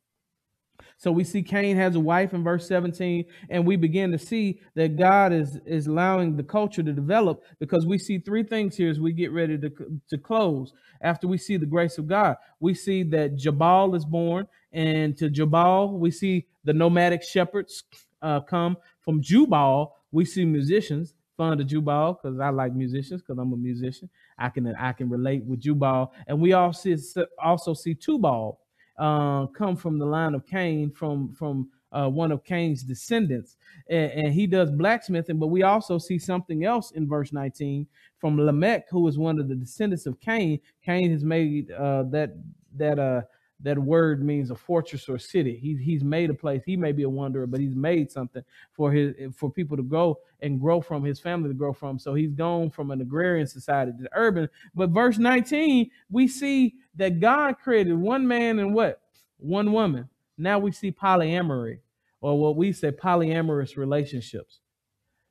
so 0.96 1.12
we 1.12 1.24
see 1.24 1.42
Cain 1.42 1.76
has 1.76 1.96
a 1.96 2.00
wife 2.00 2.32
in 2.32 2.42
verse 2.42 2.66
17, 2.66 3.24
and 3.50 3.66
we 3.66 3.76
begin 3.76 4.10
to 4.12 4.18
see 4.18 4.60
that 4.74 4.96
God 4.96 5.32
is, 5.32 5.58
is 5.66 5.86
allowing 5.86 6.36
the 6.36 6.42
culture 6.42 6.82
to 6.82 6.92
develop 6.92 7.42
because 7.58 7.86
we 7.86 7.98
see 7.98 8.18
three 8.18 8.42
things 8.42 8.76
here 8.76 8.90
as 8.90 9.00
we 9.00 9.12
get 9.12 9.32
ready 9.32 9.58
to, 9.58 9.70
to 10.08 10.18
close. 10.18 10.72
After 11.00 11.26
we 11.26 11.36
see 11.36 11.56
the 11.56 11.66
grace 11.66 11.98
of 11.98 12.06
God, 12.06 12.36
we 12.60 12.74
see 12.74 13.02
that 13.04 13.36
Jabal 13.36 13.94
is 13.94 14.04
born, 14.04 14.46
and 14.72 15.16
to 15.18 15.28
Jabal, 15.28 15.98
we 15.98 16.10
see 16.10 16.46
the 16.64 16.72
nomadic 16.72 17.22
shepherds 17.22 17.84
uh, 18.22 18.40
come. 18.40 18.76
From 19.00 19.20
Jubal, 19.20 19.92
we 20.10 20.24
see 20.24 20.44
musicians. 20.44 21.14
Fun 21.36 21.58
to 21.58 21.64
Jubal 21.64 22.20
because 22.22 22.38
I 22.38 22.50
like 22.50 22.72
musicians 22.74 23.20
because 23.20 23.40
I'm 23.40 23.52
a 23.52 23.56
musician. 23.56 24.08
I 24.38 24.48
can 24.50 24.72
I 24.76 24.92
can 24.92 25.10
relate 25.10 25.42
with 25.44 25.60
Jubal, 25.60 26.12
and 26.28 26.40
we 26.40 26.52
also 26.52 26.94
see, 26.94 27.24
also 27.42 27.74
see 27.74 27.96
Tubal 27.96 28.60
uh, 28.98 29.46
come 29.46 29.76
from 29.76 29.98
the 29.98 30.06
line 30.06 30.34
of 30.34 30.46
Cain, 30.46 30.90
from 30.90 31.32
from 31.34 31.68
uh, 31.92 32.08
one 32.08 32.32
of 32.32 32.44
Cain's 32.44 32.82
descendants, 32.82 33.56
and, 33.88 34.10
and, 34.12 34.34
he 34.34 34.46
does 34.46 34.70
blacksmithing. 34.70 35.38
But 35.38 35.46
we 35.46 35.62
also 35.62 35.96
see 35.98 36.18
something 36.18 36.64
else 36.64 36.90
in 36.90 37.08
verse 37.08 37.32
19 37.32 37.86
from 38.18 38.36
Lamech, 38.36 38.86
who 38.90 39.06
is 39.06 39.16
one 39.16 39.38
of 39.38 39.48
the 39.48 39.54
descendants 39.54 40.06
of 40.06 40.18
Cain. 40.20 40.60
Cain 40.84 41.10
has 41.12 41.24
made 41.24 41.70
uh, 41.70 42.02
that 42.04 42.36
that 42.76 42.98
uh, 42.98 43.22
that 43.60 43.78
word 43.78 44.24
means 44.24 44.50
a 44.50 44.54
fortress 44.54 45.08
or 45.08 45.18
city. 45.18 45.56
He, 45.56 45.76
he's 45.76 46.04
made 46.04 46.30
a 46.30 46.34
place. 46.34 46.62
He 46.66 46.76
may 46.76 46.92
be 46.92 47.04
a 47.04 47.08
wanderer, 47.08 47.46
but 47.46 47.60
he's 47.60 47.74
made 47.74 48.10
something 48.10 48.42
for 48.72 48.92
his 48.92 49.14
for 49.34 49.50
people 49.50 49.76
to 49.76 49.82
go 49.82 50.18
and 50.40 50.60
grow 50.60 50.80
from, 50.80 51.04
his 51.04 51.20
family 51.20 51.48
to 51.48 51.54
grow 51.54 51.72
from. 51.72 51.98
So 51.98 52.14
he's 52.14 52.32
gone 52.32 52.70
from 52.70 52.90
an 52.90 53.00
agrarian 53.00 53.46
society 53.46 53.92
to 54.02 54.08
urban. 54.14 54.48
But 54.74 54.90
verse 54.90 55.18
19, 55.18 55.90
we 56.10 56.28
see 56.28 56.74
that 56.96 57.20
God 57.20 57.56
created 57.62 57.94
one 57.94 58.26
man 58.26 58.58
and 58.58 58.74
what? 58.74 59.00
One 59.38 59.72
woman. 59.72 60.08
Now 60.36 60.58
we 60.58 60.72
see 60.72 60.90
polyamory, 60.90 61.78
or 62.20 62.38
what 62.38 62.56
we 62.56 62.72
say 62.72 62.90
polyamorous 62.90 63.76
relationships 63.76 64.60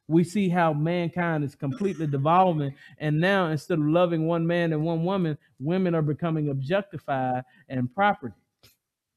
we 0.08 0.24
see 0.24 0.50
how 0.50 0.74
mankind 0.74 1.44
is 1.44 1.56
completely 1.56 2.08
devolving 2.08 2.74
and 2.98 3.20
now 3.20 3.48
instead 3.48 3.80
of 3.80 3.86
loving 3.86 4.28
one 4.28 4.46
man 4.46 4.74
and 4.74 4.84
one 4.84 5.04
woman 5.04 5.38
women 5.60 5.96
are 5.96 6.02
becoming 6.02 6.50
objectified 6.50 7.44
and 7.70 7.94
property 7.94 8.36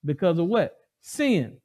because 0.04 0.38
of 0.38 0.46
what? 0.46 0.76
Sin. 1.00 1.58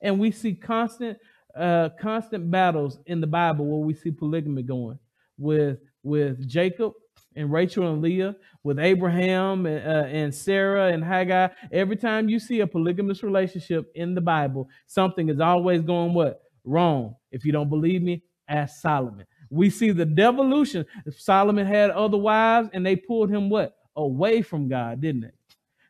And 0.00 0.20
we 0.20 0.30
see 0.30 0.54
constant 0.54 1.18
uh 1.56 1.88
constant 2.00 2.50
battles 2.50 2.98
in 3.06 3.20
the 3.20 3.26
bible 3.26 3.66
where 3.66 3.84
we 3.84 3.94
see 3.94 4.10
polygamy 4.10 4.62
going 4.62 4.98
with 5.38 5.78
with 6.02 6.46
jacob 6.46 6.92
and 7.36 7.50
rachel 7.50 7.90
and 7.90 8.02
leah 8.02 8.36
with 8.64 8.78
abraham 8.78 9.64
and, 9.64 9.84
uh, 9.84 10.06
and 10.08 10.32
sarah 10.32 10.92
and 10.92 11.02
Hagar. 11.02 11.50
every 11.72 11.96
time 11.96 12.28
you 12.28 12.38
see 12.38 12.60
a 12.60 12.66
polygamous 12.66 13.22
relationship 13.22 13.90
in 13.94 14.14
the 14.14 14.20
bible 14.20 14.68
something 14.86 15.30
is 15.30 15.40
always 15.40 15.80
going 15.80 16.12
what? 16.12 16.42
Wrong. 16.64 17.14
If 17.32 17.46
you 17.46 17.52
don't 17.52 17.70
believe 17.70 18.02
me 18.02 18.22
as 18.48 18.80
Solomon. 18.80 19.26
We 19.50 19.70
see 19.70 19.90
the 19.90 20.04
devolution. 20.04 20.84
Solomon 21.10 21.66
had 21.66 21.90
other 21.90 22.18
wives 22.18 22.68
and 22.72 22.84
they 22.84 22.96
pulled 22.96 23.30
him 23.30 23.48
what? 23.48 23.76
Away 23.96 24.42
from 24.42 24.68
God, 24.68 25.00
didn't 25.00 25.24
it? 25.24 25.34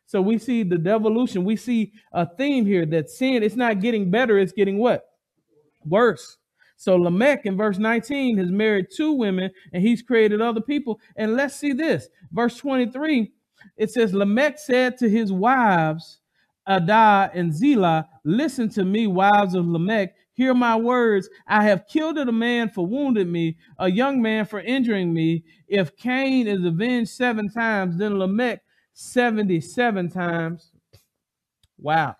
So 0.05 0.21
we 0.21 0.39
see 0.39 0.63
the 0.63 0.77
devolution. 0.77 1.43
We 1.43 1.55
see 1.55 1.93
a 2.13 2.25
theme 2.25 2.65
here 2.65 2.85
that 2.87 3.09
sin, 3.09 3.43
it's 3.43 3.55
not 3.55 3.79
getting 3.79 4.09
better, 4.09 4.39
it's 4.39 4.53
getting 4.53 4.79
what? 4.79 5.05
Worse. 5.85 6.37
So 6.77 6.95
Lamech 6.95 7.45
in 7.45 7.57
verse 7.57 7.77
19 7.77 8.37
has 8.37 8.49
married 8.49 8.87
two 8.95 9.11
women 9.11 9.51
and 9.73 9.83
he's 9.83 10.01
created 10.01 10.41
other 10.41 10.61
people. 10.61 10.99
And 11.15 11.35
let's 11.35 11.55
see 11.55 11.73
this. 11.73 12.07
Verse 12.31 12.57
23, 12.57 13.31
it 13.77 13.91
says, 13.91 14.13
Lamech 14.13 14.57
said 14.57 14.97
to 14.97 15.09
his 15.09 15.31
wives, 15.31 16.21
Adah 16.65 17.29
and 17.33 17.53
Zillah, 17.53 18.07
listen 18.23 18.69
to 18.69 18.85
me, 18.85 19.07
wives 19.07 19.55
of 19.55 19.67
Lamech. 19.67 20.15
Hear 20.39 20.53
my 20.53 20.77
words. 20.77 21.27
I 21.47 21.63
have 21.63 21.85
killed 21.85 22.17
a 22.17 22.31
man 22.31 22.69
for 22.69 22.87
wounding 22.87 23.29
me, 23.29 23.57
a 23.77 23.91
young 23.91 24.21
man 24.21 24.45
for 24.45 24.61
injuring 24.61 25.13
me. 25.13 25.43
If 25.67 25.97
Cain 25.97 26.47
is 26.47 26.63
avenged 26.63 27.11
seven 27.11 27.49
times, 27.49 27.97
then 27.97 28.17
Lamech 28.17 28.61
77 28.93 30.07
times. 30.07 30.71
Wow. 31.77 32.15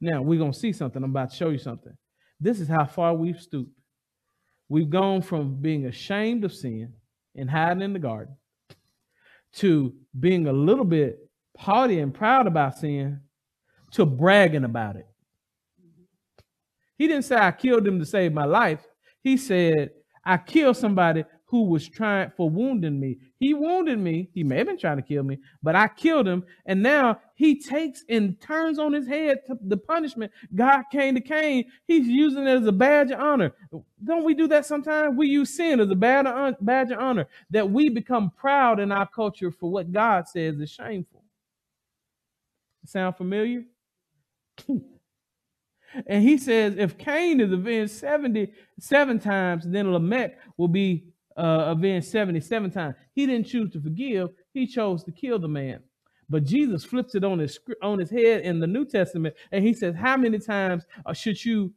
Now 0.00 0.22
we're 0.22 0.38
going 0.38 0.52
to 0.52 0.58
see 0.58 0.72
something. 0.72 1.04
I'm 1.04 1.10
about 1.10 1.28
to 1.28 1.36
show 1.36 1.50
you 1.50 1.58
something. 1.58 1.92
This 2.40 2.58
is 2.58 2.68
how 2.68 2.86
far 2.86 3.12
we've 3.12 3.38
stooped. 3.38 3.78
We've 4.70 4.88
gone 4.88 5.20
from 5.20 5.56
being 5.60 5.84
ashamed 5.84 6.44
of 6.44 6.54
sin 6.54 6.94
and 7.36 7.50
hiding 7.50 7.82
in 7.82 7.92
the 7.92 7.98
garden 7.98 8.34
to 9.56 9.92
being 10.18 10.46
a 10.46 10.54
little 10.54 10.86
bit 10.86 11.18
haughty 11.58 11.98
and 11.98 12.14
proud 12.14 12.46
about 12.46 12.78
sin 12.78 13.20
to 13.90 14.06
bragging 14.06 14.64
about 14.64 14.96
it. 14.96 15.06
He 17.00 17.08
didn't 17.08 17.24
say 17.24 17.36
I 17.36 17.50
killed 17.50 17.86
him 17.86 17.98
to 17.98 18.04
save 18.04 18.34
my 18.34 18.44
life. 18.44 18.86
He 19.22 19.38
said 19.38 19.92
I 20.22 20.36
killed 20.36 20.76
somebody 20.76 21.24
who 21.46 21.62
was 21.62 21.88
trying 21.88 22.30
for 22.36 22.50
wounding 22.50 23.00
me. 23.00 23.16
He 23.38 23.54
wounded 23.54 23.98
me. 23.98 24.28
He 24.34 24.44
may 24.44 24.58
have 24.58 24.66
been 24.66 24.76
trying 24.76 24.98
to 24.98 25.02
kill 25.02 25.22
me, 25.22 25.38
but 25.62 25.74
I 25.74 25.88
killed 25.88 26.28
him. 26.28 26.44
And 26.66 26.82
now 26.82 27.18
he 27.36 27.58
takes 27.58 28.04
and 28.10 28.38
turns 28.38 28.78
on 28.78 28.92
his 28.92 29.06
head 29.06 29.38
the 29.62 29.78
punishment 29.78 30.30
God 30.54 30.82
came 30.92 31.14
to 31.14 31.22
Cain. 31.22 31.72
He's 31.86 32.06
using 32.06 32.46
it 32.46 32.60
as 32.60 32.66
a 32.66 32.72
badge 32.72 33.12
of 33.12 33.18
honor. 33.18 33.54
Don't 34.04 34.24
we 34.24 34.34
do 34.34 34.46
that 34.48 34.66
sometimes? 34.66 35.16
We 35.16 35.28
use 35.28 35.56
sin 35.56 35.80
as 35.80 35.88
a 35.88 35.92
of, 35.92 36.26
uh, 36.26 36.52
badge 36.60 36.90
of 36.90 36.98
honor 36.98 37.28
that 37.48 37.70
we 37.70 37.88
become 37.88 38.30
proud 38.36 38.78
in 38.78 38.92
our 38.92 39.08
culture 39.08 39.50
for 39.50 39.70
what 39.70 39.90
God 39.90 40.28
says 40.28 40.60
is 40.60 40.70
shameful. 40.70 41.24
Sound 42.84 43.16
familiar? 43.16 43.64
And 46.06 46.22
he 46.22 46.38
says, 46.38 46.74
if 46.76 46.96
Cain 46.98 47.40
is 47.40 47.52
avenged 47.52 47.92
77 47.92 49.18
times, 49.18 49.64
then 49.66 49.92
Lamech 49.92 50.38
will 50.56 50.68
be 50.68 51.04
uh, 51.36 51.66
avenged 51.68 52.08
77 52.08 52.70
times. 52.70 52.94
He 53.12 53.26
didn't 53.26 53.46
choose 53.46 53.70
to 53.72 53.80
forgive, 53.80 54.30
he 54.52 54.66
chose 54.66 55.04
to 55.04 55.12
kill 55.12 55.38
the 55.38 55.48
man. 55.48 55.80
But 56.28 56.44
Jesus 56.44 56.84
flips 56.84 57.16
it 57.16 57.24
on 57.24 57.40
his 57.40 57.58
on 57.82 57.98
his 57.98 58.08
head 58.08 58.42
in 58.42 58.60
the 58.60 58.66
New 58.66 58.84
Testament, 58.84 59.34
and 59.50 59.66
he 59.66 59.74
says, 59.74 59.96
"How 59.96 60.16
many 60.16 60.38
times 60.38 60.84
uh, 61.04 61.12
should 61.12 61.44
you 61.44 61.74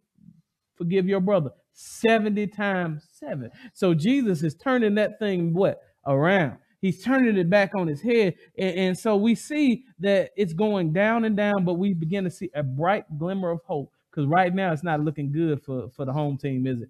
forgive 0.75 1.07
your 1.07 1.21
brother? 1.21 1.49
Seventy 1.73 2.45
times 2.45 3.07
seven. 3.11 3.49
So 3.73 3.95
Jesus 3.95 4.43
is 4.43 4.53
turning 4.53 4.93
that 4.95 5.17
thing 5.17 5.53
what 5.53 5.81
around. 6.05 6.59
He's 6.81 7.03
turning 7.03 7.35
it 7.37 7.49
back 7.49 7.71
on 7.75 7.87
his 7.87 8.01
head, 8.01 8.35
and, 8.55 8.77
and 8.77 8.97
so 8.97 9.15
we 9.15 9.33
see 9.33 9.85
that 9.99 10.29
it's 10.37 10.53
going 10.53 10.93
down 10.93 11.25
and 11.25 11.35
down, 11.35 11.65
but 11.65 11.75
we 11.75 11.95
begin 11.95 12.23
to 12.25 12.29
see 12.29 12.51
a 12.53 12.61
bright 12.61 13.05
glimmer 13.17 13.49
of 13.49 13.61
hope 13.65 13.91
because 14.13 14.27
right 14.27 14.53
now 14.53 14.71
it's 14.71 14.83
not 14.83 14.99
looking 14.99 15.31
good 15.31 15.61
for, 15.63 15.89
for 15.89 16.05
the 16.05 16.13
home 16.13 16.37
team, 16.37 16.67
is 16.67 16.81
it? 16.81 16.89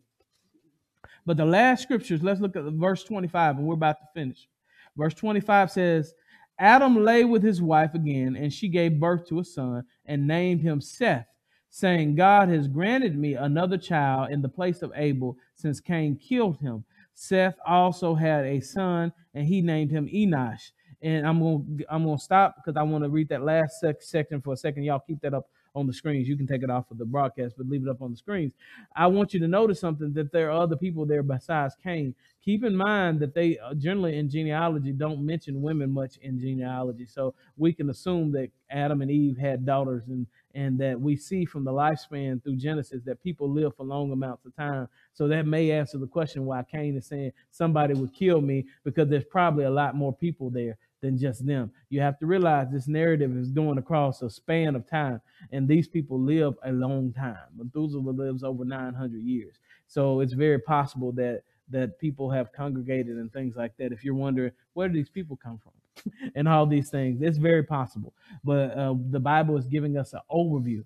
But 1.26 1.38
the 1.38 1.46
last 1.46 1.84
scriptures, 1.84 2.22
let's 2.22 2.42
look 2.42 2.58
at 2.58 2.64
verse 2.64 3.04
25, 3.06 3.58
and 3.58 3.66
we're 3.66 3.76
about 3.76 4.00
to 4.00 4.08
finish. 4.14 4.50
Verse 4.98 5.14
25 5.14 5.72
says, 5.72 6.14
Adam 6.60 7.04
lay 7.04 7.24
with 7.24 7.42
his 7.42 7.62
wife 7.62 7.94
again, 7.94 8.36
and 8.36 8.52
she 8.52 8.68
gave 8.68 9.00
birth 9.00 9.26
to 9.28 9.40
a 9.40 9.44
son 9.44 9.86
and 10.06 10.28
named 10.28 10.62
him 10.62 10.82
Seth, 10.82 11.28
saying, 11.70 12.16
God 12.16 12.50
has 12.50 12.68
granted 12.68 13.18
me 13.18 13.36
another 13.36 13.78
child 13.78 14.32
in 14.32 14.42
the 14.42 14.50
place 14.50 14.82
of 14.82 14.92
Abel, 14.96 15.38
since 15.56 15.80
Cain 15.80 16.18
killed 16.18 16.60
him. 16.60 16.84
Seth 17.14 17.56
also 17.66 18.14
had 18.16 18.46
a 18.46 18.60
son, 18.60 19.14
and 19.34 19.48
he 19.48 19.62
named 19.62 19.92
him 19.92 20.08
Enosh. 20.08 20.72
And 21.02 21.28
I'm 21.28 21.40
gonna 21.40 21.84
I'm 21.90 22.06
gonna 22.06 22.18
stop 22.18 22.56
because 22.58 22.78
I 22.78 22.84
want 22.84 23.04
to 23.04 23.10
read 23.10 23.28
that 23.30 23.44
last 23.44 23.82
sec- 23.82 24.02
section 24.02 24.42
for 24.42 24.54
a 24.54 24.58
second. 24.58 24.84
Y'all 24.84 25.04
keep 25.06 25.20
that 25.22 25.34
up 25.34 25.50
on 25.76 25.88
the 25.88 25.94
screens. 25.94 26.28
You 26.28 26.38
can 26.38 26.48
take 26.48 26.64
it 26.64 26.70
off 26.70 26.90
of 26.92 26.98
the 26.98 27.06
broadcast, 27.06 27.56
but 27.58 27.68
leave 27.68 27.84
it 27.86 27.90
up 27.90 28.02
on 28.02 28.12
the 28.12 28.18
screens. 28.18 28.54
I 28.96 29.08
want 29.08 29.34
you 29.34 29.40
to 29.40 29.48
notice 29.48 29.80
something 29.80 30.14
that 30.14 30.32
there 30.32 30.50
are 30.50 30.62
other 30.62 30.76
people 30.76 31.06
there 31.06 31.24
besides 31.24 31.76
Cain. 31.84 32.16
Keep 32.44 32.66
in 32.66 32.76
mind 32.76 33.20
that 33.22 33.34
they 33.34 33.58
uh, 33.58 33.74
generally 33.74 34.18
in 34.18 34.30
genealogy 34.30 34.92
don't 34.92 35.26
mention 35.26 35.62
women 35.62 35.92
much 35.92 36.18
in 36.18 36.40
genealogy. 36.40 37.06
So 37.06 37.34
we 37.58 37.74
can 37.74 37.90
assume 37.90 38.32
that 38.34 38.50
Adam 38.70 39.02
and 39.02 39.10
Eve 39.10 39.38
had 39.38 39.66
daughters 39.66 40.04
and 40.08 40.28
and 40.56 40.78
that 40.80 41.00
we 41.00 41.16
see 41.16 41.46
from 41.46 41.64
the 41.64 41.72
lifespan 41.72 42.44
through 42.44 42.58
Genesis 42.58 43.02
that 43.06 43.24
people 43.24 43.50
live 43.50 43.76
for 43.76 43.86
long 43.86 44.12
amounts 44.12 44.46
of 44.46 44.56
time. 44.56 44.88
So 45.14 45.28
that 45.30 45.48
may 45.48 45.72
answer 45.72 45.98
the 45.98 46.06
question 46.06 46.46
why 46.46 46.62
Cain 46.64 46.96
is 46.96 47.08
saying 47.08 47.32
somebody 47.50 47.96
would 47.96 48.14
kill 48.14 48.40
me 48.40 48.66
because 48.84 49.10
there's 49.10 49.24
probably 49.24 49.66
a 49.66 49.72
lot 49.72 49.96
more 49.96 50.14
people 50.14 50.52
there 50.52 50.78
than 51.04 51.18
just 51.18 51.46
them. 51.46 51.70
You 51.90 52.00
have 52.02 52.18
to 52.20 52.26
realize 52.26 52.72
this 52.72 52.88
narrative 52.88 53.36
is 53.38 53.52
going 53.52 53.78
across 53.78 54.22
a 54.22 54.30
span 54.30 54.76
of 54.76 54.90
time, 54.90 55.22
and 55.52 55.68
these 55.68 55.88
people 55.88 56.20
live 56.20 56.56
a 56.64 56.72
long 56.72 57.12
time. 57.14 57.36
Methuselah 57.56 58.10
lives 58.10 58.44
over 58.44 58.64
900 58.66 59.22
years, 59.22 59.60
so 59.86 60.22
it's 60.22 60.34
very 60.34 60.60
possible 60.60 61.12
that 61.12 61.44
that 61.70 62.00
people 62.00 62.30
have 62.30 62.52
congregated 62.54 63.18
and 63.18 63.32
things 63.32 63.56
like 63.56 63.76
that. 63.78 63.92
If 63.92 64.04
you're 64.04 64.16
wondering 64.16 64.52
where 64.74 64.88
do 64.88 64.94
these 64.96 65.10
people 65.10 65.38
come 65.38 65.60
from, 65.60 66.12
and 66.36 66.48
all 66.48 66.66
these 66.66 66.90
things, 66.90 67.22
it's 67.22 67.38
very 67.38 67.64
possible. 67.64 68.14
But 68.44 68.72
uh, 68.78 68.96
the 69.12 69.20
Bible 69.20 69.58
is 69.58 69.68
giving 69.68 69.98
us 69.98 70.14
an 70.14 70.22
overview 70.32 70.84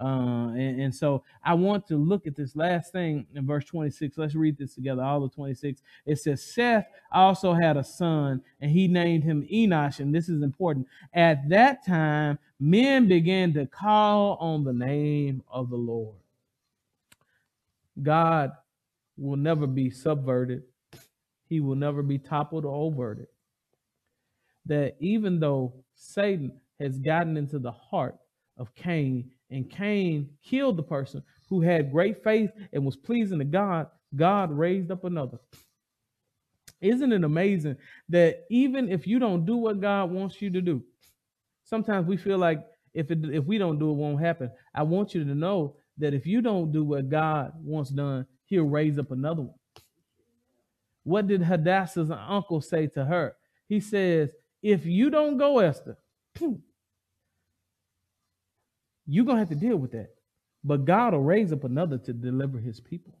uh, 0.00 0.48
and, 0.56 0.80
and, 0.80 0.94
so 0.94 1.22
I 1.44 1.54
want 1.54 1.86
to 1.86 1.96
look 1.96 2.26
at 2.26 2.34
this 2.34 2.56
last 2.56 2.90
thing 2.90 3.26
in 3.32 3.46
verse 3.46 3.64
26. 3.64 4.18
Let's 4.18 4.34
read 4.34 4.58
this 4.58 4.74
together, 4.74 5.02
all 5.02 5.22
of 5.22 5.32
26. 5.32 5.82
It 6.04 6.18
says, 6.18 6.42
Seth 6.42 6.86
also 7.12 7.52
had 7.52 7.76
a 7.76 7.84
son, 7.84 8.42
and 8.60 8.72
he 8.72 8.88
named 8.88 9.22
him 9.22 9.46
Enosh. 9.46 10.00
And 10.00 10.12
this 10.12 10.28
is 10.28 10.42
important. 10.42 10.88
At 11.12 11.48
that 11.48 11.86
time, 11.86 12.40
men 12.58 13.06
began 13.06 13.52
to 13.54 13.66
call 13.66 14.36
on 14.40 14.64
the 14.64 14.72
name 14.72 15.44
of 15.48 15.70
the 15.70 15.76
Lord. 15.76 16.16
God 18.02 18.50
will 19.16 19.36
never 19.36 19.68
be 19.68 19.90
subverted, 19.90 20.64
he 21.48 21.60
will 21.60 21.76
never 21.76 22.02
be 22.02 22.18
toppled 22.18 22.64
or 22.64 22.74
overted. 22.74 23.28
That 24.66 24.96
even 24.98 25.38
though 25.38 25.72
Satan 25.94 26.52
has 26.80 26.98
gotten 26.98 27.36
into 27.36 27.60
the 27.60 27.70
heart 27.70 28.16
of 28.56 28.74
Cain 28.74 29.30
and 29.50 29.70
Cain 29.70 30.30
killed 30.42 30.76
the 30.76 30.82
person 30.82 31.22
who 31.48 31.60
had 31.60 31.92
great 31.92 32.22
faith 32.24 32.50
and 32.72 32.84
was 32.84 32.96
pleasing 32.96 33.38
to 33.38 33.44
God, 33.44 33.88
God 34.16 34.50
raised 34.50 34.90
up 34.90 35.04
another. 35.04 35.38
Isn't 36.80 37.12
it 37.12 37.24
amazing 37.24 37.76
that 38.10 38.44
even 38.50 38.90
if 38.90 39.06
you 39.06 39.18
don't 39.18 39.46
do 39.46 39.56
what 39.56 39.80
God 39.80 40.10
wants 40.10 40.40
you 40.42 40.50
to 40.50 40.60
do, 40.60 40.82
sometimes 41.64 42.06
we 42.06 42.16
feel 42.16 42.38
like 42.38 42.64
if 42.92 43.10
it, 43.10 43.24
if 43.32 43.44
we 43.44 43.58
don't 43.58 43.78
do 43.78 43.90
it, 43.90 43.94
won't 43.94 44.20
happen. 44.20 44.50
I 44.74 44.82
want 44.82 45.14
you 45.14 45.24
to 45.24 45.34
know 45.34 45.76
that 45.98 46.14
if 46.14 46.26
you 46.26 46.42
don't 46.42 46.72
do 46.72 46.84
what 46.84 47.08
God 47.08 47.52
wants 47.62 47.90
done, 47.90 48.26
He'll 48.46 48.64
raise 48.64 48.98
up 48.98 49.10
another 49.10 49.42
one. 49.42 49.54
What 51.02 51.26
did 51.26 51.42
Hadassah's 51.42 52.10
uncle 52.10 52.60
say 52.60 52.86
to 52.88 53.04
her? 53.04 53.36
He 53.68 53.80
says, 53.80 54.30
"If 54.62 54.86
you 54.86 55.10
don't 55.10 55.38
go, 55.38 55.58
Esther, 55.58 55.96
You're 59.06 59.24
to 59.26 59.36
have 59.36 59.48
to 59.50 59.54
deal 59.54 59.76
with 59.76 59.92
that. 59.92 60.10
But 60.62 60.84
God 60.84 61.12
will 61.12 61.20
raise 61.20 61.52
up 61.52 61.64
another 61.64 61.98
to 61.98 62.12
deliver 62.12 62.58
his 62.58 62.80
people. 62.80 63.18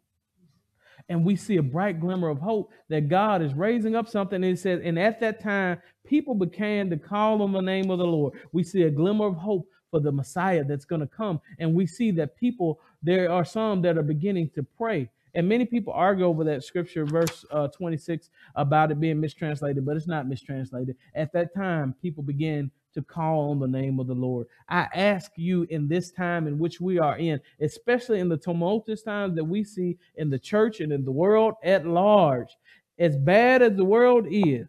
And 1.08 1.24
we 1.24 1.36
see 1.36 1.56
a 1.58 1.62
bright 1.62 2.00
glimmer 2.00 2.28
of 2.28 2.38
hope 2.38 2.72
that 2.88 3.08
God 3.08 3.42
is 3.42 3.52
raising 3.52 3.94
up 3.94 4.08
something. 4.08 4.36
And 4.36 4.44
it 4.44 4.58
says, 4.58 4.80
and 4.82 4.98
at 4.98 5.20
that 5.20 5.42
time, 5.42 5.78
people 6.06 6.34
began 6.34 6.88
to 6.90 6.96
call 6.96 7.42
on 7.42 7.52
the 7.52 7.60
name 7.60 7.90
of 7.90 7.98
the 7.98 8.06
Lord. 8.06 8.34
We 8.52 8.62
see 8.62 8.82
a 8.82 8.90
glimmer 8.90 9.26
of 9.26 9.36
hope 9.36 9.68
for 9.90 10.00
the 10.00 10.12
Messiah 10.12 10.64
that's 10.64 10.86
going 10.86 11.02
to 11.02 11.06
come. 11.06 11.40
And 11.58 11.74
we 11.74 11.86
see 11.86 12.10
that 12.12 12.36
people, 12.36 12.80
there 13.02 13.30
are 13.30 13.44
some 13.44 13.82
that 13.82 13.98
are 13.98 14.02
beginning 14.02 14.50
to 14.54 14.62
pray. 14.62 15.10
And 15.34 15.48
many 15.48 15.66
people 15.66 15.92
argue 15.92 16.24
over 16.24 16.44
that 16.44 16.64
scripture, 16.64 17.04
verse 17.04 17.44
uh, 17.50 17.68
26, 17.68 18.30
about 18.54 18.90
it 18.90 19.00
being 19.00 19.20
mistranslated, 19.20 19.84
but 19.84 19.96
it's 19.96 20.06
not 20.06 20.28
mistranslated. 20.28 20.96
At 21.14 21.32
that 21.32 21.54
time, 21.54 21.94
people 22.00 22.22
began 22.22 22.70
to 22.94 23.02
call 23.02 23.50
on 23.50 23.58
the 23.58 23.68
name 23.68 24.00
of 24.00 24.06
the 24.06 24.14
Lord. 24.14 24.46
I 24.68 24.88
ask 24.94 25.32
you 25.36 25.66
in 25.70 25.88
this 25.88 26.10
time 26.10 26.46
in 26.46 26.58
which 26.58 26.80
we 26.80 26.98
are 26.98 27.18
in, 27.18 27.40
especially 27.60 28.20
in 28.20 28.28
the 28.28 28.36
tumultuous 28.36 29.02
times 29.02 29.34
that 29.36 29.44
we 29.44 29.64
see 29.64 29.98
in 30.16 30.30
the 30.30 30.38
church 30.38 30.80
and 30.80 30.92
in 30.92 31.04
the 31.04 31.12
world 31.12 31.54
at 31.62 31.86
large, 31.86 32.56
as 32.98 33.16
bad 33.16 33.62
as 33.62 33.76
the 33.76 33.84
world 33.84 34.26
is, 34.30 34.66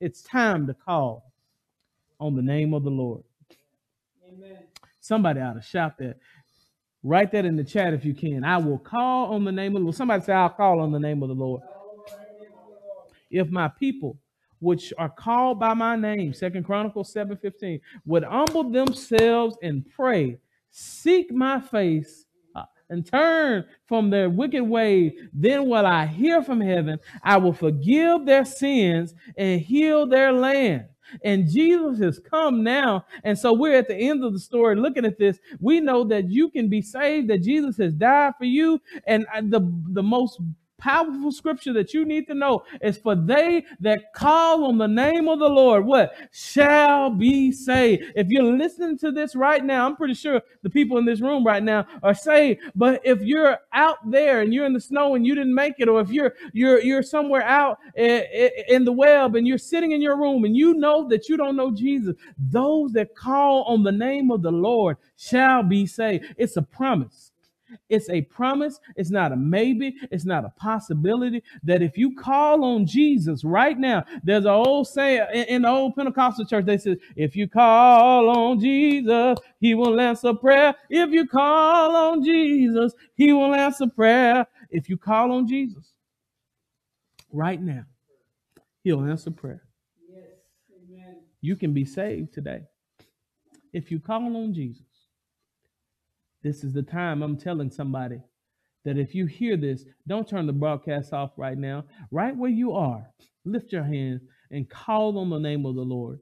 it's 0.00 0.22
time 0.22 0.66
to 0.66 0.74
call 0.74 1.32
on 2.18 2.36
the 2.36 2.42
name 2.42 2.74
of 2.74 2.84
the 2.84 2.90
Lord. 2.90 3.22
Amen. 4.28 4.58
Somebody 5.00 5.40
ought 5.40 5.54
to 5.54 5.62
shout 5.62 5.98
that. 5.98 6.16
Write 7.02 7.32
that 7.32 7.44
in 7.46 7.56
the 7.56 7.64
chat 7.64 7.94
if 7.94 8.04
you 8.04 8.14
can. 8.14 8.44
I 8.44 8.58
will 8.58 8.78
call 8.78 9.32
on 9.32 9.44
the 9.44 9.52
name 9.52 9.74
of 9.74 9.80
the 9.80 9.84
Lord. 9.84 9.96
Somebody 9.96 10.22
say, 10.22 10.32
I'll 10.34 10.50
call 10.50 10.80
on 10.80 10.92
the 10.92 11.00
name 11.00 11.22
of 11.22 11.30
the 11.30 11.34
Lord. 11.34 11.62
If 13.30 13.48
my 13.48 13.68
people 13.68 14.18
which 14.60 14.92
are 14.98 15.08
called 15.08 15.58
by 15.58 15.74
my 15.74 15.96
name, 15.96 16.32
Second 16.32 16.64
Chronicles 16.64 17.12
7:15, 17.12 17.80
would 18.06 18.24
humble 18.24 18.70
themselves 18.70 19.56
and 19.62 19.84
pray, 19.90 20.38
seek 20.70 21.32
my 21.32 21.60
face, 21.60 22.26
uh, 22.54 22.64
and 22.88 23.04
turn 23.04 23.64
from 23.86 24.10
their 24.10 24.30
wicked 24.30 24.62
way, 24.62 25.16
then 25.32 25.68
will 25.68 25.86
I 25.86 26.06
hear 26.06 26.42
from 26.42 26.60
heaven, 26.60 26.98
I 27.22 27.38
will 27.38 27.52
forgive 27.52 28.26
their 28.26 28.44
sins 28.44 29.14
and 29.36 29.60
heal 29.60 30.06
their 30.06 30.32
land. 30.32 30.86
And 31.24 31.48
Jesus 31.48 31.98
has 32.00 32.18
come 32.18 32.62
now. 32.62 33.04
And 33.24 33.38
so 33.38 33.52
we're 33.52 33.76
at 33.76 33.88
the 33.88 33.96
end 33.96 34.24
of 34.24 34.32
the 34.32 34.38
story 34.38 34.76
looking 34.76 35.04
at 35.04 35.18
this. 35.18 35.38
We 35.58 35.80
know 35.80 36.04
that 36.04 36.30
you 36.30 36.50
can 36.50 36.68
be 36.68 36.82
saved, 36.82 37.28
that 37.30 37.42
Jesus 37.42 37.76
has 37.78 37.94
died 37.94 38.34
for 38.38 38.44
you. 38.44 38.80
And 39.06 39.26
uh, 39.34 39.40
the, 39.42 39.60
the 39.88 40.02
most 40.02 40.40
powerful 40.80 41.30
scripture 41.30 41.72
that 41.74 41.94
you 41.94 42.04
need 42.04 42.26
to 42.26 42.34
know 42.34 42.64
is 42.82 42.96
for 42.96 43.14
they 43.14 43.64
that 43.80 44.12
call 44.14 44.64
on 44.64 44.78
the 44.78 44.88
name 44.88 45.28
of 45.28 45.38
the 45.38 45.48
Lord, 45.48 45.84
what 45.84 46.14
shall 46.32 47.10
be 47.10 47.52
saved. 47.52 48.12
If 48.16 48.28
you're 48.28 48.42
listening 48.42 48.98
to 48.98 49.12
this 49.12 49.36
right 49.36 49.64
now, 49.64 49.86
I'm 49.86 49.96
pretty 49.96 50.14
sure 50.14 50.40
the 50.62 50.70
people 50.70 50.98
in 50.98 51.04
this 51.04 51.20
room 51.20 51.44
right 51.44 51.62
now 51.62 51.86
are 52.02 52.14
saved. 52.14 52.60
But 52.74 53.00
if 53.04 53.20
you're 53.20 53.58
out 53.72 53.98
there 54.10 54.40
and 54.40 54.52
you're 54.52 54.66
in 54.66 54.72
the 54.72 54.80
snow 54.80 55.14
and 55.14 55.26
you 55.26 55.34
didn't 55.34 55.54
make 55.54 55.74
it, 55.78 55.88
or 55.88 56.00
if 56.00 56.10
you're 56.10 56.34
you're 56.52 56.80
you're 56.80 57.02
somewhere 57.02 57.42
out 57.42 57.78
in 57.94 58.84
the 58.84 58.92
web 58.92 59.36
and 59.36 59.46
you're 59.46 59.58
sitting 59.58 59.92
in 59.92 60.00
your 60.00 60.16
room 60.16 60.44
and 60.44 60.56
you 60.56 60.74
know 60.74 61.06
that 61.08 61.28
you 61.28 61.36
don't 61.36 61.56
know 61.56 61.70
Jesus, 61.70 62.16
those 62.38 62.92
that 62.92 63.14
call 63.14 63.64
on 63.64 63.82
the 63.82 63.92
name 63.92 64.30
of 64.30 64.42
the 64.42 64.50
Lord 64.50 64.96
shall 65.16 65.62
be 65.62 65.86
saved. 65.86 66.34
It's 66.36 66.56
a 66.56 66.62
promise. 66.62 67.32
It's 67.88 68.08
a 68.10 68.22
promise. 68.22 68.80
It's 68.96 69.10
not 69.10 69.32
a 69.32 69.36
maybe. 69.36 69.94
It's 70.10 70.24
not 70.24 70.44
a 70.44 70.50
possibility 70.50 71.42
that 71.62 71.82
if 71.82 71.96
you 71.96 72.14
call 72.14 72.64
on 72.64 72.86
Jesus 72.86 73.44
right 73.44 73.78
now, 73.78 74.04
there's 74.22 74.44
an 74.44 74.50
old 74.50 74.88
saying 74.88 75.26
in 75.48 75.62
the 75.62 75.68
old 75.68 75.96
Pentecostal 75.96 76.44
church, 76.44 76.64
they 76.64 76.78
say, 76.78 76.96
if 77.16 77.36
you 77.36 77.48
call 77.48 78.28
on 78.30 78.60
Jesus, 78.60 79.38
he 79.60 79.74
will 79.74 80.00
answer 80.00 80.34
prayer. 80.34 80.74
If 80.88 81.10
you 81.10 81.26
call 81.26 81.94
on 81.94 82.24
Jesus, 82.24 82.94
he 83.14 83.32
will 83.32 83.54
answer 83.54 83.86
prayer. 83.86 84.46
If 84.70 84.88
you 84.88 84.96
call 84.96 85.32
on 85.32 85.48
Jesus 85.48 85.92
right 87.32 87.60
now, 87.60 87.84
he'll 88.82 89.04
answer 89.04 89.30
prayer. 89.30 89.62
Yes. 90.08 90.24
Amen. 90.88 91.16
You 91.40 91.56
can 91.56 91.72
be 91.72 91.84
saved 91.84 92.32
today 92.32 92.62
if 93.72 93.90
you 93.90 94.00
call 94.00 94.36
on 94.36 94.54
Jesus. 94.54 94.82
This 96.42 96.64
is 96.64 96.72
the 96.72 96.82
time 96.82 97.22
I'm 97.22 97.36
telling 97.36 97.70
somebody 97.70 98.20
that 98.84 98.96
if 98.96 99.14
you 99.14 99.26
hear 99.26 99.56
this, 99.56 99.84
don't 100.06 100.26
turn 100.26 100.46
the 100.46 100.52
broadcast 100.52 101.12
off 101.12 101.32
right 101.36 101.58
now. 101.58 101.84
Right 102.10 102.34
where 102.36 102.50
you 102.50 102.72
are, 102.72 103.06
lift 103.44 103.72
your 103.72 103.84
hands 103.84 104.22
and 104.50 104.68
call 104.68 105.18
on 105.18 105.30
the 105.30 105.38
name 105.38 105.66
of 105.66 105.74
the 105.74 105.82
Lord. 105.82 106.20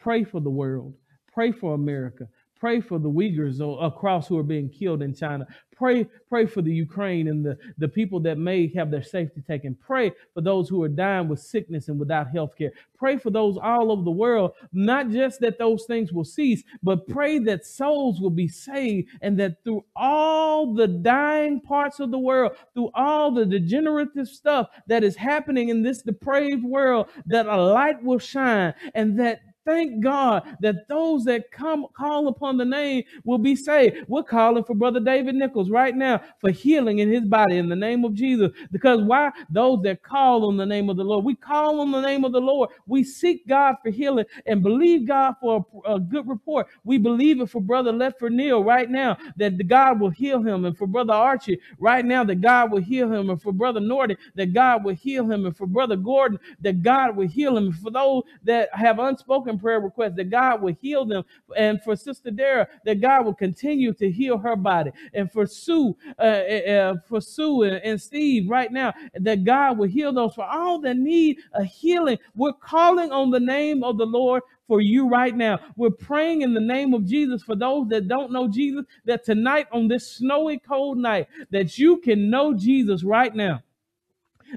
Pray 0.00 0.24
for 0.24 0.40
the 0.40 0.50
world. 0.50 0.94
Pray 1.32 1.52
for 1.52 1.74
America. 1.74 2.26
Pray 2.60 2.82
for 2.82 2.98
the 2.98 3.08
Uyghurs 3.08 3.60
across 3.84 4.28
who 4.28 4.36
are 4.36 4.42
being 4.42 4.68
killed 4.68 5.00
in 5.00 5.14
China. 5.14 5.46
Pray, 5.74 6.06
pray 6.28 6.44
for 6.44 6.60
the 6.60 6.70
Ukraine 6.70 7.28
and 7.28 7.42
the, 7.42 7.56
the 7.78 7.88
people 7.88 8.20
that 8.20 8.36
may 8.36 8.70
have 8.74 8.90
their 8.90 9.02
safety 9.02 9.40
taken. 9.40 9.74
Pray 9.74 10.12
for 10.34 10.42
those 10.42 10.68
who 10.68 10.82
are 10.82 10.88
dying 10.88 11.26
with 11.26 11.40
sickness 11.40 11.88
and 11.88 11.98
without 11.98 12.28
health 12.28 12.50
care. 12.58 12.70
Pray 12.98 13.16
for 13.16 13.30
those 13.30 13.56
all 13.56 13.90
over 13.90 14.02
the 14.02 14.10
world, 14.10 14.50
not 14.74 15.08
just 15.08 15.40
that 15.40 15.58
those 15.58 15.86
things 15.86 16.12
will 16.12 16.22
cease, 16.22 16.62
but 16.82 17.08
pray 17.08 17.38
that 17.38 17.64
souls 17.64 18.20
will 18.20 18.28
be 18.28 18.46
saved 18.46 19.08
and 19.22 19.40
that 19.40 19.64
through 19.64 19.82
all 19.96 20.74
the 20.74 20.86
dying 20.86 21.62
parts 21.62 21.98
of 21.98 22.10
the 22.10 22.18
world, 22.18 22.52
through 22.74 22.90
all 22.94 23.30
the 23.30 23.46
degenerative 23.46 24.28
stuff 24.28 24.68
that 24.86 25.02
is 25.02 25.16
happening 25.16 25.70
in 25.70 25.80
this 25.80 26.02
depraved 26.02 26.62
world, 26.62 27.08
that 27.24 27.46
a 27.46 27.56
light 27.56 28.02
will 28.02 28.18
shine 28.18 28.74
and 28.94 29.18
that 29.18 29.40
Thank 29.66 30.02
God 30.02 30.56
that 30.60 30.88
those 30.88 31.24
that 31.24 31.50
come 31.52 31.86
call 31.96 32.28
upon 32.28 32.56
the 32.56 32.64
name 32.64 33.04
will 33.24 33.38
be 33.38 33.54
saved. 33.54 33.98
We're 34.08 34.22
calling 34.22 34.64
for 34.64 34.74
Brother 34.74 35.00
David 35.00 35.34
Nichols 35.36 35.70
right 35.70 35.94
now 35.94 36.20
for 36.40 36.50
healing 36.50 37.00
in 37.00 37.10
his 37.12 37.24
body 37.26 37.58
in 37.58 37.68
the 37.68 37.76
name 37.76 38.04
of 38.04 38.14
Jesus. 38.14 38.50
Because 38.72 39.02
why? 39.02 39.30
Those 39.50 39.82
that 39.82 40.02
call 40.02 40.46
on 40.46 40.56
the 40.56 40.66
name 40.66 40.88
of 40.88 40.96
the 40.96 41.04
Lord. 41.04 41.24
We 41.24 41.34
call 41.34 41.80
on 41.80 41.92
the 41.92 42.00
name 42.00 42.24
of 42.24 42.32
the 42.32 42.40
Lord. 42.40 42.70
We 42.86 43.04
seek 43.04 43.46
God 43.46 43.76
for 43.82 43.90
healing 43.90 44.24
and 44.46 44.62
believe 44.62 45.06
God 45.06 45.34
for 45.40 45.64
a, 45.86 45.94
a 45.94 46.00
good 46.00 46.26
report. 46.28 46.66
We 46.84 46.98
believe 46.98 47.40
it 47.40 47.50
for 47.50 47.60
Brother 47.60 47.92
Ledford 47.92 48.32
Neal 48.32 48.64
right 48.64 48.90
now 48.90 49.16
that 49.36 49.66
God 49.68 50.00
will 50.00 50.10
heal 50.10 50.42
him, 50.42 50.64
and 50.64 50.76
for 50.76 50.86
Brother 50.86 51.12
Archie 51.12 51.60
right 51.78 52.04
now 52.04 52.24
that 52.24 52.40
God 52.40 52.72
will 52.72 52.80
heal 52.82 53.12
him, 53.12 53.30
and 53.30 53.40
for 53.40 53.52
Brother 53.52 53.80
Norton 53.80 54.16
that 54.34 54.52
God 54.52 54.84
will 54.84 54.94
heal 54.94 55.30
him, 55.30 55.46
and 55.46 55.56
for 55.56 55.66
Brother 55.66 55.96
Gordon 55.96 56.38
that 56.60 56.82
God 56.82 57.16
will 57.16 57.28
heal 57.28 57.56
him, 57.56 57.66
and 57.66 57.76
for 57.76 57.90
those 57.90 58.22
that 58.44 58.68
have 58.74 58.98
unspoken 58.98 59.49
spoken 59.50 59.60
prayer 59.60 59.80
requests, 59.80 60.16
that 60.16 60.30
God 60.30 60.62
will 60.62 60.74
heal 60.80 61.04
them. 61.04 61.24
And 61.56 61.82
for 61.82 61.96
Sister 61.96 62.30
Dara, 62.30 62.68
that 62.84 63.00
God 63.00 63.24
will 63.24 63.34
continue 63.34 63.92
to 63.94 64.10
heal 64.10 64.38
her 64.38 64.56
body. 64.56 64.92
And 65.14 65.30
for 65.30 65.46
Sue, 65.46 65.96
uh, 66.18 66.22
uh, 66.22 66.70
uh, 66.70 66.94
for 67.08 67.20
Sue 67.20 67.62
and, 67.62 67.76
and 67.84 68.00
Steve 68.00 68.48
right 68.48 68.72
now, 68.72 68.92
that 69.14 69.44
God 69.44 69.78
will 69.78 69.88
heal 69.88 70.12
those. 70.12 70.34
For 70.34 70.44
all 70.44 70.80
that 70.80 70.96
need 70.96 71.38
a 71.54 71.64
healing, 71.64 72.18
we're 72.34 72.52
calling 72.52 73.10
on 73.12 73.30
the 73.30 73.40
name 73.40 73.82
of 73.82 73.98
the 73.98 74.06
Lord 74.06 74.42
for 74.66 74.80
you 74.80 75.08
right 75.08 75.36
now. 75.36 75.58
We're 75.76 75.90
praying 75.90 76.42
in 76.42 76.54
the 76.54 76.60
name 76.60 76.94
of 76.94 77.04
Jesus 77.04 77.42
for 77.42 77.56
those 77.56 77.88
that 77.88 78.08
don't 78.08 78.32
know 78.32 78.48
Jesus, 78.48 78.84
that 79.04 79.24
tonight 79.24 79.66
on 79.72 79.88
this 79.88 80.10
snowy, 80.10 80.58
cold 80.58 80.98
night, 80.98 81.26
that 81.50 81.76
you 81.76 81.98
can 81.98 82.30
know 82.30 82.54
Jesus 82.54 83.02
right 83.02 83.34
now 83.34 83.62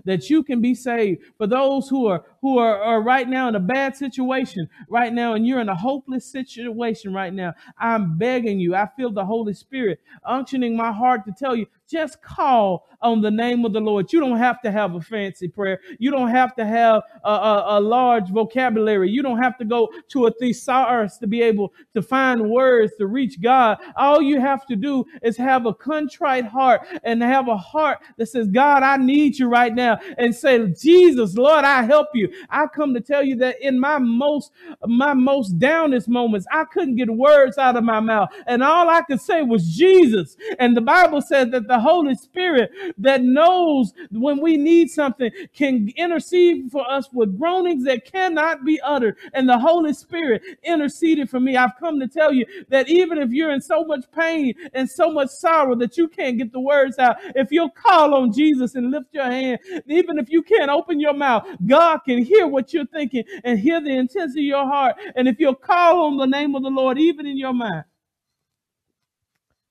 that 0.05 0.29
you 0.29 0.43
can 0.43 0.61
be 0.61 0.73
saved. 0.75 1.21
For 1.37 1.47
those 1.47 1.87
who 1.87 2.07
are 2.07 2.23
who 2.43 2.57
are, 2.57 2.77
are 2.83 3.01
right 3.01 3.29
now 3.29 3.47
in 3.47 3.55
a 3.55 3.59
bad 3.59 3.95
situation 3.95 4.67
right 4.89 5.13
now, 5.13 5.33
and 5.33 5.47
you're 5.47 5.61
in 5.61 5.69
a 5.69 5.75
hopeless 5.75 6.25
situation 6.25 7.13
right 7.13 7.33
now, 7.33 7.53
I'm 7.79 8.17
begging 8.17 8.59
you. 8.59 8.75
I 8.75 8.89
feel 8.97 9.11
the 9.11 9.23
Holy 9.23 9.53
Spirit 9.53 10.01
unctioning 10.27 10.75
my 10.75 10.91
heart 10.91 11.25
to 11.25 11.31
tell 11.31 11.55
you 11.55 11.67
just 11.89 12.21
call 12.21 12.87
on 13.01 13.21
the 13.21 13.29
name 13.29 13.65
of 13.65 13.73
the 13.73 13.79
Lord. 13.79 14.11
You 14.11 14.19
don't 14.19 14.37
have 14.37 14.61
to 14.61 14.71
have 14.71 14.95
a 14.95 15.01
fancy 15.01 15.47
prayer. 15.47 15.79
You 15.99 16.09
don't 16.09 16.29
have 16.29 16.55
to 16.55 16.65
have 16.65 17.03
a, 17.23 17.29
a, 17.29 17.65
a 17.77 17.79
large 17.79 18.29
vocabulary. 18.29 19.11
You 19.11 19.21
don't 19.21 19.37
have 19.37 19.57
to 19.57 19.65
go 19.65 19.89
to 20.09 20.25
a 20.25 20.31
thesaurus 20.31 21.17
to 21.19 21.27
be 21.27 21.41
able 21.41 21.73
to 21.93 22.01
find 22.01 22.49
words 22.49 22.93
to 22.97 23.07
reach 23.07 23.41
God. 23.41 23.77
All 23.95 24.21
you 24.21 24.39
have 24.39 24.65
to 24.67 24.75
do 24.75 25.05
is 25.21 25.37
have 25.37 25.65
a 25.65 25.73
contrite 25.73 26.45
heart 26.45 26.87
and 27.03 27.21
have 27.21 27.47
a 27.47 27.57
heart 27.57 27.99
that 28.17 28.27
says, 28.27 28.47
God, 28.47 28.81
I 28.81 28.97
need 28.97 29.37
you 29.37 29.47
right 29.47 29.73
now. 29.73 29.99
And 30.17 30.33
say, 30.33 30.67
Jesus, 30.69 31.35
Lord, 31.35 31.65
I 31.65 31.83
help 31.83 32.07
you. 32.13 32.32
I 32.49 32.67
come 32.67 32.93
to 32.93 33.01
tell 33.01 33.23
you 33.23 33.35
that 33.37 33.61
in 33.61 33.79
my 33.79 33.99
most, 33.99 34.51
my 34.85 35.13
most 35.13 35.59
downest 35.59 36.07
moments, 36.07 36.45
I 36.51 36.65
couldn't 36.65 36.95
get 36.95 37.09
words 37.09 37.57
out 37.57 37.75
of 37.75 37.83
my 37.83 37.99
mouth. 37.99 38.29
And 38.47 38.63
all 38.63 38.89
I 38.89 39.01
could 39.01 39.21
say 39.21 39.41
was 39.41 39.75
Jesus. 39.75 40.37
And 40.59 40.75
the 40.75 40.81
Bible 40.81 41.21
says 41.21 41.49
that 41.51 41.67
the 41.67 41.79
Holy 41.79 42.15
Spirit 42.15 42.71
that 42.97 43.23
knows 43.23 43.93
when 44.11 44.39
we 44.39 44.57
need 44.57 44.89
something 44.89 45.31
can 45.53 45.89
intercede 45.95 46.71
for 46.71 46.89
us 46.89 47.09
with 47.13 47.37
groanings 47.37 47.85
that 47.85 48.05
cannot 48.05 48.65
be 48.65 48.79
uttered. 48.81 49.17
And 49.33 49.47
the 49.47 49.59
Holy 49.59 49.93
Spirit 49.93 50.41
interceded 50.63 51.29
for 51.29 51.39
me. 51.39 51.57
I've 51.57 51.77
come 51.79 51.99
to 51.99 52.07
tell 52.07 52.33
you 52.33 52.45
that 52.69 52.89
even 52.89 53.17
if 53.17 53.31
you're 53.31 53.51
in 53.51 53.61
so 53.61 53.83
much 53.83 54.05
pain 54.11 54.53
and 54.73 54.89
so 54.89 55.11
much 55.11 55.29
sorrow 55.29 55.75
that 55.75 55.97
you 55.97 56.07
can't 56.07 56.37
get 56.37 56.51
the 56.51 56.59
words 56.59 56.99
out, 56.99 57.17
if 57.35 57.51
you'll 57.51 57.69
call 57.69 58.13
on 58.13 58.31
Jesus 58.31 58.75
and 58.75 58.91
lift 58.91 59.13
your 59.13 59.25
hand, 59.25 59.59
even 59.87 60.17
if 60.19 60.29
you 60.29 60.41
can't 60.41 60.69
open 60.69 60.99
your 60.99 61.13
mouth, 61.13 61.47
God 61.65 61.99
can 61.99 62.22
hear 62.23 62.47
what 62.47 62.73
you're 62.73 62.85
thinking 62.85 63.23
and 63.43 63.59
hear 63.59 63.81
the 63.81 63.91
intensity 63.91 64.41
of 64.41 64.45
your 64.45 64.65
heart. 64.65 64.95
And 65.15 65.27
if 65.27 65.39
you'll 65.39 65.55
call 65.55 66.05
on 66.05 66.17
the 66.17 66.25
name 66.25 66.55
of 66.55 66.63
the 66.63 66.69
Lord, 66.69 66.97
even 66.97 67.25
in 67.25 67.37
your 67.37 67.53
mind, 67.53 67.83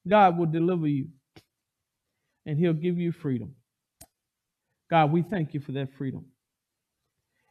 God 0.06 0.38
will 0.38 0.46
deliver 0.46 0.86
you 0.86 1.08
and 2.46 2.58
he'll 2.58 2.72
give 2.72 2.98
you 2.98 3.12
freedom. 3.12 3.54
God, 4.90 5.12
we 5.12 5.22
thank 5.22 5.54
you 5.54 5.60
for 5.60 5.72
that 5.72 5.92
freedom. 5.96 6.26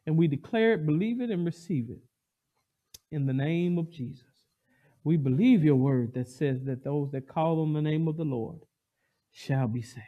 And 0.05 0.17
we 0.17 0.27
declare 0.27 0.73
it, 0.73 0.85
believe 0.85 1.21
it, 1.21 1.29
and 1.29 1.45
receive 1.45 1.89
it 1.89 1.99
in 3.11 3.25
the 3.25 3.33
name 3.33 3.77
of 3.77 3.91
Jesus. 3.91 4.25
We 5.03 5.17
believe 5.17 5.63
your 5.63 5.75
word 5.75 6.13
that 6.13 6.27
says 6.27 6.63
that 6.65 6.83
those 6.83 7.11
that 7.11 7.27
call 7.27 7.61
on 7.61 7.73
the 7.73 7.81
name 7.81 8.07
of 8.07 8.17
the 8.17 8.23
Lord 8.23 8.59
shall 9.31 9.67
be 9.67 9.81
saved. 9.81 10.05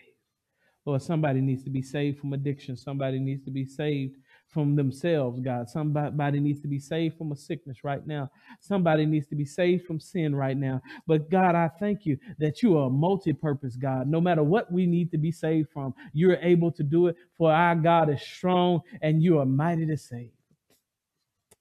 Lord, 0.86 1.02
somebody 1.02 1.42
needs 1.42 1.64
to 1.64 1.70
be 1.70 1.82
saved 1.82 2.20
from 2.20 2.34
addiction. 2.34 2.76
Somebody 2.76 3.20
needs 3.20 3.44
to 3.46 3.52
be 3.52 3.66
saved 3.66 4.18
from 4.54 4.76
themselves, 4.76 5.40
God. 5.40 5.70
Somebody 5.70 6.40
needs 6.40 6.62
to 6.62 6.68
be 6.68 6.80
saved 6.80 7.18
from 7.18 7.32
a 7.32 7.36
sickness 7.36 7.84
right 7.84 8.06
now. 8.06 8.30
Somebody 8.60 9.06
needs 9.06 9.28
to 9.28 9.36
be 9.36 9.46
saved 9.46 9.86
from 9.86 10.00
sin 10.00 10.36
right 10.36 10.56
now. 10.56 10.82
But 11.08 11.30
God, 11.30 11.56
I 11.56 11.70
thank 11.80 12.06
you 12.06 12.18
that 12.40 12.62
you 12.62 12.78
are 12.78 12.88
a 12.88 12.92
multi 12.92 13.34
purpose 13.34 13.76
God. 13.76 14.08
No 14.08 14.22
matter 14.22 14.44
what 14.44 14.72
we 14.72 14.86
need 14.86 15.12
to 15.12 15.18
be 15.18 15.32
saved 15.32 15.70
from, 15.74 15.94
you're 16.14 16.38
able 16.38 16.72
to 16.74 16.84
do 16.84 17.08
it, 17.08 17.16
for 17.38 17.52
our 17.52 17.76
God 17.76 18.10
is 18.10 18.22
strong 18.22 18.82
and 19.02 19.24
you 19.24 19.40
are 19.40 19.46
mighty 19.46 19.86
to 19.88 19.98
save. 19.98 20.32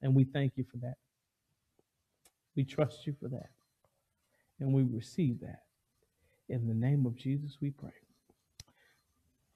And 0.03 0.15
we 0.15 0.25
thank 0.25 0.53
you 0.57 0.65
for 0.71 0.77
that. 0.79 0.97
We 2.55 2.65
trust 2.65 3.07
you 3.07 3.15
for 3.21 3.29
that. 3.29 3.51
And 4.61 4.73
we 4.73 4.83
receive 4.83 5.41
that. 5.41 5.63
In 6.49 6.69
the 6.69 6.75
name 6.75 7.07
of 7.07 7.17
Jesus, 7.17 7.57
we 7.61 7.71
pray. 7.71 7.93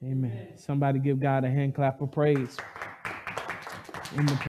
Amen. 0.03 0.57
Somebody 0.57 0.99
give 0.99 1.19
God 1.19 1.43
a 1.43 1.49
hand 1.49 1.75
clap 1.75 2.01
of 2.01 2.11
praise. 2.11 2.57
In 4.17 4.25
the 4.25 4.37